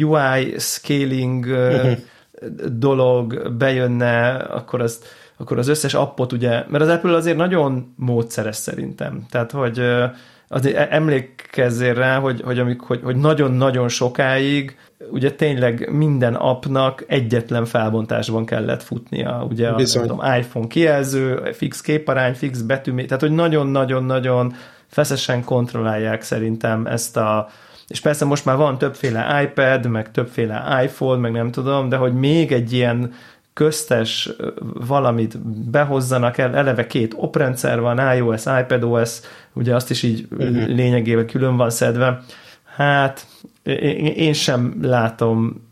UI 0.00 0.54
scaling 0.58 1.46
uh, 1.46 1.92
dolog 2.72 3.52
bejönne, 3.56 4.34
akkor 4.34 4.80
az, 4.80 5.02
akkor 5.36 5.58
az 5.58 5.68
összes 5.68 5.94
appot 5.94 6.32
ugye, 6.32 6.64
mert 6.68 6.84
az 6.84 6.88
Apple 6.88 7.16
azért 7.16 7.36
nagyon 7.36 7.94
módszeres 7.96 8.56
szerintem. 8.56 9.26
Tehát, 9.30 9.50
hogy 9.50 9.82
azért 10.52 10.76
e- 10.76 10.88
emlékezzél 10.90 11.94
rá, 11.94 12.18
hogy, 12.18 12.40
hogy, 12.44 12.58
amik, 12.58 12.80
hogy, 12.80 13.00
hogy 13.02 13.16
nagyon-nagyon 13.16 13.88
sokáig 13.88 14.76
ugye 15.10 15.32
tényleg 15.32 15.92
minden 15.92 16.34
appnak 16.34 17.04
egyetlen 17.06 17.64
felbontásban 17.64 18.44
kellett 18.44 18.82
futnia, 18.82 19.46
ugye 19.50 19.68
a 19.68 19.74
tudom, 19.74 20.20
iPhone 20.38 20.66
kijelző, 20.66 21.50
fix 21.52 21.80
képarány, 21.80 22.34
fix 22.34 22.60
betű, 22.60 22.94
tehát 22.94 23.20
hogy 23.20 23.32
nagyon-nagyon-nagyon 23.32 24.54
feszesen 24.86 25.44
kontrollálják 25.44 26.22
szerintem 26.22 26.86
ezt 26.86 27.16
a 27.16 27.48
és 27.88 28.00
persze 28.00 28.24
most 28.24 28.44
már 28.44 28.56
van 28.56 28.78
többféle 28.78 29.42
iPad, 29.42 29.86
meg 29.86 30.10
többféle 30.10 30.80
iPhone, 30.84 31.20
meg 31.20 31.32
nem 31.32 31.50
tudom, 31.50 31.88
de 31.88 31.96
hogy 31.96 32.14
még 32.14 32.52
egy 32.52 32.72
ilyen 32.72 33.12
köztes 33.52 34.30
valamit 34.86 35.38
behozzanak 35.70 36.38
el, 36.38 36.56
eleve 36.56 36.86
két 36.86 37.14
oprendszer 37.16 37.80
van, 37.80 38.16
iOS, 38.16 38.44
iPadOS, 38.60 39.20
ugye 39.52 39.74
azt 39.74 39.90
is 39.90 40.02
így 40.02 40.26
uh-huh. 40.30 40.66
lényegében 40.66 41.26
külön 41.26 41.56
van 41.56 41.70
szedve, 41.70 42.22
hát 42.64 43.26
én 44.16 44.32
sem 44.32 44.78
látom 44.82 45.70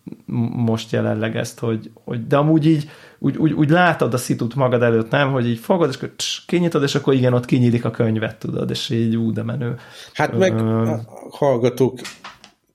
most 0.53 0.93
jelenleg 0.93 1.37
ezt, 1.37 1.59
hogy, 1.59 1.91
hogy 2.05 2.27
de 2.27 2.37
amúgy 2.37 2.67
így 2.67 2.91
úgy, 3.19 3.37
úgy, 3.37 3.53
úgy 3.53 3.71
látod 3.71 4.15
a 4.15 4.17
szitut 4.17 4.55
magad 4.55 4.83
előtt, 4.83 5.11
nem? 5.11 5.33
Hogy 5.33 5.49
így 5.49 5.59
fogod, 5.59 5.89
és 5.89 5.97
akkor 5.97 6.13
tss, 6.17 6.45
kinyitod, 6.47 6.83
és 6.83 6.95
akkor 6.95 7.15
igen, 7.15 7.33
ott 7.33 7.45
kinyílik 7.45 7.85
a 7.85 7.91
könyvet, 7.91 8.39
tudod, 8.39 8.71
és 8.71 8.91
így 8.91 9.17
ú, 9.17 9.33
de 9.33 9.43
menő. 9.43 9.77
Hát 10.13 10.39
meg 10.39 10.59
a 10.61 11.01
hallgatók 11.31 11.99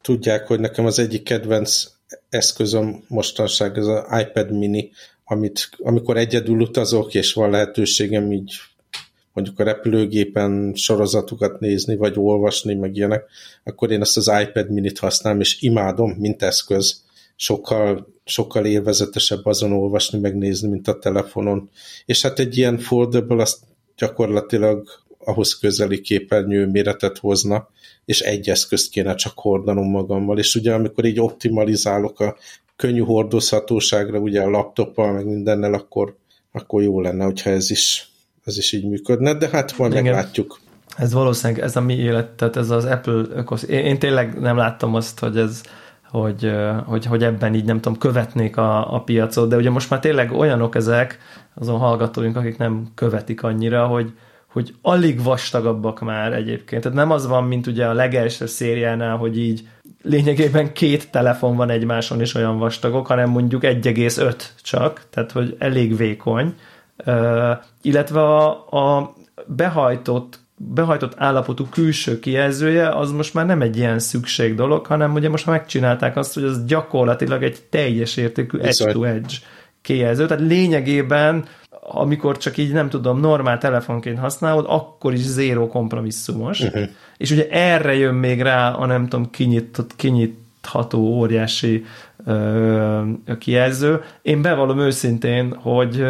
tudják, 0.02 0.48
hogy 0.48 0.60
nekem 0.60 0.86
az 0.86 1.00
egyik 1.00 1.24
kedvenc 1.24 1.84
eszközöm 2.30 3.04
mostanság 3.08 3.78
ez 3.78 3.86
az 3.86 4.04
iPad 4.20 4.52
mini, 4.52 4.92
amit 5.26 5.70
amikor 5.78 6.18
egyedül 6.18 6.60
utazok, 6.60 7.14
és 7.14 7.34
van 7.34 7.50
lehetőségem 7.50 8.32
így 8.32 8.54
mondjuk 9.36 9.60
a 9.60 9.64
repülőgépen 9.64 10.72
sorozatokat 10.76 11.60
nézni, 11.60 11.96
vagy 11.96 12.14
olvasni, 12.18 12.74
meg 12.74 12.96
ilyenek, 12.96 13.24
akkor 13.64 13.92
én 13.92 14.02
ezt 14.02 14.18
az 14.18 14.32
iPad 14.42 14.70
minit 14.70 15.00
használom, 15.00 15.40
és 15.40 15.62
imádom, 15.62 16.12
mint 16.12 16.44
eszköz. 16.44 17.04
Sokkal, 17.36 18.08
sokkal 18.26 18.66
élvezetesebb 18.66 19.46
azon 19.46 19.72
olvasni, 19.72 20.20
megnézni, 20.20 20.70
mint 20.70 20.88
a 20.88 21.00
telefonon. 21.00 21.70
És 22.06 22.22
hát 22.22 22.40
egy 22.40 22.58
ilyen 22.58 22.78
foldable 22.78 23.42
azt 23.42 23.60
gyakorlatilag 23.98 24.90
ahhoz 25.26 25.58
közeli 25.58 26.02
képernyő 26.02 26.68
méretet 26.68 27.18
hozna, 27.18 27.70
és 28.06 28.20
egy 28.20 28.50
eszközt 28.50 28.90
kéne 28.90 29.16
csak 29.16 29.34
hordanom 29.36 29.90
magammal, 29.90 30.38
és 30.38 30.56
ugye 30.56 30.74
amikor 30.74 31.06
így 31.06 31.20
optimalizálok 31.20 32.20
a 32.20 32.36
könnyű 32.76 33.02
hordozhatóságra, 33.02 34.20
ugye 34.20 34.42
a 34.42 34.50
laptoppal, 34.50 35.14
meg 35.14 35.26
mindennel, 35.26 35.74
akkor, 35.74 36.16
akkor 36.52 36.82
jó 36.82 37.02
lenne, 37.02 37.24
hogyha 37.24 37.50
ez 37.50 37.72
is 37.72 38.10
ez 38.46 38.58
is 38.58 38.72
így 38.72 38.90
működne, 38.90 39.34
de 39.34 39.50
hát 39.52 39.78
majd 39.78 39.92
Igen. 39.92 40.04
meglátjuk. 40.04 40.60
Ez 40.98 41.14
valószínűleg 41.14 41.64
ez 41.64 41.76
a 41.76 41.82
mi 41.82 41.94
élet, 41.94 42.30
tehát 42.30 42.56
ez 42.56 42.70
az 42.70 42.86
Apple 42.86 43.24
ökosz... 43.34 43.64
Én, 43.64 43.86
én 43.86 44.00
tényleg 44.00 44.40
nem 44.40 44.58
láttam 44.58 44.96
azt, 44.96 45.20
hogy 45.20 45.38
ez 45.38 45.62
hogy, 46.10 46.52
hogy, 46.86 47.06
hogy 47.06 47.24
ebben 47.24 47.54
így 47.54 47.66
nem 47.66 47.82
tudom, 47.82 47.98
követnék 47.98 48.58
a, 48.58 48.94
a 48.94 49.02
piacot, 49.02 49.50
de 49.50 49.56
ugye 49.56 49.70
most 49.70 49.90
már 49.90 50.00
tényleg 50.00 50.32
olyanok 50.32 50.76
ezek, 50.76 51.20
azon 51.56 51.80
hallgatóink, 51.80 52.36
akik 52.36 52.58
nem 52.58 52.92
követik 52.96 53.44
annyira, 53.44 53.86
hogy, 53.88 54.14
hogy 54.56 54.74
alig 54.82 55.24
vastagabbak 55.24 56.00
már 56.00 56.34
egyébként. 56.34 56.82
Tehát 56.82 56.98
nem 56.98 57.12
az 57.12 57.28
van, 57.28 57.44
mint 57.44 57.68
ugye 57.68 57.86
a 57.86 57.94
legelső 57.94 58.46
szériánál, 58.46 59.18
hogy 59.18 59.40
így 59.40 59.68
lényegében 60.02 60.74
két 60.74 61.12
telefon 61.12 61.56
van 61.56 61.70
egymáson 61.70 62.22
is 62.22 62.34
olyan 62.34 62.58
vastagok, 62.58 63.08
hanem 63.08 63.30
mondjuk 63.30 63.62
1,5 63.62 64.36
csak, 64.62 65.02
tehát 65.10 65.32
hogy 65.32 65.56
elég 65.60 65.98
vékony 65.98 66.56
illetve 67.82 68.22
a, 68.22 68.50
a 68.70 69.14
behajtott 69.46 70.40
behajtott 70.58 71.14
állapotú 71.18 71.66
külső 71.70 72.20
kijelzője, 72.20 72.90
az 72.90 73.12
most 73.12 73.34
már 73.34 73.46
nem 73.46 73.62
egy 73.62 73.78
ilyen 73.78 74.00
szükség 74.00 74.56
dolog, 74.56 74.86
hanem 74.86 75.14
ugye 75.14 75.30
most 75.30 75.46
megcsinálták 75.46 76.18
azt, 76.18 76.34
hogy 76.34 76.44
az 76.44 76.66
gyakorlatilag 76.66 77.44
egy 77.44 77.62
teljes 77.70 78.18
értékű 78.18 78.58
edge-to-edge 78.58 79.34
kijelző, 79.82 80.26
tehát 80.26 80.44
lényegében 80.48 81.46
amikor 81.88 82.38
csak 82.38 82.58
így 82.58 82.72
nem 82.72 82.90
tudom, 82.90 83.20
normál 83.20 83.58
telefonként 83.58 84.20
használod, 84.20 84.66
akkor 84.68 85.14
is 85.14 85.22
zéró 85.22 85.68
kompromisszumos, 85.68 86.60
uh-huh. 86.60 86.84
és 87.18 87.32
ugye 87.32 87.50
erre 87.50 87.96
jön 87.96 88.14
még 88.14 88.42
rá 88.42 88.72
a 88.72 88.86
nem 88.86 89.08
tudom, 89.08 89.30
kinyitott, 89.30 89.96
kinyitható 89.96 91.00
óriási 91.00 91.86
ö, 92.26 93.02
kijelző. 93.40 94.02
Én 94.22 94.42
bevallom 94.42 94.80
őszintén, 94.80 95.54
hogy 95.54 96.06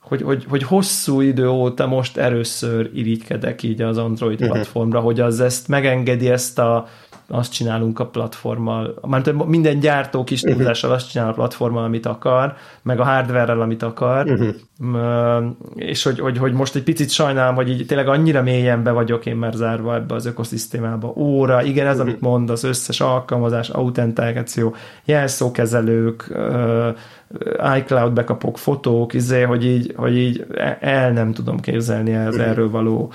hogy, 0.00 0.22
hogy, 0.22 0.44
hogy 0.48 0.62
hosszú 0.62 1.20
idő 1.20 1.48
óta 1.48 1.86
most 1.86 2.16
először 2.16 2.90
irigykedek 2.94 3.62
így 3.62 3.82
az 3.82 3.98
Android 3.98 4.40
uh-huh. 4.40 4.56
platformra, 4.56 5.00
hogy 5.00 5.20
az 5.20 5.40
ezt 5.40 5.68
megengedi 5.68 6.28
ezt 6.28 6.58
a 6.58 6.88
azt 7.30 7.52
csinálunk 7.52 7.98
a 7.98 8.06
platformmal, 8.06 8.94
mert 9.06 9.44
minden 9.46 9.80
gyártó 9.80 10.24
kis 10.24 10.42
uh-huh. 10.42 10.56
túlzással 10.56 10.92
azt 10.92 11.10
csinál 11.10 11.28
a 11.28 11.32
platformmal, 11.32 11.84
amit 11.84 12.06
akar, 12.06 12.54
meg 12.82 13.00
a 13.00 13.04
hardware 13.04 13.52
amit 13.52 13.82
akar, 13.82 14.26
uh-huh. 14.26 15.44
és 15.74 16.02
hogy, 16.02 16.20
hogy, 16.20 16.38
hogy 16.38 16.52
most 16.52 16.74
egy 16.74 16.82
picit 16.82 17.10
sajnálom, 17.10 17.54
hogy 17.54 17.68
így 17.70 17.86
tényleg 17.86 18.08
annyira 18.08 18.42
mélyen 18.42 18.82
be 18.82 18.90
vagyok 18.90 19.26
én 19.26 19.36
már 19.36 19.52
zárva 19.52 19.94
ebbe 19.94 20.14
az 20.14 20.26
ökoszisztémába. 20.26 21.12
Óra, 21.16 21.62
igen, 21.62 21.86
ez, 21.86 21.92
uh-huh. 21.92 22.08
amit 22.08 22.20
mond, 22.20 22.50
az 22.50 22.64
összes 22.64 23.00
alkalmazás, 23.00 23.68
autentikáció, 23.68 24.74
jelszókezelők, 25.04 26.32
iCloud 27.76 28.12
bekapok, 28.12 28.58
fotók, 28.58 29.14
izé, 29.14 29.42
hogy 29.42 29.64
így, 29.64 29.92
hogy 29.96 30.16
így 30.16 30.46
el 30.80 31.12
nem 31.12 31.32
tudom 31.32 31.60
képzelni 31.60 32.16
az 32.16 32.38
erről 32.38 32.70
való 32.70 33.12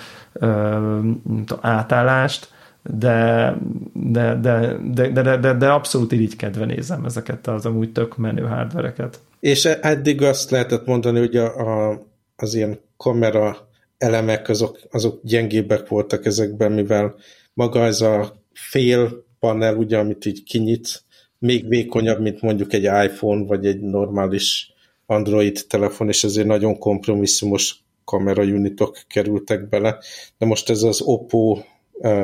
átállást, 1.62 2.54
de, 2.90 3.58
de, 3.94 4.36
de, 4.36 4.78
de, 4.94 5.10
de, 5.10 5.38
de, 5.38 5.54
de 5.54 5.70
abszolút 5.70 6.12
irigykedve 6.12 6.66
nézem 6.66 7.06
ezeket 7.06 7.48
az 7.48 7.66
amúgy 7.66 7.92
tök 7.92 8.18
menő 8.18 8.42
hardvereket. 8.42 9.20
És 9.40 9.66
eddig 9.66 10.22
azt 10.22 10.52
lehetett 10.52 10.86
mondani, 10.86 11.20
hogy 11.20 11.36
a, 11.36 11.90
a, 11.90 12.02
az 12.36 12.54
ilyen 12.54 12.80
kamera 12.98 13.68
elemek 13.98 14.50
azok, 14.50 14.80
azok 14.92 15.20
gyengébbek 15.24 15.88
voltak 15.88 16.26
ezekben, 16.26 16.72
mivel 16.72 17.16
maga 17.54 17.86
ez 17.86 18.02
a 18.02 18.42
fél 18.54 19.26
panel, 19.40 19.76
ugye, 19.76 19.98
amit 19.98 20.26
így 20.26 20.44
kinyit, 20.44 21.04
még 21.40 21.68
vékonyabb, 21.68 22.22
mint 22.22 22.42
mondjuk 22.42 22.74
egy 22.74 22.84
iPhone, 22.84 23.46
vagy 23.46 23.66
egy 23.66 23.80
normális 23.80 24.74
Android 25.06 25.66
telefon, 25.68 26.08
és 26.08 26.24
ezért 26.24 26.48
nagyon 26.48 26.78
kompromisszumos 26.78 27.84
kamera 28.04 28.44
unitok 28.44 28.98
kerültek 29.08 29.70
bele. 29.70 29.98
De 30.38 30.46
most 30.46 30.70
ez 30.70 30.84
az 30.84 31.02
Oppo 31.02 31.58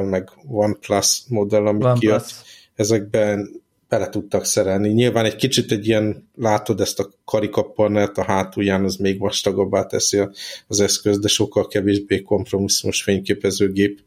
meg 0.03 0.29
OnePlus 0.47 1.23
modell, 1.27 1.65
ami 1.65 1.84
OnePlus. 1.84 1.99
kijött, 1.99 2.34
ezekben 2.75 3.62
bele 3.91 4.10
tudtak 4.10 4.45
szerelni. 4.45 4.89
Nyilván 4.89 5.25
egy 5.25 5.36
kicsit 5.36 5.71
egy 5.71 5.88
ilyen, 5.88 6.29
látod 6.36 6.79
ezt 6.79 6.99
a 6.99 7.10
karikapanelt 7.25 8.17
a 8.17 8.23
hátulján, 8.23 8.84
az 8.84 8.95
még 8.95 9.19
vastagabbá 9.19 9.86
teszi 9.86 10.21
az 10.67 10.79
eszköz, 10.79 11.19
de 11.19 11.27
sokkal 11.27 11.67
kevésbé 11.67 12.21
kompromisszumos 12.21 13.03
fényképezőgép, 13.03 13.99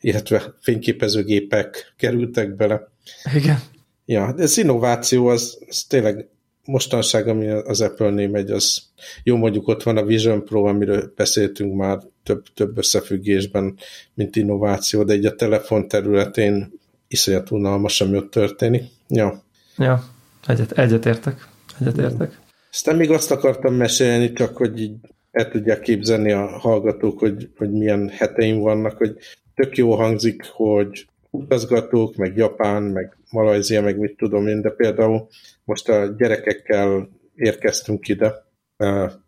illetve 0.00 0.54
fényképezőgépek 0.60 1.94
kerültek 1.96 2.56
bele. 2.56 2.88
Igen. 3.34 3.60
Ja, 4.06 4.32
de 4.32 4.42
ez 4.42 4.56
innováció, 4.56 5.26
az, 5.26 5.58
az 5.68 5.82
tényleg 5.82 6.28
mostanság, 6.64 7.28
ami 7.28 7.48
az 7.48 7.80
Apple-nél 7.80 8.28
megy, 8.28 8.50
az 8.50 8.82
jó, 9.22 9.36
mondjuk 9.36 9.68
ott 9.68 9.82
van 9.82 9.96
a 9.96 10.04
Vision 10.04 10.44
Pro, 10.44 10.64
amiről 10.64 11.12
beszéltünk 11.16 11.74
már 11.74 11.98
több, 12.22 12.42
több 12.54 12.78
összefüggésben, 12.78 13.76
mint 14.14 14.36
innováció, 14.36 15.02
de 15.02 15.12
egy 15.12 15.24
a 15.24 15.34
telefon 15.34 15.88
területén 15.88 16.72
iszonyat 17.08 17.50
unalmas, 17.50 18.00
ami 18.00 18.16
ott 18.16 18.30
történik. 18.30 18.82
Ja. 19.08 19.42
Ja, 19.76 20.04
egyet, 20.46 20.72
egyetértek. 20.72 21.48
Egyetértek. 21.80 22.38
Aztán 22.70 22.96
még 22.96 23.10
azt 23.10 23.30
akartam 23.30 23.74
mesélni, 23.74 24.32
csak 24.32 24.56
hogy 24.56 24.80
így 24.80 24.94
el 25.30 25.48
tudják 25.48 25.80
képzelni 25.80 26.32
a 26.32 26.46
hallgatók, 26.46 27.18
hogy, 27.18 27.50
hogy 27.56 27.70
milyen 27.70 28.08
heteim 28.08 28.58
vannak, 28.60 28.96
hogy 28.96 29.16
tök 29.54 29.76
jó 29.76 29.94
hangzik, 29.94 30.44
hogy 30.44 31.06
utazgatók, 31.32 32.16
meg 32.16 32.36
Japán, 32.36 32.82
meg 32.82 33.16
Malajzia, 33.30 33.82
meg 33.82 33.98
mit 33.98 34.16
tudom 34.16 34.46
én, 34.46 34.60
de 34.60 34.70
például 34.70 35.28
most 35.64 35.88
a 35.88 36.06
gyerekekkel 36.06 37.08
érkeztünk 37.34 38.08
ide 38.08 38.44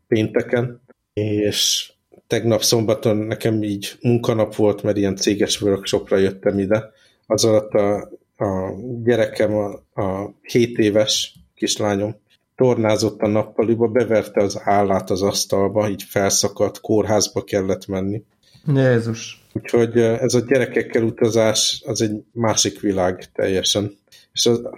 pénteken, 0.09 0.83
és 1.12 1.93
tegnap 2.27 2.62
szombaton 2.62 3.17
nekem 3.17 3.62
így 3.62 3.93
munkanap 4.01 4.55
volt, 4.55 4.83
mert 4.83 4.97
ilyen 4.97 5.17
céges 5.17 5.61
workshopra 5.61 6.17
jöttem 6.17 6.59
ide. 6.59 6.90
Az 7.27 7.45
alatt 7.45 7.73
a, 7.73 7.97
a 8.37 8.75
gyerekem, 9.03 9.55
a, 9.55 9.71
a 10.03 10.35
7 10.43 10.79
éves 10.79 11.35
kislányom 11.55 12.17
tornázott 12.57 13.21
a 13.21 13.27
nappaliba, 13.27 13.88
beverte 13.88 14.43
az 14.43 14.61
állát 14.62 15.11
az 15.11 15.23
asztalba, 15.23 15.88
így 15.88 16.03
felszakadt, 16.03 16.81
kórházba 16.81 17.45
kellett 17.45 17.87
menni. 17.87 18.23
Jézus. 18.66 19.46
Úgyhogy 19.53 19.98
ez 19.98 20.35
a 20.35 20.40
gyerekekkel 20.40 21.03
utazás 21.03 21.83
az 21.87 22.03
egy 22.03 22.24
másik 22.33 22.81
világ 22.81 23.33
teljesen. 23.33 23.92
És 24.33 24.46
az, 24.46 24.68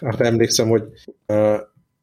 arra 0.00 0.24
emlékszem, 0.24 0.68
hogy 0.68 0.82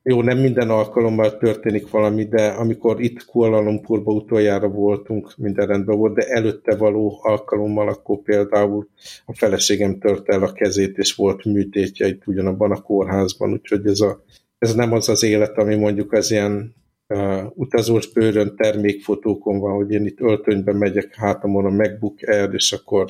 jó, 0.04 0.22
nem 0.22 0.38
minden 0.38 0.70
alkalommal 0.70 1.38
történik 1.38 1.90
valami, 1.90 2.28
de 2.28 2.48
amikor 2.48 3.02
itt 3.02 3.26
Kuala 3.26 3.60
Lumpurba 3.60 4.12
utoljára 4.12 4.68
voltunk, 4.68 5.34
minden 5.38 5.68
rendben 5.68 5.98
volt, 5.98 6.14
de 6.14 6.26
előtte 6.28 6.76
való 6.76 7.20
alkalommal 7.22 7.88
akkor 7.88 8.22
például 8.22 8.88
a 9.26 9.36
feleségem 9.36 10.00
tört 10.00 10.30
el 10.30 10.44
a 10.44 10.52
kezét, 10.52 10.98
és 10.98 11.16
volt 11.16 11.46
műtétje 11.46 12.08
itt 12.08 12.28
ugyanabban 12.28 12.72
a 12.72 12.82
kórházban, 12.82 13.52
úgyhogy 13.52 13.88
ez, 13.88 14.00
a, 14.00 14.24
ez 14.58 14.76
nem 14.76 14.92
az 14.94 15.10
az 15.10 15.24
élet, 15.24 15.58
ami 15.58 15.76
mondjuk 15.76 16.14
az 16.14 16.32
ilyen 16.32 16.76
uh, 17.12 17.44
utazós 17.54 18.12
bőrön 18.12 18.56
termékfotókon 18.56 19.60
van, 19.60 19.76
hogy 19.76 19.92
én 19.92 20.06
itt 20.06 20.20
öltönyben 20.20 20.76
megyek 20.76 21.16
hátamon 21.16 21.66
a 21.66 21.70
MacBook 21.70 22.16
Air, 22.22 22.50
és 22.54 22.72
akkor 22.72 23.06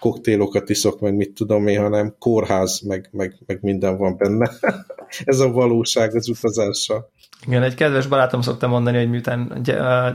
koktélokat 0.00 0.68
iszok, 0.70 1.00
meg 1.00 1.14
mit 1.14 1.34
tudom 1.34 1.66
én, 1.66 1.80
hanem 1.80 2.14
kórház, 2.18 2.80
meg, 2.80 3.08
meg, 3.12 3.34
meg 3.46 3.58
minden 3.62 3.96
van 3.96 4.16
benne. 4.16 4.50
Ez 5.24 5.40
a 5.40 5.50
valóság 5.50 6.14
az 6.14 6.28
utazással. 6.28 7.10
Igen, 7.46 7.62
egy 7.62 7.74
kedves 7.74 8.06
barátom 8.06 8.40
szokta 8.40 8.68
mondani, 8.68 8.98
hogy 8.98 9.10
miután 9.10 9.40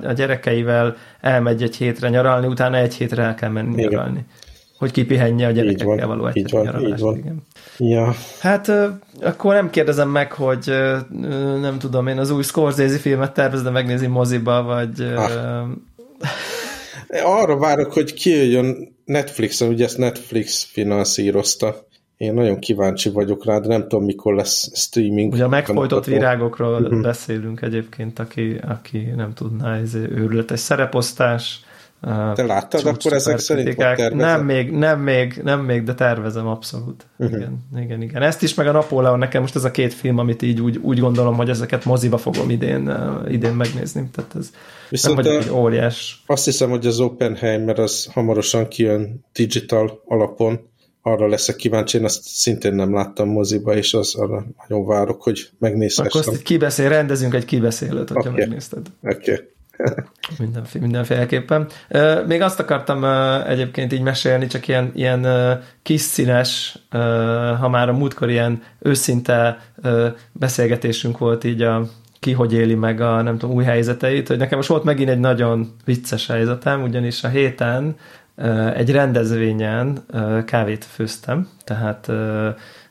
a 0.04 0.12
gyerekeivel 0.14 0.96
elmegy 1.22 1.64
egy 1.64 1.76
hétre 1.76 2.10
nyaralni, 2.10 2.48
utána 2.48 2.78
egy 2.78 2.94
hétre 2.94 3.24
el 3.24 3.36
kell 3.36 3.50
menni 3.50 3.74
Igen. 3.74 3.90
nyaralni. 3.90 4.26
Hogy 4.82 4.92
kipihenje 4.92 5.48
a 5.48 5.52
gyerekekkel 5.52 6.08
való 6.08 6.28
egy 6.28 6.38
így 6.38 6.52
van. 6.52 6.86
Így 6.86 7.00
van. 7.00 7.18
Igen. 7.18 7.44
Ja. 7.78 8.14
Hát 8.40 8.72
akkor 9.22 9.54
nem 9.54 9.70
kérdezem 9.70 10.10
meg, 10.10 10.32
hogy 10.32 10.74
nem 11.62 11.78
tudom, 11.80 12.08
én 12.08 12.18
az 12.18 12.30
új 12.30 12.44
Scorsese 12.44 12.98
filmet 12.98 13.34
tervezem 13.34 13.74
megnézni 13.74 14.08
moziba, 14.08 14.64
vagy... 14.64 15.02
Ah. 15.16 15.68
Arra 17.24 17.58
várok, 17.58 17.94
hogy 17.94 18.14
kijöjjön 18.14 18.96
Netflixen, 19.06 19.70
ugye 19.70 19.86
ezt 19.86 19.98
Netflix 19.98 20.64
finanszírozta. 20.64 21.88
Én 22.18 22.34
nagyon 22.34 22.60
kíváncsi 22.60 23.10
vagyok 23.10 23.46
rá, 23.46 23.60
de 23.60 23.68
nem 23.68 23.82
tudom, 23.82 24.06
mikor 24.06 24.36
lesz 24.36 24.80
streaming. 24.80 25.34
Ugye 25.34 25.44
a 25.44 25.48
megfojtott 25.48 26.06
virágokról 26.06 26.82
uh-huh. 26.82 27.02
beszélünk 27.02 27.62
egyébként, 27.62 28.20
aki, 28.20 28.60
aki 28.68 28.98
nem 29.16 29.34
tudná, 29.34 29.76
ez 29.76 29.94
őrületes 29.94 30.60
szereposztás, 30.60 31.60
te 32.02 32.44
láttad 32.46 32.86
akkor 32.86 33.14
ezek 33.14 33.40
szerint? 33.40 33.78
Nem 34.14 34.46
még, 34.46 34.72
nem 34.72 35.00
még, 35.00 35.42
nem 35.44 35.60
még, 35.60 35.84
de 35.84 35.94
tervezem 35.94 36.48
abszolút. 36.48 37.06
Uh-huh. 37.18 37.38
Igen, 37.38 37.68
igen, 37.76 38.02
igen. 38.02 38.22
Ezt 38.22 38.44
is, 38.44 38.54
meg 38.54 38.68
a 38.68 38.72
Napóleon, 38.72 39.18
nekem 39.18 39.42
most 39.42 39.56
ez 39.56 39.64
a 39.64 39.72
két 39.72 39.94
film, 39.94 40.18
amit 40.18 40.42
így 40.42 40.62
úgy, 40.62 40.78
úgy 40.78 41.00
gondolom, 41.00 41.36
hogy 41.36 41.50
ezeket 41.50 41.86
moziba 41.86 42.18
fogom 42.18 42.50
idén, 42.50 42.92
idén 43.28 43.54
megnézni. 43.54 44.10
Tehát 44.16 44.36
ez 44.36 44.52
Viszont 44.90 45.16
nem 45.16 45.26
vagyok 45.26 45.42
egy 45.44 45.52
óriás. 45.52 46.24
Azt 46.26 46.46
hiszem, 46.46 46.70
hogy 46.70 46.86
az 46.86 47.00
Oppenheimer 47.00 47.80
az 47.80 48.06
hamarosan 48.14 48.68
kijön 48.68 49.26
digital 49.34 50.02
alapon, 50.06 50.70
arra 51.02 51.28
leszek 51.28 51.56
kíváncsi, 51.56 51.98
én 51.98 52.04
azt 52.04 52.24
szintén 52.24 52.74
nem 52.74 52.94
láttam 52.94 53.30
moziba, 53.30 53.76
és 53.76 53.94
az 53.94 54.16
arra 54.16 54.46
nagyon 54.68 54.86
várok, 54.86 55.24
hogy 55.24 55.50
megnézhessem. 55.60 56.22
Akkor 56.22 56.34
azt 56.34 56.42
kibeszél, 56.42 56.90
rendezünk 56.90 57.34
egy 57.34 57.46
kibeszélőt, 57.46 58.10
hogyha 58.10 58.30
okay. 58.30 58.42
megnézted. 58.42 58.88
Oké. 59.04 59.32
Okay. 59.32 59.50
Mindenféle, 60.40 60.84
mindenféleképpen. 60.84 61.68
Még 62.28 62.42
azt 62.42 62.60
akartam 62.60 63.04
egyébként 63.48 63.94
így 63.94 64.02
mesélni, 64.02 64.48
csak 64.48 64.68
ilyen, 64.68 64.92
ilyen 64.96 65.28
kis 65.82 66.02
színes, 66.02 66.78
ha 67.60 67.70
már 67.70 67.90
a 67.90 67.94
múltkor 67.94 68.30
ilyen 68.30 68.62
őszinte 68.80 69.60
beszélgetésünk 70.32 71.18
volt 71.18 71.44
így 71.44 71.62
a 71.62 71.84
ki 72.20 72.32
hogy 72.32 72.54
éli 72.54 72.76
meg 72.76 73.02
a 73.02 73.22
nem 73.22 73.38
tudom, 73.38 73.56
új 73.56 73.64
helyzeteit, 73.64 74.28
hogy 74.28 74.38
nekem 74.38 74.58
most 74.58 74.70
volt 74.70 74.84
megint 74.84 75.10
egy 75.10 75.20
nagyon 75.20 75.76
vicces 75.86 76.28
helyzetem, 76.28 76.82
ugyanis 76.82 77.24
a 77.24 77.28
héten 77.28 77.96
egy 78.76 78.92
rendezvényen 78.92 80.06
kávét 80.46 80.86
főztem, 80.86 81.50
tehát 81.64 82.12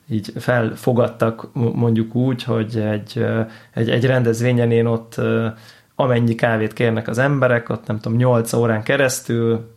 így 0.09 0.33
felfogadtak 0.37 1.49
mondjuk 1.53 2.15
úgy, 2.15 2.43
hogy 2.43 2.77
egy, 2.77 3.27
egy, 3.75 3.91
egy 3.91 4.07
rendezvényen 4.07 4.71
én 4.71 4.87
ott 4.87 5.21
amennyi 6.01 6.35
kávét 6.35 6.73
kérnek 6.73 7.09
az 7.09 7.19
emberek, 7.19 7.69
ott 7.69 7.87
nem 7.87 8.01
tudom, 8.01 8.19
8 8.19 8.53
órán 8.53 8.83
keresztül, 8.83 9.75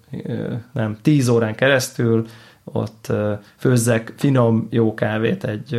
nem, 0.74 0.98
10 1.02 1.28
órán 1.28 1.56
keresztül, 1.56 2.26
ott 2.64 3.12
főzzek 3.58 4.14
finom, 4.18 4.68
jó 4.70 4.94
kávét 4.94 5.44
egy, 5.44 5.74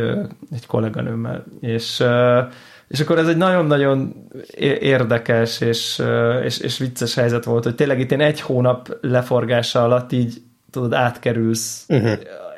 egy 0.51 0.65
kolléganőmmel. 0.65 1.43
És, 1.59 2.03
és 2.87 2.99
akkor 2.99 3.17
ez 3.17 3.27
egy 3.27 3.37
nagyon-nagyon 3.37 4.27
érdekes 4.79 5.61
és, 5.61 6.01
és, 6.43 6.59
és 6.59 6.77
vicces 6.77 7.15
helyzet 7.15 7.43
volt, 7.43 7.63
hogy 7.63 7.75
tényleg 7.75 7.99
itt 7.99 8.11
én 8.11 8.21
egy 8.21 8.41
hónap 8.41 8.97
leforgása 9.01 9.83
alatt 9.83 10.11
így 10.11 10.41
tudod, 10.71 10.93
átkerülsz 10.93 11.85
uh-huh. 11.87 12.11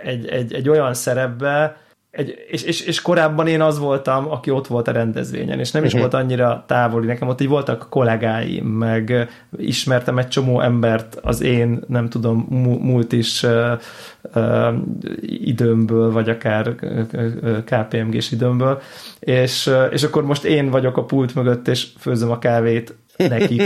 egy, 0.03 0.27
egy, 0.27 0.53
egy 0.53 0.69
olyan 0.69 0.93
szerepbe, 0.93 1.77
egy, 2.17 2.45
és, 2.47 2.63
és, 2.63 2.81
és 2.81 3.01
korábban 3.01 3.47
én 3.47 3.61
az 3.61 3.79
voltam, 3.79 4.31
aki 4.31 4.51
ott 4.51 4.67
volt 4.67 4.87
a 4.87 4.91
rendezvényen, 4.91 5.59
és 5.59 5.71
nem 5.71 5.83
is 5.83 5.93
uh-huh. 5.93 6.09
volt 6.09 6.23
annyira 6.23 6.63
távoli. 6.67 7.05
Nekem 7.05 7.27
ott 7.27 7.41
így 7.41 7.47
voltak 7.47 7.87
kollégáim, 7.89 8.65
meg 8.65 9.29
ismertem 9.57 10.17
egy 10.17 10.27
csomó 10.27 10.61
embert 10.61 11.19
az 11.21 11.41
én, 11.41 11.79
nem 11.87 12.09
tudom, 12.09 12.47
múlt 12.81 13.11
is 13.11 13.43
uh, 13.43 13.79
uh, 14.35 14.73
időmből, 15.21 16.11
vagy 16.11 16.29
akár 16.29 16.75
KPMG-s 17.65 18.31
időmből, 18.31 18.81
és, 19.19 19.67
uh, 19.67 19.87
és 19.91 20.03
akkor 20.03 20.25
most 20.25 20.43
én 20.43 20.69
vagyok 20.69 20.97
a 20.97 21.03
pult 21.03 21.35
mögött, 21.35 21.67
és 21.67 21.87
főzöm 21.99 22.31
a 22.31 22.39
kávét 22.39 22.95
nekik. 23.17 23.61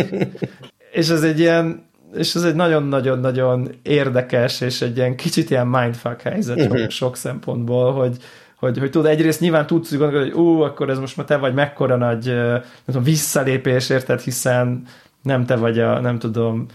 és 0.99 1.09
ez 1.09 1.23
egy 1.23 1.39
ilyen, 1.39 1.89
és 2.17 2.35
ez 2.35 2.43
egy 2.43 2.55
nagyon-nagyon-nagyon 2.55 3.69
érdekes, 3.81 4.61
és 4.61 4.81
egy 4.81 4.97
ilyen 4.97 5.15
kicsit 5.15 5.49
ilyen 5.49 5.67
mindfuck 5.67 6.21
helyzet 6.21 6.59
uh-huh. 6.59 6.89
sok 6.89 7.15
szempontból, 7.15 7.91
hogy, 7.91 8.17
hogy, 8.61 8.77
hogy 8.77 8.89
tudod, 8.89 9.11
egyrészt 9.11 9.39
nyilván 9.39 9.67
tudsz 9.67 9.95
gondolni, 9.95 10.29
hogy 10.29 10.39
ú, 10.39 10.61
akkor 10.61 10.89
ez 10.89 10.99
most 10.99 11.17
már 11.17 11.25
te 11.25 11.37
vagy 11.37 11.53
mekkora 11.53 11.95
nagy 11.95 12.25
nem 12.25 12.61
tudom, 12.85 13.03
visszalépés, 13.03 13.89
érted, 13.89 14.19
hiszen 14.19 14.83
nem 15.21 15.45
te 15.45 15.55
vagy 15.55 15.79
a, 15.79 15.99
nem 15.99 16.19
tudom, 16.19 16.65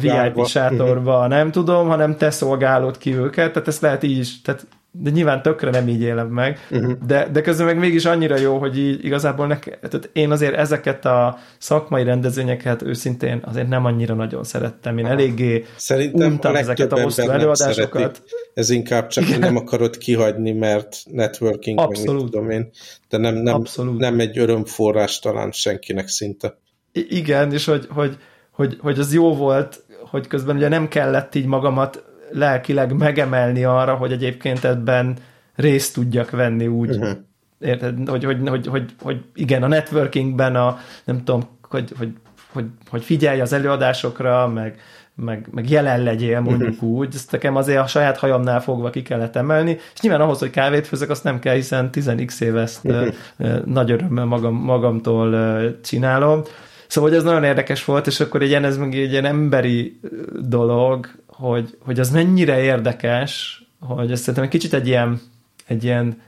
VIP 0.00 0.46
sátorba, 0.46 1.14
uh-huh. 1.14 1.28
nem 1.28 1.50
tudom, 1.50 1.88
hanem 1.88 2.16
te 2.16 2.30
szolgálod 2.30 2.98
ki 2.98 3.16
őket, 3.16 3.52
tehát 3.52 3.68
ezt 3.68 3.80
lehet 3.80 4.02
így 4.02 4.18
is, 4.18 4.42
tehát 4.42 4.66
de 4.98 5.10
nyilván 5.10 5.42
tökre 5.42 5.70
nem 5.70 5.88
így 5.88 6.00
élem 6.00 6.28
meg, 6.28 6.58
uh-huh. 6.70 6.92
de, 7.06 7.28
de 7.32 7.40
közben 7.40 7.66
meg 7.66 7.78
mégis 7.78 8.04
annyira 8.04 8.38
jó, 8.38 8.58
hogy 8.58 8.78
így 8.78 9.04
igazából 9.04 9.46
nek, 9.46 9.78
tehát 9.80 10.10
én 10.12 10.30
azért 10.30 10.54
ezeket 10.54 11.04
a 11.04 11.38
szakmai 11.58 12.04
rendezvényeket 12.04 12.82
őszintén 12.82 13.40
azért 13.44 13.68
nem 13.68 13.84
annyira 13.84 14.14
nagyon 14.14 14.44
szerettem. 14.44 14.98
Én 14.98 15.06
eléggé 15.06 15.64
Szerintem 15.76 16.38
a 16.42 16.56
ezeket 16.56 16.92
a 16.92 17.02
hosszú 17.02 17.30
előadásokat. 17.30 18.22
Ez 18.54 18.70
inkább 18.70 19.06
csak 19.06 19.28
Igen. 19.28 19.38
nem 19.38 19.56
akarod 19.56 19.98
kihagyni, 19.98 20.52
mert 20.52 20.96
networking, 21.10 21.78
Abszolút. 21.78 22.22
meg 22.22 22.30
tudom 22.30 22.50
én, 22.50 22.70
de 23.08 23.16
nem, 23.16 23.34
nem, 23.34 23.54
Abszolút. 23.54 23.98
nem 23.98 24.20
egy 24.20 24.38
örömforrás 24.38 25.18
talán 25.18 25.52
senkinek 25.52 26.08
szinte. 26.08 26.58
I- 26.92 27.06
igen, 27.16 27.52
és 27.52 27.64
hogy, 27.64 27.86
hogy, 27.90 28.16
hogy, 28.50 28.76
hogy 28.80 28.98
az 28.98 29.14
jó 29.14 29.34
volt, 29.34 29.84
hogy 30.10 30.26
közben 30.26 30.56
ugye 30.56 30.68
nem 30.68 30.88
kellett 30.88 31.34
így 31.34 31.46
magamat 31.46 32.04
lelkileg 32.30 32.92
megemelni 32.92 33.64
arra, 33.64 33.94
hogy 33.94 34.12
egyébként 34.12 34.64
ebben 34.64 35.16
részt 35.54 35.94
tudjak 35.94 36.30
venni 36.30 36.66
úgy, 36.66 36.90
uh-huh. 36.90 37.10
érted, 37.58 38.08
hogy, 38.08 38.24
hogy, 38.24 38.48
hogy, 38.48 38.66
hogy, 38.66 38.94
hogy 39.02 39.24
igen, 39.34 39.62
a 39.62 39.66
networkingben 39.66 40.56
a, 40.56 40.78
nem 41.04 41.16
tudom, 41.24 41.42
hogy, 41.62 41.92
hogy, 41.98 42.12
hogy, 42.52 42.64
hogy 42.90 43.04
figyelj 43.04 43.40
az 43.40 43.52
előadásokra, 43.52 44.48
meg, 44.48 44.80
meg, 45.14 45.48
meg 45.50 45.70
jelen 45.70 46.02
legyél, 46.02 46.40
mondjuk 46.40 46.70
uh-huh. 46.70 46.90
úgy. 46.90 47.14
Ezt 47.14 47.32
nekem 47.32 47.56
azért 47.56 47.82
a 47.82 47.86
saját 47.86 48.18
hajamnál 48.18 48.60
fogva 48.60 48.90
ki 48.90 49.02
kellett 49.02 49.36
emelni, 49.36 49.78
és 49.94 50.00
nyilván 50.00 50.20
ahhoz, 50.20 50.38
hogy 50.38 50.50
kávét 50.50 50.86
főzök, 50.86 51.10
azt 51.10 51.24
nem 51.24 51.38
kell, 51.38 51.54
hiszen 51.54 51.90
10x 51.92 52.40
éve 52.40 52.60
ezt 52.60 52.84
uh-huh. 52.84 53.64
nagy 53.64 53.90
örömmel 53.90 54.24
magam, 54.24 54.54
magamtól 54.54 55.60
csinálom. 55.80 56.42
Szóval, 56.86 57.10
hogy 57.10 57.18
ez 57.18 57.24
nagyon 57.24 57.44
érdekes 57.44 57.84
volt, 57.84 58.06
és 58.06 58.20
akkor 58.20 58.42
egy 58.42 58.52
ez 58.52 58.76
meg 58.76 58.94
egy 58.94 59.10
ilyen 59.10 59.24
emberi 59.24 60.00
dolog, 60.40 61.08
hogy, 61.36 61.76
hogy 61.80 62.00
az 62.00 62.10
mennyire 62.10 62.62
érdekes, 62.62 63.62
hogy 63.80 64.10
ez 64.10 64.18
szerintem 64.20 64.44
egy 64.44 64.50
kicsit 64.50 64.74
egy 64.74 64.86
ilyen, 64.86 65.20
egy 65.66 65.84
ilyen 65.84 66.20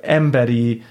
emberi 0.00 0.82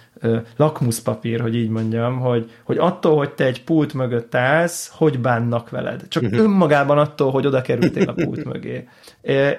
lakmuszpapír, 0.56 1.42
hogy 1.42 1.56
így 1.56 1.70
mondjam, 1.70 2.20
hogy, 2.20 2.52
hogy 2.64 2.78
attól, 2.78 3.18
hogy 3.18 3.30
te 3.30 3.46
egy 3.46 3.64
pult 3.64 3.94
mögött 3.94 4.36
állsz, 4.36 4.92
hogy 4.94 5.20
bánnak 5.20 5.70
veled. 5.70 6.08
Csak 6.08 6.24
uh-huh. 6.24 6.40
önmagában 6.40 6.98
attól, 6.98 7.32
hogy 7.32 7.46
oda 7.46 7.62
kerültél 7.62 8.10
a 8.10 8.14
pult 8.14 8.44
mögé. 8.44 8.88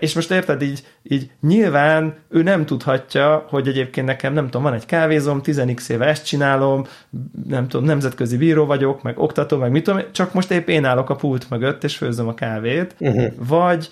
És 0.00 0.14
most 0.14 0.30
érted, 0.30 0.62
így, 0.62 0.82
így 1.02 1.30
nyilván 1.40 2.14
ő 2.28 2.42
nem 2.42 2.66
tudhatja, 2.66 3.46
hogy 3.48 3.68
egyébként 3.68 4.06
nekem, 4.06 4.32
nem 4.32 4.44
tudom, 4.44 4.62
van 4.62 4.72
egy 4.72 4.86
kávézom, 4.86 5.42
10 5.42 5.62
éve 5.88 6.06
ezt 6.06 6.26
csinálom, 6.26 6.86
nem 7.48 7.68
tudom, 7.68 7.86
nemzetközi 7.86 8.36
bíró 8.36 8.66
vagyok, 8.66 9.02
meg 9.02 9.18
oktató, 9.18 9.56
meg 9.56 9.70
mit 9.70 9.84
tudom, 9.84 10.00
csak 10.12 10.32
most 10.32 10.50
épp 10.50 10.68
én 10.68 10.84
állok 10.84 11.10
a 11.10 11.14
pult 11.14 11.50
mögött, 11.50 11.84
és 11.84 11.96
főzöm 11.96 12.28
a 12.28 12.34
kávét, 12.34 12.94
uh-huh. 12.98 13.32
vagy 13.36 13.90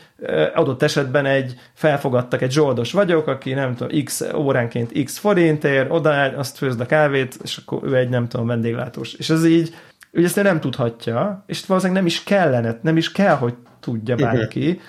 adott 0.55 0.83
esetben 0.83 1.27
egy 1.27 1.55
felfogadtak, 1.75 2.43
egy 2.43 2.53
zsoldos 2.53 2.93
vagyok, 2.93 3.27
aki 3.27 3.53
nem 3.53 3.75
tudom, 3.75 4.03
x 4.05 4.25
óránként 4.35 5.03
x 5.05 5.19
forintért, 5.19 5.91
oda 5.91 6.11
azt 6.11 6.57
főzd 6.57 6.81
a 6.81 6.87
kávét, 6.87 7.39
és 7.43 7.57
akkor 7.57 7.81
ő 7.85 7.97
egy 7.97 8.09
nem 8.09 8.29
tudom, 8.29 8.47
vendéglátós. 8.47 9.13
És 9.13 9.31
ez 9.31 9.47
így, 9.47 9.75
ugye 10.13 10.27
ezt 10.27 10.43
nem 10.43 10.61
tudhatja, 10.61 11.45
és 11.47 11.67
valószínűleg 11.67 12.03
nem 12.03 12.11
is 12.11 12.25
kellene, 12.25 12.79
nem 12.83 12.97
is 12.97 13.13
kell, 13.13 13.37
hogy 13.37 13.55
tudja 13.81 14.17
bárki, 14.17 14.81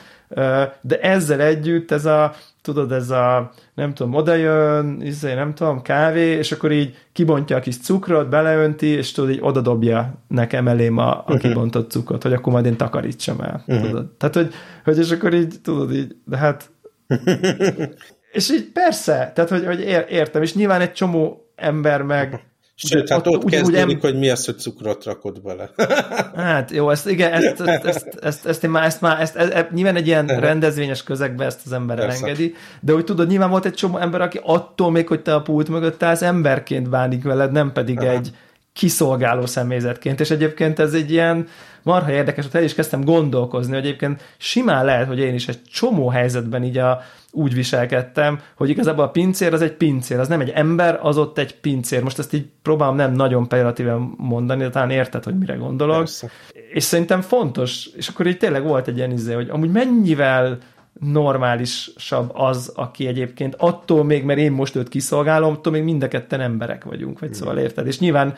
de 0.82 1.00
ezzel 1.02 1.42
együtt 1.42 1.92
ez 1.92 2.06
a, 2.06 2.34
tudod, 2.62 2.92
ez 2.92 3.10
a, 3.10 3.52
nem 3.74 3.94
tudom, 3.94 4.14
odajön, 4.14 5.02
izé, 5.02 5.34
nem 5.34 5.54
tudom, 5.54 5.82
kávé, 5.82 6.26
és 6.26 6.52
akkor 6.52 6.72
így 6.72 6.96
kibontja 7.14 7.56
a 7.56 7.60
kis 7.60 7.78
cukrot, 7.80 8.30
beleönti, 8.30 8.88
és 8.88 9.12
tudod, 9.12 9.30
így 9.30 9.40
odadobja 9.42 10.14
nekem 10.28 10.68
elém 10.68 10.98
a, 10.98 11.12
a 11.12 11.20
uh-huh. 11.20 11.40
kibontott 11.40 11.92
cukrot, 11.92 12.24
hogy 12.24 12.34
akkor 12.34 12.54
majd 12.54 12.66
én 12.66 12.78
takarítsam 12.78 13.42
el. 13.42 13.64
Uh-huh. 13.68 13.86
Tudod? 13.86 14.06
Tehát, 14.18 14.36
hogy, 14.36 14.54
hogy 14.84 14.98
és 14.98 15.12
akkor 15.12 15.34
így, 15.34 15.56
tudod, 15.64 15.94
így, 15.94 16.16
de 16.26 16.38
hát 16.38 16.70
és 18.32 18.52
így 18.52 18.72
persze, 18.74 19.32
tehát, 19.36 19.50
hogy, 19.50 19.66
hogy 19.66 19.80
értem, 20.10 20.42
és 20.42 20.54
nyilván 20.56 20.82
egy 20.82 20.94
csomó 20.94 21.52
ember 21.56 22.02
meg 22.02 22.46
Sőt, 22.80 23.10
hát 23.10 23.28
ott, 23.28 23.44
ott 23.44 23.50
kezdődik, 23.50 23.94
em... 23.94 24.00
hogy 24.00 24.18
mi 24.18 24.30
az, 24.30 24.46
hogy 24.46 24.60
cukrot 24.60 25.04
rakod 25.04 25.42
bele. 25.42 25.70
hát 26.36 26.72
jó, 26.72 26.90
ezt, 26.90 27.10
igen, 27.10 27.32
ezt, 27.32 27.62
ezt, 27.62 27.86
ezt, 27.86 28.18
ezt, 28.22 28.46
ezt 28.46 28.64
én 28.64 28.70
már, 28.70 28.86
ezt 28.86 29.02
már, 29.02 29.22
ezt, 29.22 29.36
ezt, 29.36 29.52
ezt, 29.52 29.72
nyilván 29.72 29.96
egy 29.96 30.08
ilyen 30.08 30.26
rendezvényes 30.28 31.04
közegben 31.04 31.48
ezt 31.48 31.62
az 31.66 31.72
ember 31.72 31.98
Persze. 31.98 32.18
elengedi, 32.18 32.56
de 32.80 32.94
hogy 32.94 33.04
tudod, 33.04 33.28
nyilván 33.28 33.50
volt 33.50 33.66
egy 33.66 33.74
csomó 33.74 33.98
ember, 33.98 34.22
aki 34.22 34.40
attól 34.44 34.92
még, 34.92 35.08
hogy 35.08 35.22
te 35.22 35.36
a 35.36 35.42
pult 35.42 35.70
mögött 35.70 36.04
állsz, 36.04 36.22
emberként 36.22 36.90
bánik 36.90 37.24
veled, 37.24 37.52
nem 37.52 37.72
pedig 37.72 38.00
Aha. 38.00 38.10
egy 38.10 38.32
kiszolgáló 38.74 39.46
személyzetként, 39.46 40.20
és 40.20 40.30
egyébként 40.30 40.80
ez 40.80 40.94
egy 40.94 41.12
ilyen 41.12 41.48
marha 41.88 42.12
érdekes, 42.12 42.46
hogy 42.46 42.56
el 42.56 42.64
is 42.64 42.74
kezdtem 42.74 43.04
gondolkozni, 43.04 43.74
hogy 43.74 43.86
egyébként 43.86 44.22
simán 44.38 44.86
lehet, 44.86 45.08
hogy 45.08 45.20
én 45.20 45.34
is 45.34 45.48
egy 45.48 45.64
csomó 45.64 46.10
helyzetben 46.10 46.64
így 46.64 46.78
a, 46.78 47.02
úgy 47.32 47.54
viselkedtem, 47.54 48.40
hogy 48.56 48.70
igazából 48.70 49.04
a 49.04 49.10
pincér 49.10 49.54
az 49.54 49.62
egy 49.62 49.74
pincér, 49.74 50.20
az 50.20 50.28
nem 50.28 50.40
egy 50.40 50.50
ember, 50.50 51.00
az 51.02 51.18
ott 51.18 51.38
egy 51.38 51.56
pincér. 51.60 52.04
Most 52.04 52.20
ezt 52.20 52.34
így 52.34 52.46
próbálom 52.62 52.96
nem 52.96 53.12
nagyon 53.12 53.48
pejoratíven 53.48 54.14
mondani, 54.18 54.64
de 54.64 54.70
talán 54.70 54.90
érted, 54.90 55.24
hogy 55.24 55.38
mire 55.38 55.54
gondolok. 55.54 55.98
Persze. 55.98 56.30
És 56.74 56.84
szerintem 56.84 57.22
fontos, 57.22 57.90
és 57.96 58.08
akkor 58.08 58.28
így 58.28 58.38
tényleg 58.38 58.64
volt 58.64 58.88
egy 58.88 58.98
ilyen 58.98 59.12
izé, 59.12 59.34
hogy 59.34 59.50
amúgy 59.50 59.72
mennyivel 59.72 60.58
normálisabb 61.00 62.32
az, 62.34 62.72
aki 62.76 63.08
egyébként 63.08 63.56
attól 63.58 64.04
még, 64.04 64.24
mert 64.24 64.40
én 64.40 64.52
most 64.52 64.76
őt 64.76 64.90
kiszolgálom, 64.90 65.54
attól 65.54 65.74
még 65.74 65.84
mind 65.84 66.04
a 66.04 66.08
ketten 66.08 66.42
emberek 66.42 66.84
vagyunk, 66.84 67.20
vagy 67.20 67.34
szóval 67.34 67.58
érted? 67.58 67.88
És 67.88 68.00
nyilván 68.00 68.36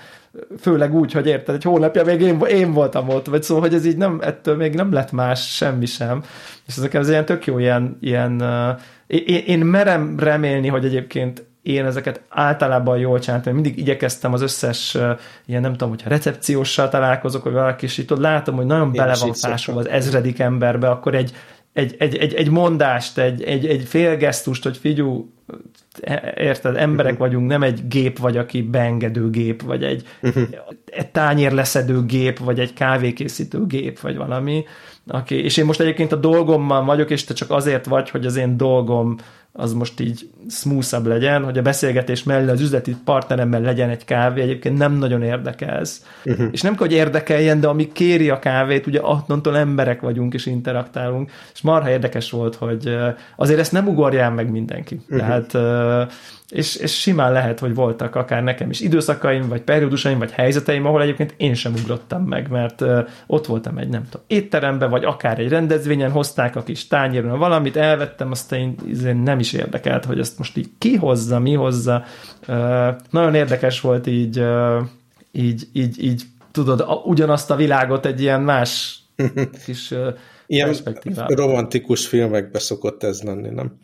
főleg 0.59 0.95
úgy, 0.95 1.11
hogy 1.11 1.27
érted, 1.27 1.55
egy 1.55 1.63
hónapja 1.63 2.03
még 2.03 2.21
én, 2.21 2.39
én 2.39 2.73
voltam 2.73 3.09
ott, 3.09 3.25
vagy 3.25 3.43
szóval, 3.43 3.63
hogy 3.63 3.73
ez 3.73 3.85
így 3.85 3.97
nem, 3.97 4.19
ettől 4.21 4.55
még 4.55 4.73
nem 4.73 4.93
lett 4.93 5.11
más 5.11 5.55
semmi 5.55 5.85
sem. 5.85 6.23
És 6.67 6.77
ezek 6.77 6.93
az 6.93 7.09
ilyen 7.09 7.25
tök 7.25 7.45
jó 7.45 7.57
ilyen, 7.57 7.97
ilyen 8.01 8.41
uh, 8.41 8.79
én, 9.07 9.43
én 9.45 9.59
merem 9.59 10.19
remélni, 10.19 10.67
hogy 10.67 10.85
egyébként 10.85 11.47
én 11.61 11.85
ezeket 11.85 12.21
általában 12.29 12.97
jól 12.97 13.19
csináltam, 13.19 13.53
mindig 13.53 13.77
igyekeztem 13.77 14.33
az 14.33 14.41
összes 14.41 14.97
ilyen, 15.45 15.61
nem 15.61 15.71
tudom, 15.71 15.89
hogyha 15.89 16.09
recepcióssal 16.09 16.89
találkozok, 16.89 17.43
vagy 17.43 17.53
valaki, 17.53 17.85
és 17.85 17.97
itt 17.97 18.17
látom, 18.17 18.55
hogy 18.55 18.65
nagyon 18.65 18.85
én 18.85 18.91
bele 18.91 19.15
van 19.65 19.77
az 19.77 19.87
ezredik 19.87 20.39
emberbe, 20.39 20.89
akkor 20.89 21.15
egy 21.15 21.33
egy, 21.79 21.95
egy, 21.97 22.15
egy, 22.15 22.33
egy 22.33 22.49
mondást, 22.49 23.17
egy, 23.17 23.43
egy, 23.43 23.65
egy 23.65 23.83
félgesztust, 23.87 24.63
hogy 24.63 24.77
figyú, 24.77 25.33
érted, 26.35 26.75
emberek 26.75 27.11
uh-huh. 27.11 27.27
vagyunk, 27.27 27.47
nem 27.47 27.63
egy 27.63 27.87
gép 27.87 28.19
vagy, 28.19 28.37
aki 28.37 28.61
beengedő 28.61 29.29
gép, 29.29 29.61
vagy 29.61 29.83
egy, 29.83 30.03
uh-huh. 30.21 30.43
egy 30.85 31.07
tányér 31.07 31.51
leszedő 31.51 32.05
gép, 32.05 32.39
vagy 32.39 32.59
egy 32.59 32.73
kávékészítő 32.73 33.65
gép, 33.65 33.99
vagy 33.99 34.17
valami. 34.17 34.63
Aki, 35.07 35.43
és 35.43 35.57
én 35.57 35.65
most 35.65 35.79
egyébként 35.79 36.11
a 36.11 36.15
dolgommal 36.15 36.85
vagyok, 36.85 37.09
és 37.09 37.23
te 37.23 37.33
csak 37.33 37.51
azért 37.51 37.85
vagy, 37.85 38.09
hogy 38.09 38.25
az 38.25 38.35
én 38.35 38.57
dolgom 38.57 39.15
az 39.51 39.73
most 39.73 39.99
így 39.99 40.29
smoothabb 40.49 41.05
legyen, 41.05 41.43
hogy 41.43 41.57
a 41.57 41.61
beszélgetés 41.61 42.23
mellé 42.23 42.49
az 42.49 42.61
üzleti 42.61 42.95
partneremmel 43.03 43.61
legyen 43.61 43.89
egy 43.89 44.05
kávé, 44.05 44.41
egyébként 44.41 44.77
nem 44.77 44.93
nagyon 44.93 45.23
érdekelsz. 45.23 46.05
Uh-huh. 46.25 46.47
És 46.51 46.61
nem 46.61 46.75
kell, 46.75 46.87
hogy 46.87 46.95
érdekeljen, 46.95 47.59
de 47.59 47.67
ami 47.67 47.91
kéri 47.91 48.29
a 48.29 48.39
kávét, 48.39 48.87
ugye 48.87 48.99
attól 48.99 49.57
emberek 49.57 50.01
vagyunk 50.01 50.33
és 50.33 50.45
interaktálunk, 50.45 51.31
és 51.53 51.61
marha 51.61 51.89
érdekes 51.89 52.31
volt, 52.31 52.55
hogy 52.55 52.97
azért 53.35 53.59
ezt 53.59 53.71
nem 53.71 53.87
ugorjál 53.87 54.31
meg 54.31 54.51
mindenki. 54.51 55.01
Uh-huh. 55.09 55.17
Tehát 55.17 55.57
és, 56.49 56.75
és 56.75 56.99
simán 56.99 57.31
lehet, 57.31 57.59
hogy 57.59 57.75
voltak 57.75 58.15
akár 58.15 58.43
nekem 58.43 58.69
is 58.69 58.79
időszakaim, 58.79 59.47
vagy 59.47 59.61
periódusaim, 59.61 60.17
vagy 60.17 60.31
helyzeteim, 60.31 60.85
ahol 60.85 61.01
egyébként 61.01 61.33
én 61.37 61.53
sem 61.53 61.73
ugrottam 61.81 62.23
meg, 62.23 62.49
mert 62.49 62.83
ott 63.27 63.45
voltam 63.45 63.77
egy, 63.77 63.89
nem 63.89 64.03
tudom, 64.09 64.25
étteremben, 64.27 64.89
vagy 64.89 65.03
akár 65.03 65.39
egy 65.39 65.49
rendezvényen, 65.49 66.11
hozták 66.11 66.55
a 66.55 66.63
kis 66.63 66.87
tányéron 66.87 67.39
valamit, 67.39 67.75
elvettem, 67.75 68.31
azt 68.31 68.51
én 68.51 68.75
nem 69.23 69.39
is 69.39 69.48
érdekelt, 69.53 70.05
hogy 70.05 70.19
ezt 70.19 70.37
most 70.37 70.57
így 70.57 70.69
ki 70.77 70.95
hozza, 70.95 71.39
mi 71.39 71.53
hozza. 71.53 72.03
Nagyon 73.09 73.35
érdekes 73.35 73.81
volt 73.81 74.07
így, 74.07 74.43
így, 75.31 75.67
így, 75.73 76.03
így 76.03 76.23
tudod, 76.51 76.85
ugyanazt 77.05 77.51
a 77.51 77.55
világot 77.55 78.05
egy 78.05 78.21
ilyen 78.21 78.41
más 78.41 78.99
kis 79.65 79.93
Ilyen 80.47 80.75
romantikus 81.27 82.07
filmekbe 82.07 82.59
szokott 82.59 83.03
ez 83.03 83.21
lenni, 83.21 83.49
nem? 83.49 83.79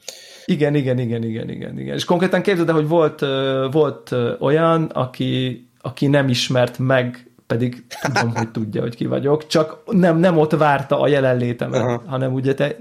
Igen, 0.46 0.76
igen, 0.76 1.00
igen, 1.00 1.24
igen, 1.24 1.50
igen, 1.50 1.80
igen. 1.80 1.96
És 1.96 2.06
konkrétan 2.06 2.42
képzeld 2.42 2.70
hogy 2.70 2.88
volt, 2.88 3.26
volt 3.72 4.16
olyan, 4.40 4.84
aki, 4.84 5.68
aki 5.82 6.08
nem 6.08 6.28
ismert 6.28 6.80
meg, 6.80 7.30
pedig 7.48 7.86
tudom, 8.02 8.36
hogy 8.36 8.52
tudja, 8.52 8.82
hogy 8.82 8.96
ki 8.96 9.06
vagyok, 9.06 9.48
csak 9.48 9.78
nem, 9.92 10.18
nem 10.18 10.38
ott 10.38 10.52
várta 10.52 11.00
a 11.00 11.08
jelenlétemet, 11.08 11.82
Aha. 11.82 12.04
hanem 12.06 12.34
ugye 12.34 12.54
te 12.54 12.76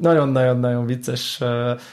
nagyon-nagyon-nagyon 0.00 0.86
vicces, 0.86 1.42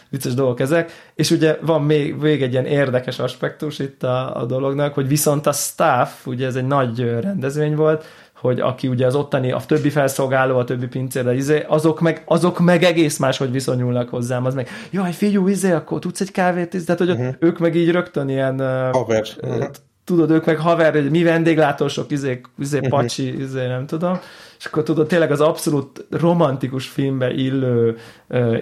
vicces 0.10 0.34
dolgok 0.34 0.60
ezek, 0.60 0.92
és 1.16 1.32
ugye 1.32 1.58
van 1.62 1.84
még, 1.84 2.16
még 2.16 2.42
egy 2.42 2.52
ilyen 2.52 2.66
érdekes 2.66 3.20
aspektus 3.20 3.80
itt 3.80 4.04
a, 4.04 4.42
a 4.42 4.46
dolognak, 4.46 4.94
hogy 4.94 5.08
viszont 5.08 5.48
a 5.48 5.52
staff, 5.52 6.26
ugye 6.26 6.46
ez 6.46 6.56
egy 6.56 6.68
nagy 6.68 7.00
rendezvény 7.22 7.76
volt, 7.76 8.06
hogy 8.36 8.60
aki 8.60 8.88
ugye 8.88 9.06
az 9.06 9.16
ottani, 9.16 9.52
a 9.52 9.62
többi 9.68 9.90
felszolgáló, 9.90 10.58
a 10.58 10.64
többi 10.64 10.88
pincér, 10.88 11.32
izé, 11.32 11.66
azok 11.68 12.02
meg, 12.02 12.24
azok 12.26 12.60
meg 12.60 12.84
egész 12.84 13.18
máshogy 13.18 13.52
viszonyulnak 13.52 14.10
hozzám, 14.10 14.46
az 14.46 14.54
meg, 14.54 14.70
jaj, 14.92 15.12
figyú, 15.12 15.48
izé, 15.48 15.72
akkor 15.72 16.00
tudsz 16.00 16.22
egy 16.22 16.32
kávét, 16.32 16.86
tehát 16.86 17.02
hogy 17.02 17.10
uh-huh. 17.10 17.36
ők 17.40 17.60
meg 17.60 17.76
így 17.76 17.92
rögtön 17.92 18.30
ilyen 18.30 18.60
Haver. 18.92 19.28
Uh, 19.42 19.66
tudod, 20.04 20.30
ők 20.30 20.46
meg 20.46 20.58
haver, 20.58 20.94
hogy 20.94 21.10
mi 21.10 21.24
vendéglátósok, 21.24 22.12
izé, 22.12 22.42
izé 22.60 22.78
uh-huh. 22.78 23.00
pacsi, 23.00 23.40
izé, 23.40 23.68
nem 23.68 23.86
tudom, 23.86 24.20
és 24.60 24.66
akkor 24.66 24.84
tudod, 24.84 25.08
tényleg 25.08 25.32
az 25.32 25.42
abszolút 25.42 26.06
romantikus 26.10 26.88
filmbe 26.88 27.34
illő 27.34 27.98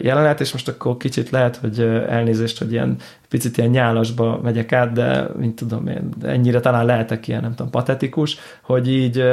jelenet, 0.01 0.41
és 0.41 0.51
most 0.51 0.67
akkor 0.67 0.97
kicsit 0.97 1.29
lehet, 1.29 1.55
hogy 1.55 1.79
elnézést, 2.07 2.57
hogy 2.57 2.71
ilyen 2.71 2.97
picit 3.31 3.57
ilyen 3.57 3.69
nyálasba 3.69 4.39
megyek 4.43 4.71
át, 4.71 4.91
de 4.91 5.27
mint 5.37 5.55
tudom 5.55 5.87
én, 5.87 6.09
ennyire 6.23 6.59
talán 6.59 6.85
lehetek 6.85 7.27
ilyen, 7.27 7.41
nem 7.41 7.55
tudom, 7.55 7.71
patetikus, 7.71 8.37
hogy 8.61 8.91
így, 8.91 9.23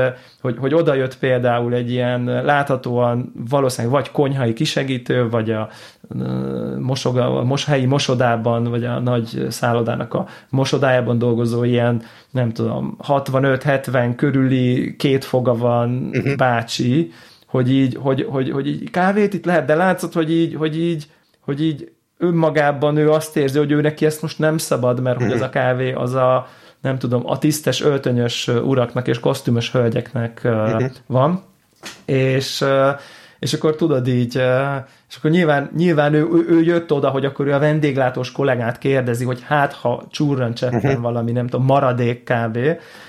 hogy, 0.41 0.57
hogy 0.59 0.75
oda 0.75 0.95
jött 0.95 1.19
például 1.19 1.75
egy 1.75 1.91
ilyen 1.91 2.25
láthatóan 2.25 3.33
valószínűleg 3.49 3.97
vagy 3.97 4.11
konyhai 4.11 4.53
kisegítő, 4.53 5.29
vagy 5.29 5.51
a 5.51 5.69
mosoga, 6.79 7.39
a 7.39 7.45
mos, 7.45 7.65
helyi 7.65 7.85
mosodában, 7.85 8.65
vagy 8.65 8.85
a 8.85 9.01
nagy 9.01 9.47
szállodának 9.49 10.15
a 10.15 10.27
mosodájában 10.51 11.19
dolgozó 11.19 11.65
ilyen, 11.65 12.03
nem 12.31 12.53
tudom, 12.53 12.97
65-70 13.09 14.13
körüli 14.17 14.97
két 14.97 15.25
foga 15.25 15.57
van 15.57 16.11
uh-huh. 16.13 16.37
bácsi, 16.37 17.13
hogy 17.47 17.73
így, 17.73 17.97
hogy, 18.01 18.27
hogy, 18.29 18.51
hogy 18.51 18.67
így 18.67 18.91
kávét 18.91 19.35
itt 19.35 19.45
lehet, 19.45 19.65
de 19.65 19.75
látszott, 19.75 20.13
hogy 20.13 20.33
így, 20.33 20.55
hogy 20.55 20.79
így, 20.79 21.07
hogy 21.41 21.63
így 21.63 21.97
önmagában 22.19 22.97
ő 22.97 23.11
azt 23.11 23.37
érzi, 23.37 23.59
hogy 23.59 23.71
ő 23.71 23.81
neki 23.81 24.07
ezt 24.07 24.23
most 24.23 24.39
nem 24.39 24.59
szabad, 24.59 25.01
mert 25.01 25.23
hogy 25.23 25.33
az 25.33 25.41
a 25.41 25.49
kávé 25.49 25.93
az 25.93 26.15
a, 26.15 26.49
nem 26.81 26.99
tudom, 26.99 27.23
a 27.27 27.39
tisztes, 27.39 27.83
öltönyös 27.83 28.49
uraknak 28.49 29.09
és 29.09 29.21
kosztümös 29.21 29.73
hölgyeknek 29.73 30.49
van. 31.07 31.43
És 32.05 32.65
és 33.39 33.53
akkor 33.53 33.77
tudod 33.77 34.09
így, 34.09 34.35
és 35.09 35.17
akkor 35.17 35.31
nyilván, 35.31 35.71
nyilván 35.77 36.15
ő, 36.15 36.29
ő, 36.33 36.47
ő 36.49 36.63
jött 36.63 36.93
oda, 36.93 37.09
hogy 37.09 37.25
akkor 37.25 37.47
ő 37.47 37.53
a 37.53 37.59
vendéglátós 37.59 38.33
kollégát 38.33 38.79
kérdezi, 38.79 39.25
hogy 39.25 39.43
hát 39.47 39.73
ha 39.73 40.07
csúrran 40.11 40.55
cseppen 40.55 40.85
uh-huh. 40.85 41.03
valami, 41.03 41.33
nem 41.33 41.47
tudom, 41.47 41.67
maradék 41.67 42.23
kb. 42.23 42.57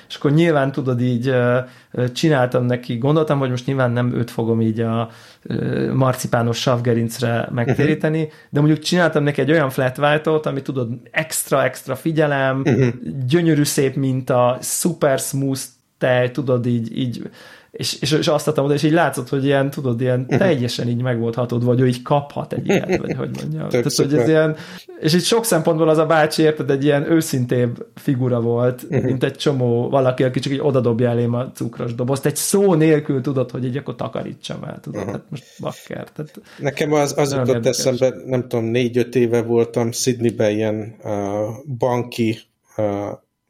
És 0.08 0.16
akkor 0.16 0.32
nyilván 0.32 0.72
tudod 0.72 1.02
így, 1.02 1.34
csináltam 2.14 2.66
neki, 2.66 2.98
gondoltam, 2.98 3.40
hogy 3.40 3.50
most 3.50 3.66
nyilván 3.66 3.92
nem 3.92 4.14
őt 4.14 4.32
fogom 4.32 4.62
így 4.62 4.80
a 4.80 5.10
marcipános 5.94 6.58
savgerincre 6.58 7.48
megtéríteni, 7.52 8.22
uh-huh. 8.22 8.34
de 8.50 8.60
mondjuk 8.60 8.80
csináltam 8.80 9.24
neki 9.24 9.42
egy 9.42 9.52
olyan 9.52 9.70
flat 9.70 9.98
white-ot, 9.98 10.46
ami 10.46 10.62
tudod, 10.62 10.90
extra-extra 11.12 11.96
figyelem, 11.96 12.62
uh-huh. 12.66 12.88
gyönyörű 13.28 13.64
szép 13.64 13.96
minta, 13.96 14.58
super 14.62 15.20
smooth 15.20 15.62
tej, 15.98 16.32
tudod, 16.32 16.66
így, 16.66 16.98
így 16.98 17.30
és, 17.72 18.02
és, 18.02 18.12
és 18.12 18.28
azt 18.28 18.48
adtam 18.48 18.66
oda, 18.66 18.74
és 18.74 18.84
így 18.84 18.92
látszott, 18.92 19.30
hogy 19.30 19.46
ilyen, 19.46 19.70
tudod, 19.70 20.02
ilyen 20.02 20.20
mhm. 20.20 20.38
teljesen 20.38 20.88
így 20.88 21.02
meg 21.02 21.20
volt 21.20 21.36
hatod, 21.36 21.64
vagy 21.64 21.80
ő 21.80 21.88
így 21.88 22.02
kaphat 22.02 22.54
egy 22.54 22.68
ilyet, 22.68 22.98
vagy 22.98 23.16
hogy 23.16 23.30
mondjam. 23.42 23.70
Tehát, 23.70 23.96
hogy 23.96 24.14
ez 24.14 24.28
ilyen, 24.28 24.56
és 25.00 25.14
így 25.14 25.24
sok 25.24 25.46
szempontból 25.46 25.90
az 25.90 25.98
a 25.98 26.06
bácsi, 26.06 26.42
érted, 26.42 26.70
egy 26.70 26.84
ilyen 26.84 27.12
őszintébb 27.12 27.86
figura 27.96 28.42
volt, 28.42 28.84
uh-huh. 28.84 29.04
mint 29.04 29.24
egy 29.24 29.36
csomó 29.36 29.90
valaki, 29.90 30.24
aki 30.24 30.40
csak 30.40 30.54
így 30.54 30.60
odadobja 30.62 31.10
elém 31.10 31.34
a 31.34 31.52
cukros 31.52 31.96
dobozt. 31.96 32.26
Egy 32.26 32.36
szó 32.36 32.74
nélkül 32.74 33.22
tudod, 33.22 33.52
hogy 33.52 33.66
így 33.66 33.78
akkor 33.78 33.96
takarítsam 33.96 34.64
el, 34.64 34.80
tudod, 34.80 35.00
uh-huh. 35.00 35.16
hát 35.16 35.24
most 35.30 35.46
bakker. 35.60 36.10
Tehát 36.10 36.42
Nekem 36.60 36.94
az, 36.94 37.18
az 37.18 37.34
jutott 37.34 37.66
eszembe, 37.66 38.14
nem 38.26 38.48
tudom, 38.48 38.66
négy-öt 38.66 39.16
éve 39.16 39.42
voltam 39.42 39.92
Sydneyben 39.92 40.52
ilyen 40.52 40.96
uh, 41.04 41.12
banki 41.78 42.40
uh, 42.78 42.86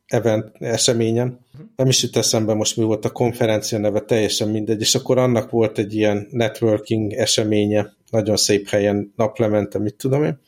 event, 0.10 0.52
eseményen. 0.60 1.40
Nem 1.76 1.88
is 1.88 2.04
jut 2.04 2.18
eszembe 2.18 2.54
most 2.54 2.78
mi 2.78 2.84
volt 2.84 3.06
a 3.06 3.10
konferencia 3.10 3.78
neve, 3.78 4.00
teljesen 4.00 4.50
mindegy, 4.50 4.82
és 4.82 4.96
akkor 4.96 5.18
annak 5.18 5.50
volt 5.50 5.78
egy 5.78 5.96
ilyen 5.96 6.28
networking 6.32 7.14
eseménye, 7.14 7.94
nagyon 8.10 8.38
szép 8.38 8.68
helyen, 8.68 9.14
naplemente, 9.16 9.80
mit 9.80 9.96
tudom 9.96 10.24
én, 10.24 10.40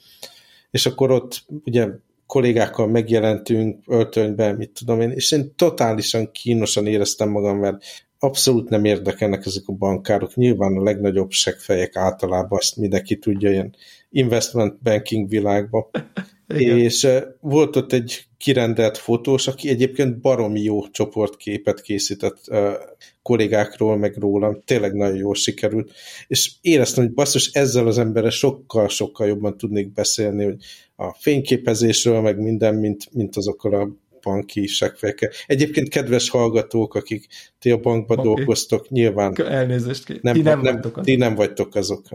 és 0.72 0.86
akkor 0.86 1.12
ott 1.12 1.46
ugye 1.66 1.88
kollégákkal 2.26 2.88
megjelentünk 2.88 3.84
öltönyben, 3.88 4.56
mit 4.56 4.72
tudom 4.80 5.02
én, 5.02 5.12
és 5.12 5.32
én 5.32 5.56
totálisan 5.56 6.32
kínosan 6.32 6.88
éreztem 6.88 7.30
magam, 7.30 7.58
mert 7.58 7.84
abszolút 8.20 8.70
nem 8.70 8.86
érdekelnek 8.86 9.46
ezek 9.46 9.64
a 9.66 9.74
bankárok. 9.74 10.36
Nyilván 10.36 10.78
a 10.78 10.84
legnagyobb 10.84 11.32
segfejek 11.32 11.96
általában 11.96 12.60
azt 12.60 12.78
mindenki 12.78 13.18
tudja 13.18 13.52
ilyen 13.52 13.76
investment 14.10 14.82
banking 14.82 15.30
világban. 15.30 15.86
Igen. 16.58 16.78
És 16.78 17.08
volt 17.40 17.76
ott 17.76 17.94
egy 17.94 18.26
kirendelt 18.38 18.98
fotós, 18.98 19.48
aki 19.48 19.70
egyébként 19.70 20.18
baromi 20.18 20.62
jó 20.62 20.88
csoportképet 20.88 21.82
készített 21.82 22.40
uh, 22.48 22.74
kollégákról, 23.22 23.98
meg 23.98 24.18
rólam, 24.18 24.62
tényleg 24.66 24.94
nagyon 24.94 25.18
jól 25.18 25.36
sikerült, 25.36 25.92
és 26.28 26.52
éreztem, 26.62 27.04
hogy 27.04 27.14
basszus, 27.14 27.52
ezzel 27.52 27.88
az 27.88 27.98
emberre 27.98 28.30
sokkal-sokkal 28.30 29.28
jobban 29.28 29.58
tudnék 29.58 29.94
beszélni, 29.94 30.44
hogy 30.44 30.56
a 30.96 31.14
fényképezésről, 31.14 32.22
meg 32.22 32.40
minden, 32.40 32.76
mint, 32.76 33.14
mint 33.14 33.36
azokkal 33.36 33.74
a 33.74 33.90
banki 34.22 34.68
segfejekkel. 34.68 35.30
Egyébként 35.48 35.90
kedves 35.90 36.30
hallgatók, 36.30 36.96
akik 36.96 37.28
ti 37.60 37.72
a 37.72 37.78
bankban 37.78 38.20
okay. 38.20 38.34
dolgoztok, 38.34 38.90
nyilván 38.90 39.36
Elnézést, 39.36 40.22
nem, 40.22 40.34
ti 40.34 40.42
nem, 40.42 40.62
nem, 40.62 40.82
ti 41.04 41.16
nem 41.16 41.36
vagytok 41.36 41.76
azok. 41.76 42.06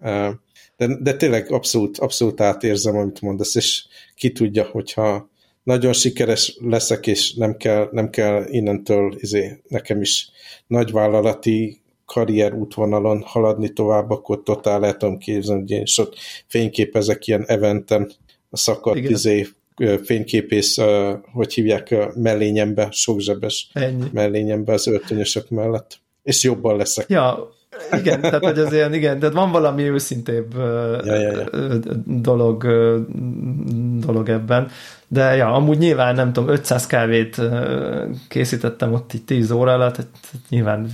Uh, 0.00 0.28
de, 0.76 0.96
de 1.00 1.16
tényleg 1.16 1.52
abszolút, 1.52 1.98
abszolút 1.98 2.40
átérzem, 2.40 2.96
amit 2.96 3.20
mondasz, 3.20 3.54
és 3.54 3.84
ki 4.14 4.32
tudja, 4.32 4.64
hogyha 4.64 5.28
nagyon 5.62 5.92
sikeres 5.92 6.56
leszek, 6.60 7.06
és 7.06 7.34
nem 7.34 7.56
kell, 7.56 7.88
nem 7.92 8.10
kell 8.10 8.44
innentől 8.48 9.14
izé, 9.18 9.60
nekem 9.68 10.00
is 10.00 10.28
nagyvállalati 10.66 11.82
karrier 12.06 12.54
útvonalon 12.54 13.22
haladni 13.22 13.72
tovább, 13.72 14.10
akkor 14.10 14.42
totál 14.42 14.80
lehet 14.80 14.98
tudom 14.98 15.18
képzelni, 15.18 15.60
hogy 15.60 15.70
én 15.70 15.82
is 15.82 15.98
ott 15.98 16.16
fényképezek 16.46 17.26
ilyen 17.26 17.44
eventen 17.46 18.12
a 18.50 18.56
szakadt 18.56 18.96
Igen. 18.96 19.10
izé, 19.10 19.46
fényképész, 20.02 20.76
hogy 21.32 21.54
hívják, 21.54 21.94
mellényembe, 22.14 22.88
sokzsebes 22.90 23.70
Ennyi. 23.72 24.04
mellényembe 24.12 24.72
az 24.72 24.86
öltönyösök 24.86 25.48
mellett. 25.48 25.98
És 26.22 26.42
jobban 26.42 26.76
leszek. 26.76 27.08
Ja, 27.08 27.52
igen, 27.92 28.20
tehát 28.20 28.44
hogy 28.44 28.58
az 28.58 28.72
ilyen, 28.72 28.94
igen, 28.94 29.18
tehát 29.18 29.34
van 29.34 29.50
valami 29.50 29.82
őszintébb 29.82 30.54
ja, 31.04 31.14
ja, 31.14 31.30
ja. 31.30 31.48
dolog, 32.06 32.66
dolog 33.98 34.28
ebben. 34.28 34.68
De 35.08 35.36
ja, 35.36 35.52
amúgy 35.52 35.78
nyilván 35.78 36.14
nem 36.14 36.32
tudom, 36.32 36.50
500 36.50 36.86
kávét 36.86 37.40
készítettem 38.28 38.92
ott 38.92 39.14
így 39.14 39.24
10 39.24 39.50
óra 39.50 39.72
alatt, 39.72 39.94
tehát 39.94 40.10
nyilván 40.48 40.86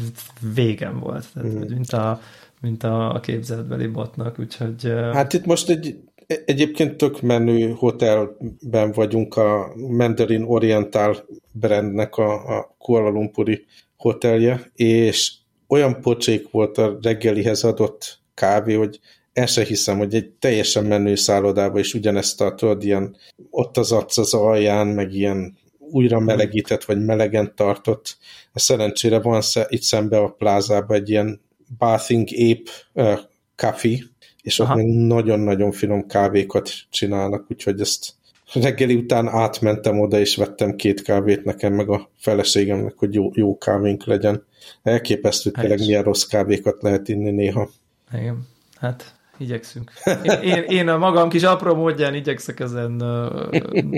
végem 0.55 0.99
volt, 1.01 1.26
tehát, 1.35 1.49
mm. 1.49 1.61
mint, 1.68 1.91
a, 1.93 2.20
mint 2.61 2.85
a 2.85 3.18
képzeletbeli 3.22 3.87
botnak, 3.87 4.39
úgyhogy... 4.39 4.93
Hát 5.12 5.33
itt 5.33 5.47
most 5.47 5.70
egy 5.70 5.97
Egyébként 6.45 6.97
tök 6.97 7.20
menő 7.20 7.74
hotelben 7.76 8.93
vagyunk 8.93 9.37
a 9.37 9.72
Mandarin 9.76 10.43
Oriental 10.43 11.16
brandnek 11.53 12.16
a, 12.16 12.59
a 12.59 12.74
Kuala 12.78 13.09
Lumpuri 13.09 13.64
hotelje, 13.97 14.70
és 14.74 15.33
olyan 15.71 16.01
pocsék 16.01 16.51
volt 16.51 16.79
a 16.79 16.99
reggelihez 17.03 17.64
adott 17.64 18.18
kávé, 18.35 18.75
hogy 18.75 19.01
el 19.33 19.47
se 19.47 19.64
hiszem, 19.64 19.99
hogy 19.99 20.14
egy 20.14 20.31
teljesen 20.31 20.85
menő 20.85 21.14
szállodába 21.14 21.79
is 21.79 21.95
ugyanezt 21.95 22.37
tartod, 22.37 22.85
ilyen 22.85 23.16
ott 23.51 23.77
az 23.77 23.93
arc 23.93 24.18
az 24.18 24.35
alján, 24.35 24.87
meg 24.87 25.14
ilyen 25.14 25.59
újra 25.79 26.21
melegített, 26.21 26.85
vagy 26.85 27.05
melegen 27.05 27.53
tartott. 27.55 28.16
A 28.53 28.59
szerencsére 28.59 29.21
van 29.21 29.43
itt 29.68 29.83
szembe 29.83 30.18
a 30.18 30.29
plázában 30.29 30.97
egy 30.97 31.09
ilyen 31.09 31.41
Bathing 31.79 32.29
Ape 32.33 32.71
uh, 32.93 33.18
Coffee, 33.57 33.99
és 34.43 34.59
ott 34.59 34.75
még 34.75 34.87
nagyon-nagyon 34.87 35.73
finom 35.73 36.07
kávékat 36.07 36.71
csinálnak, 36.91 37.47
úgyhogy 37.51 37.81
ezt 37.81 38.14
reggeli 38.53 38.95
után 38.95 39.29
átmentem 39.29 40.01
oda, 40.01 40.18
és 40.18 40.37
vettem 40.37 40.77
két 40.77 41.03
kávét 41.03 41.45
nekem, 41.45 41.73
meg 41.73 41.89
a 41.89 42.11
feleségemnek, 42.16 42.95
hogy 42.97 43.14
jó, 43.14 43.31
jó 43.35 43.59
kávénk 43.59 44.05
legyen. 44.05 44.49
Elképesztő 44.83 45.51
tényleg 45.51 45.79
milyen 45.79 46.03
rossz 46.03 46.25
kávékat 46.25 46.83
lehet 46.83 47.09
inni 47.09 47.31
néha. 47.31 47.71
Igen, 48.13 48.47
hát 48.81 49.15
igyekszünk. 49.39 49.93
Én, 50.23 50.41
én, 50.43 50.63
én 50.63 50.89
a 50.89 50.99
magam 50.99 51.29
kis 51.29 51.43
apró 51.43 51.75
módján 51.75 52.15
igyekszek 52.15 52.61
ezen 52.61 52.91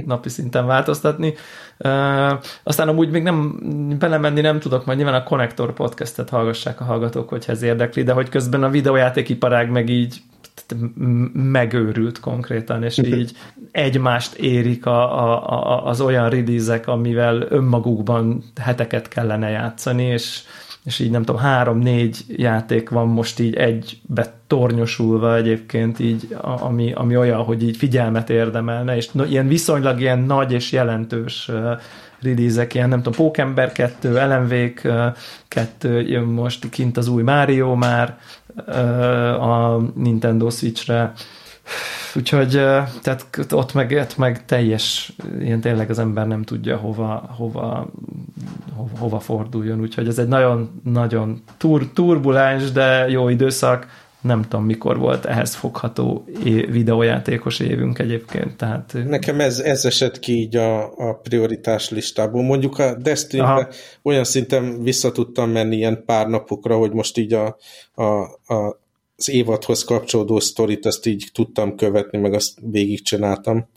napi 0.04 0.28
szinten 0.28 0.66
változtatni. 0.66 1.34
Aztán 2.62 2.88
amúgy 2.88 3.10
még 3.10 3.22
nem 3.22 3.58
belemenni 3.98 4.40
nem 4.40 4.60
tudok, 4.60 4.84
majd 4.84 4.98
nyilván 4.98 5.20
a 5.20 5.22
Connector 5.22 5.72
podcastet 5.72 6.28
hallgassák 6.28 6.80
a 6.80 6.84
hallgatók, 6.84 7.28
hogyha 7.28 7.52
ez 7.52 7.62
érdekli, 7.62 8.02
de 8.02 8.12
hogy 8.12 8.28
közben 8.28 8.62
a 8.62 8.70
videójátékiparág 8.70 9.70
meg 9.70 9.88
így 9.88 10.22
megőrült 11.32 12.20
konkrétan, 12.20 12.82
és 12.82 12.98
így 12.98 13.32
egymást 13.70 14.34
érik 14.34 14.86
a, 14.86 15.22
a, 15.22 15.50
a, 15.50 15.86
az 15.86 16.00
olyan 16.00 16.30
release 16.30 16.82
amivel 16.84 17.46
önmagukban 17.48 18.44
heteket 18.60 19.08
kellene 19.08 19.48
játszani, 19.48 20.04
és, 20.04 20.40
és 20.84 20.98
így 20.98 21.10
nem 21.10 21.22
tudom, 21.22 21.40
három-négy 21.40 22.24
játék 22.28 22.88
van 22.88 23.08
most 23.08 23.40
így 23.40 23.54
egybe 23.54 24.34
tornyosulva 24.46 25.36
egyébként 25.36 25.98
így, 25.98 26.36
ami, 26.40 26.92
ami 26.92 27.16
olyan, 27.16 27.42
hogy 27.42 27.62
így 27.62 27.76
figyelmet 27.76 28.30
érdemelne, 28.30 28.96
és 28.96 29.08
ilyen 29.28 29.48
viszonylag 29.48 30.00
ilyen 30.00 30.18
nagy 30.18 30.52
és 30.52 30.72
jelentős 30.72 31.50
release 32.22 32.66
ilyen 32.72 32.88
nem 32.88 33.02
tudom, 33.02 33.12
Pókember 33.12 33.72
2, 33.72 34.12
LMV 34.12 34.82
2, 35.48 36.00
jön 36.00 36.24
most 36.24 36.68
kint 36.68 36.96
az 36.96 37.08
új 37.08 37.22
Mario 37.22 37.74
már 37.74 38.18
a 39.40 39.76
Nintendo 39.94 40.50
Switchre, 40.50 41.12
Úgyhogy 42.14 42.50
tehát 43.02 43.26
ott 43.50 43.74
meg, 43.74 43.98
ott 44.00 44.16
meg 44.16 44.44
teljes, 44.44 45.12
ilyen 45.40 45.60
tényleg 45.60 45.90
az 45.90 45.98
ember 45.98 46.26
nem 46.26 46.42
tudja 46.42 46.76
hova, 46.76 47.34
hova, 47.36 47.90
hova, 48.76 48.90
hova 48.98 49.20
forduljon, 49.20 49.80
úgyhogy 49.80 50.08
ez 50.08 50.18
egy 50.18 50.28
nagyon-nagyon 50.28 51.42
tur, 51.56 51.86
turbulens, 51.92 52.72
de 52.72 53.08
jó 53.08 53.28
időszak, 53.28 53.86
nem 54.22 54.42
tudom 54.42 54.64
mikor 54.64 54.98
volt 54.98 55.24
ehhez 55.24 55.54
fogható 55.54 56.24
videójátékos 56.70 57.60
évünk 57.60 57.98
egyébként. 57.98 58.56
Tehát... 58.56 58.96
Nekem 59.06 59.40
ez, 59.40 59.58
ez 59.58 59.84
esett 59.84 60.18
ki 60.18 60.32
így 60.32 60.56
a, 60.56 60.84
a 61.08 61.14
prioritás 61.14 61.90
listából. 61.90 62.42
Mondjuk 62.42 62.78
a 62.78 62.94
destiny 62.94 63.44
olyan 64.02 64.24
szinten 64.24 64.82
vissza 64.82 65.12
tudtam 65.12 65.50
menni 65.50 65.76
ilyen 65.76 66.02
pár 66.06 66.28
napokra, 66.28 66.76
hogy 66.76 66.92
most 66.92 67.18
így 67.18 67.32
a, 67.32 67.56
a, 67.94 68.04
a 68.54 68.80
az 69.16 69.28
évadhoz 69.28 69.84
kapcsolódó 69.84 70.40
sztorit 70.40 70.86
azt 70.86 71.06
így 71.06 71.30
tudtam 71.32 71.76
követni, 71.76 72.18
meg 72.18 72.32
azt 72.32 72.58
végigcsináltam. 72.70 73.68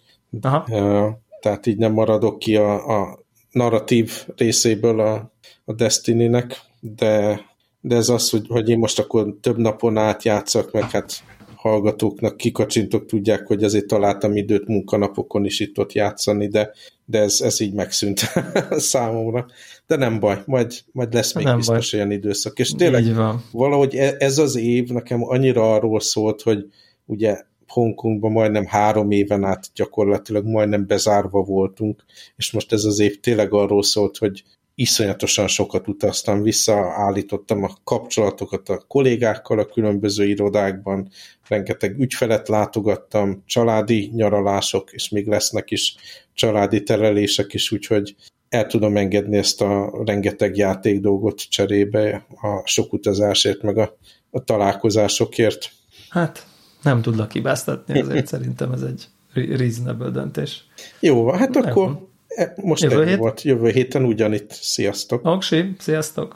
Aha. 0.42 1.20
Tehát 1.42 1.66
így 1.66 1.78
nem 1.78 1.92
maradok 1.92 2.40
ki 2.40 2.56
a, 2.56 3.02
a 3.02 3.20
narratív 3.52 4.28
részéből 4.36 5.00
a, 5.00 5.32
a 5.66 5.74
Destiny-nek, 5.74 6.62
de 6.80 7.42
de 7.88 7.96
ez 7.96 8.10
az, 8.10 8.30
hogy, 8.30 8.46
hogy 8.48 8.70
én 8.70 8.78
most 8.78 9.00
akkor 9.00 9.36
több 9.42 9.58
napon 9.58 9.98
át 9.98 10.24
játszak, 10.24 10.72
meg 10.72 10.90
hát 10.92 11.24
hallgatóknak 11.56 12.38
kikacsintok, 12.38 13.06
tudják, 13.06 13.48
hogy 13.48 13.64
azért 13.64 13.88
találtam 13.88 14.36
időt 14.36 14.68
munkanapokon 14.68 15.46
is 15.46 15.60
itt 15.60 15.78
ott 15.78 15.94
játszani, 15.94 16.48
de, 16.48 16.72
de 17.06 17.20
ez, 17.20 17.42
ez 17.42 17.60
így 17.60 17.74
megszűnt 17.74 18.20
számomra. 18.92 19.46
De 19.88 19.96
nem 19.96 20.20
baj, 20.20 20.42
majd, 20.46 20.74
majd 20.92 21.14
lesz 21.14 21.34
még 21.34 21.46
nem 21.46 21.58
biztos 21.58 21.92
baj. 21.92 22.00
olyan 22.00 22.12
időszak. 22.12 22.60
És 22.60 22.72
tényleg 22.72 23.04
valahogy 23.52 23.96
e, 23.96 24.16
ez 24.18 24.38
az 24.38 24.56
év 24.56 24.90
nekem 24.90 25.24
annyira 25.24 25.74
arról 25.74 26.00
szólt, 26.00 26.42
hogy 26.42 26.66
ugye 27.06 27.42
Hongkongban 27.68 28.32
majdnem 28.32 28.66
három 28.66 29.12
éven 29.12 29.44
át 29.44 29.70
gyakorlatilag 29.76 30.46
majdnem 30.46 30.88
bezárva 30.88 31.42
voltunk, 31.42 32.06
és 32.36 32.52
most 32.52 32.74
ez 32.74 32.84
az 32.84 33.00
év 33.00 33.20
tényleg 33.20 33.54
arról 33.54 33.84
szólt, 33.84 34.18
hogy 34.18 34.44
iszonyatosan 34.76 35.48
sokat 35.48 35.88
utaztam, 35.88 36.42
visszaállítottam 36.42 37.64
a 37.64 37.70
kapcsolatokat 37.84 38.70
a 38.70 38.84
kollégákkal 38.88 39.60
a 39.60 39.66
különböző 39.66 40.26
irodákban, 40.26 41.10
rengeteg 41.48 42.00
ügyfelet 42.00 42.48
látogattam, 42.48 43.44
családi 43.46 44.12
nyaralások, 44.14 44.92
és 44.92 45.10
még 45.10 45.28
lesznek 45.28 45.72
is 45.72 45.96
családi 46.34 46.84
terelések 46.84 47.54
is, 47.54 47.72
úgyhogy 47.72 48.16
el 48.50 48.66
tudom 48.66 48.98
engedni 48.98 49.38
ezt 49.38 49.62
a 49.62 50.02
rengeteg 50.06 50.58
játék 50.58 51.00
dolgot 51.00 51.50
cserébe 51.50 52.26
a 52.42 52.62
sok 52.68 52.94
utazásért, 52.94 53.62
meg 53.62 53.78
a, 53.78 53.98
a 54.32 54.44
találkozásokért. 54.44 55.72
Hát 56.10 56.48
nem 56.82 57.02
tudlak 57.02 57.32
hibáztatni, 57.32 58.00
ezért 58.00 58.28
szerintem 58.28 58.72
ez 58.72 58.82
egy 58.82 59.08
reasonable 59.34 60.10
döntés. 60.10 60.64
Jó, 61.00 61.30
hát 61.30 61.50
Nem. 61.50 61.64
akkor 61.64 62.08
most 62.56 62.84
jövő 62.84 63.06
hét? 63.06 63.18
volt. 63.18 63.42
Jövő 63.42 63.70
héten 63.70 64.04
ugyanitt. 64.04 64.52
Sziasztok! 64.52 65.26
Oksi, 65.26 65.76
sziasztok! 65.80 66.36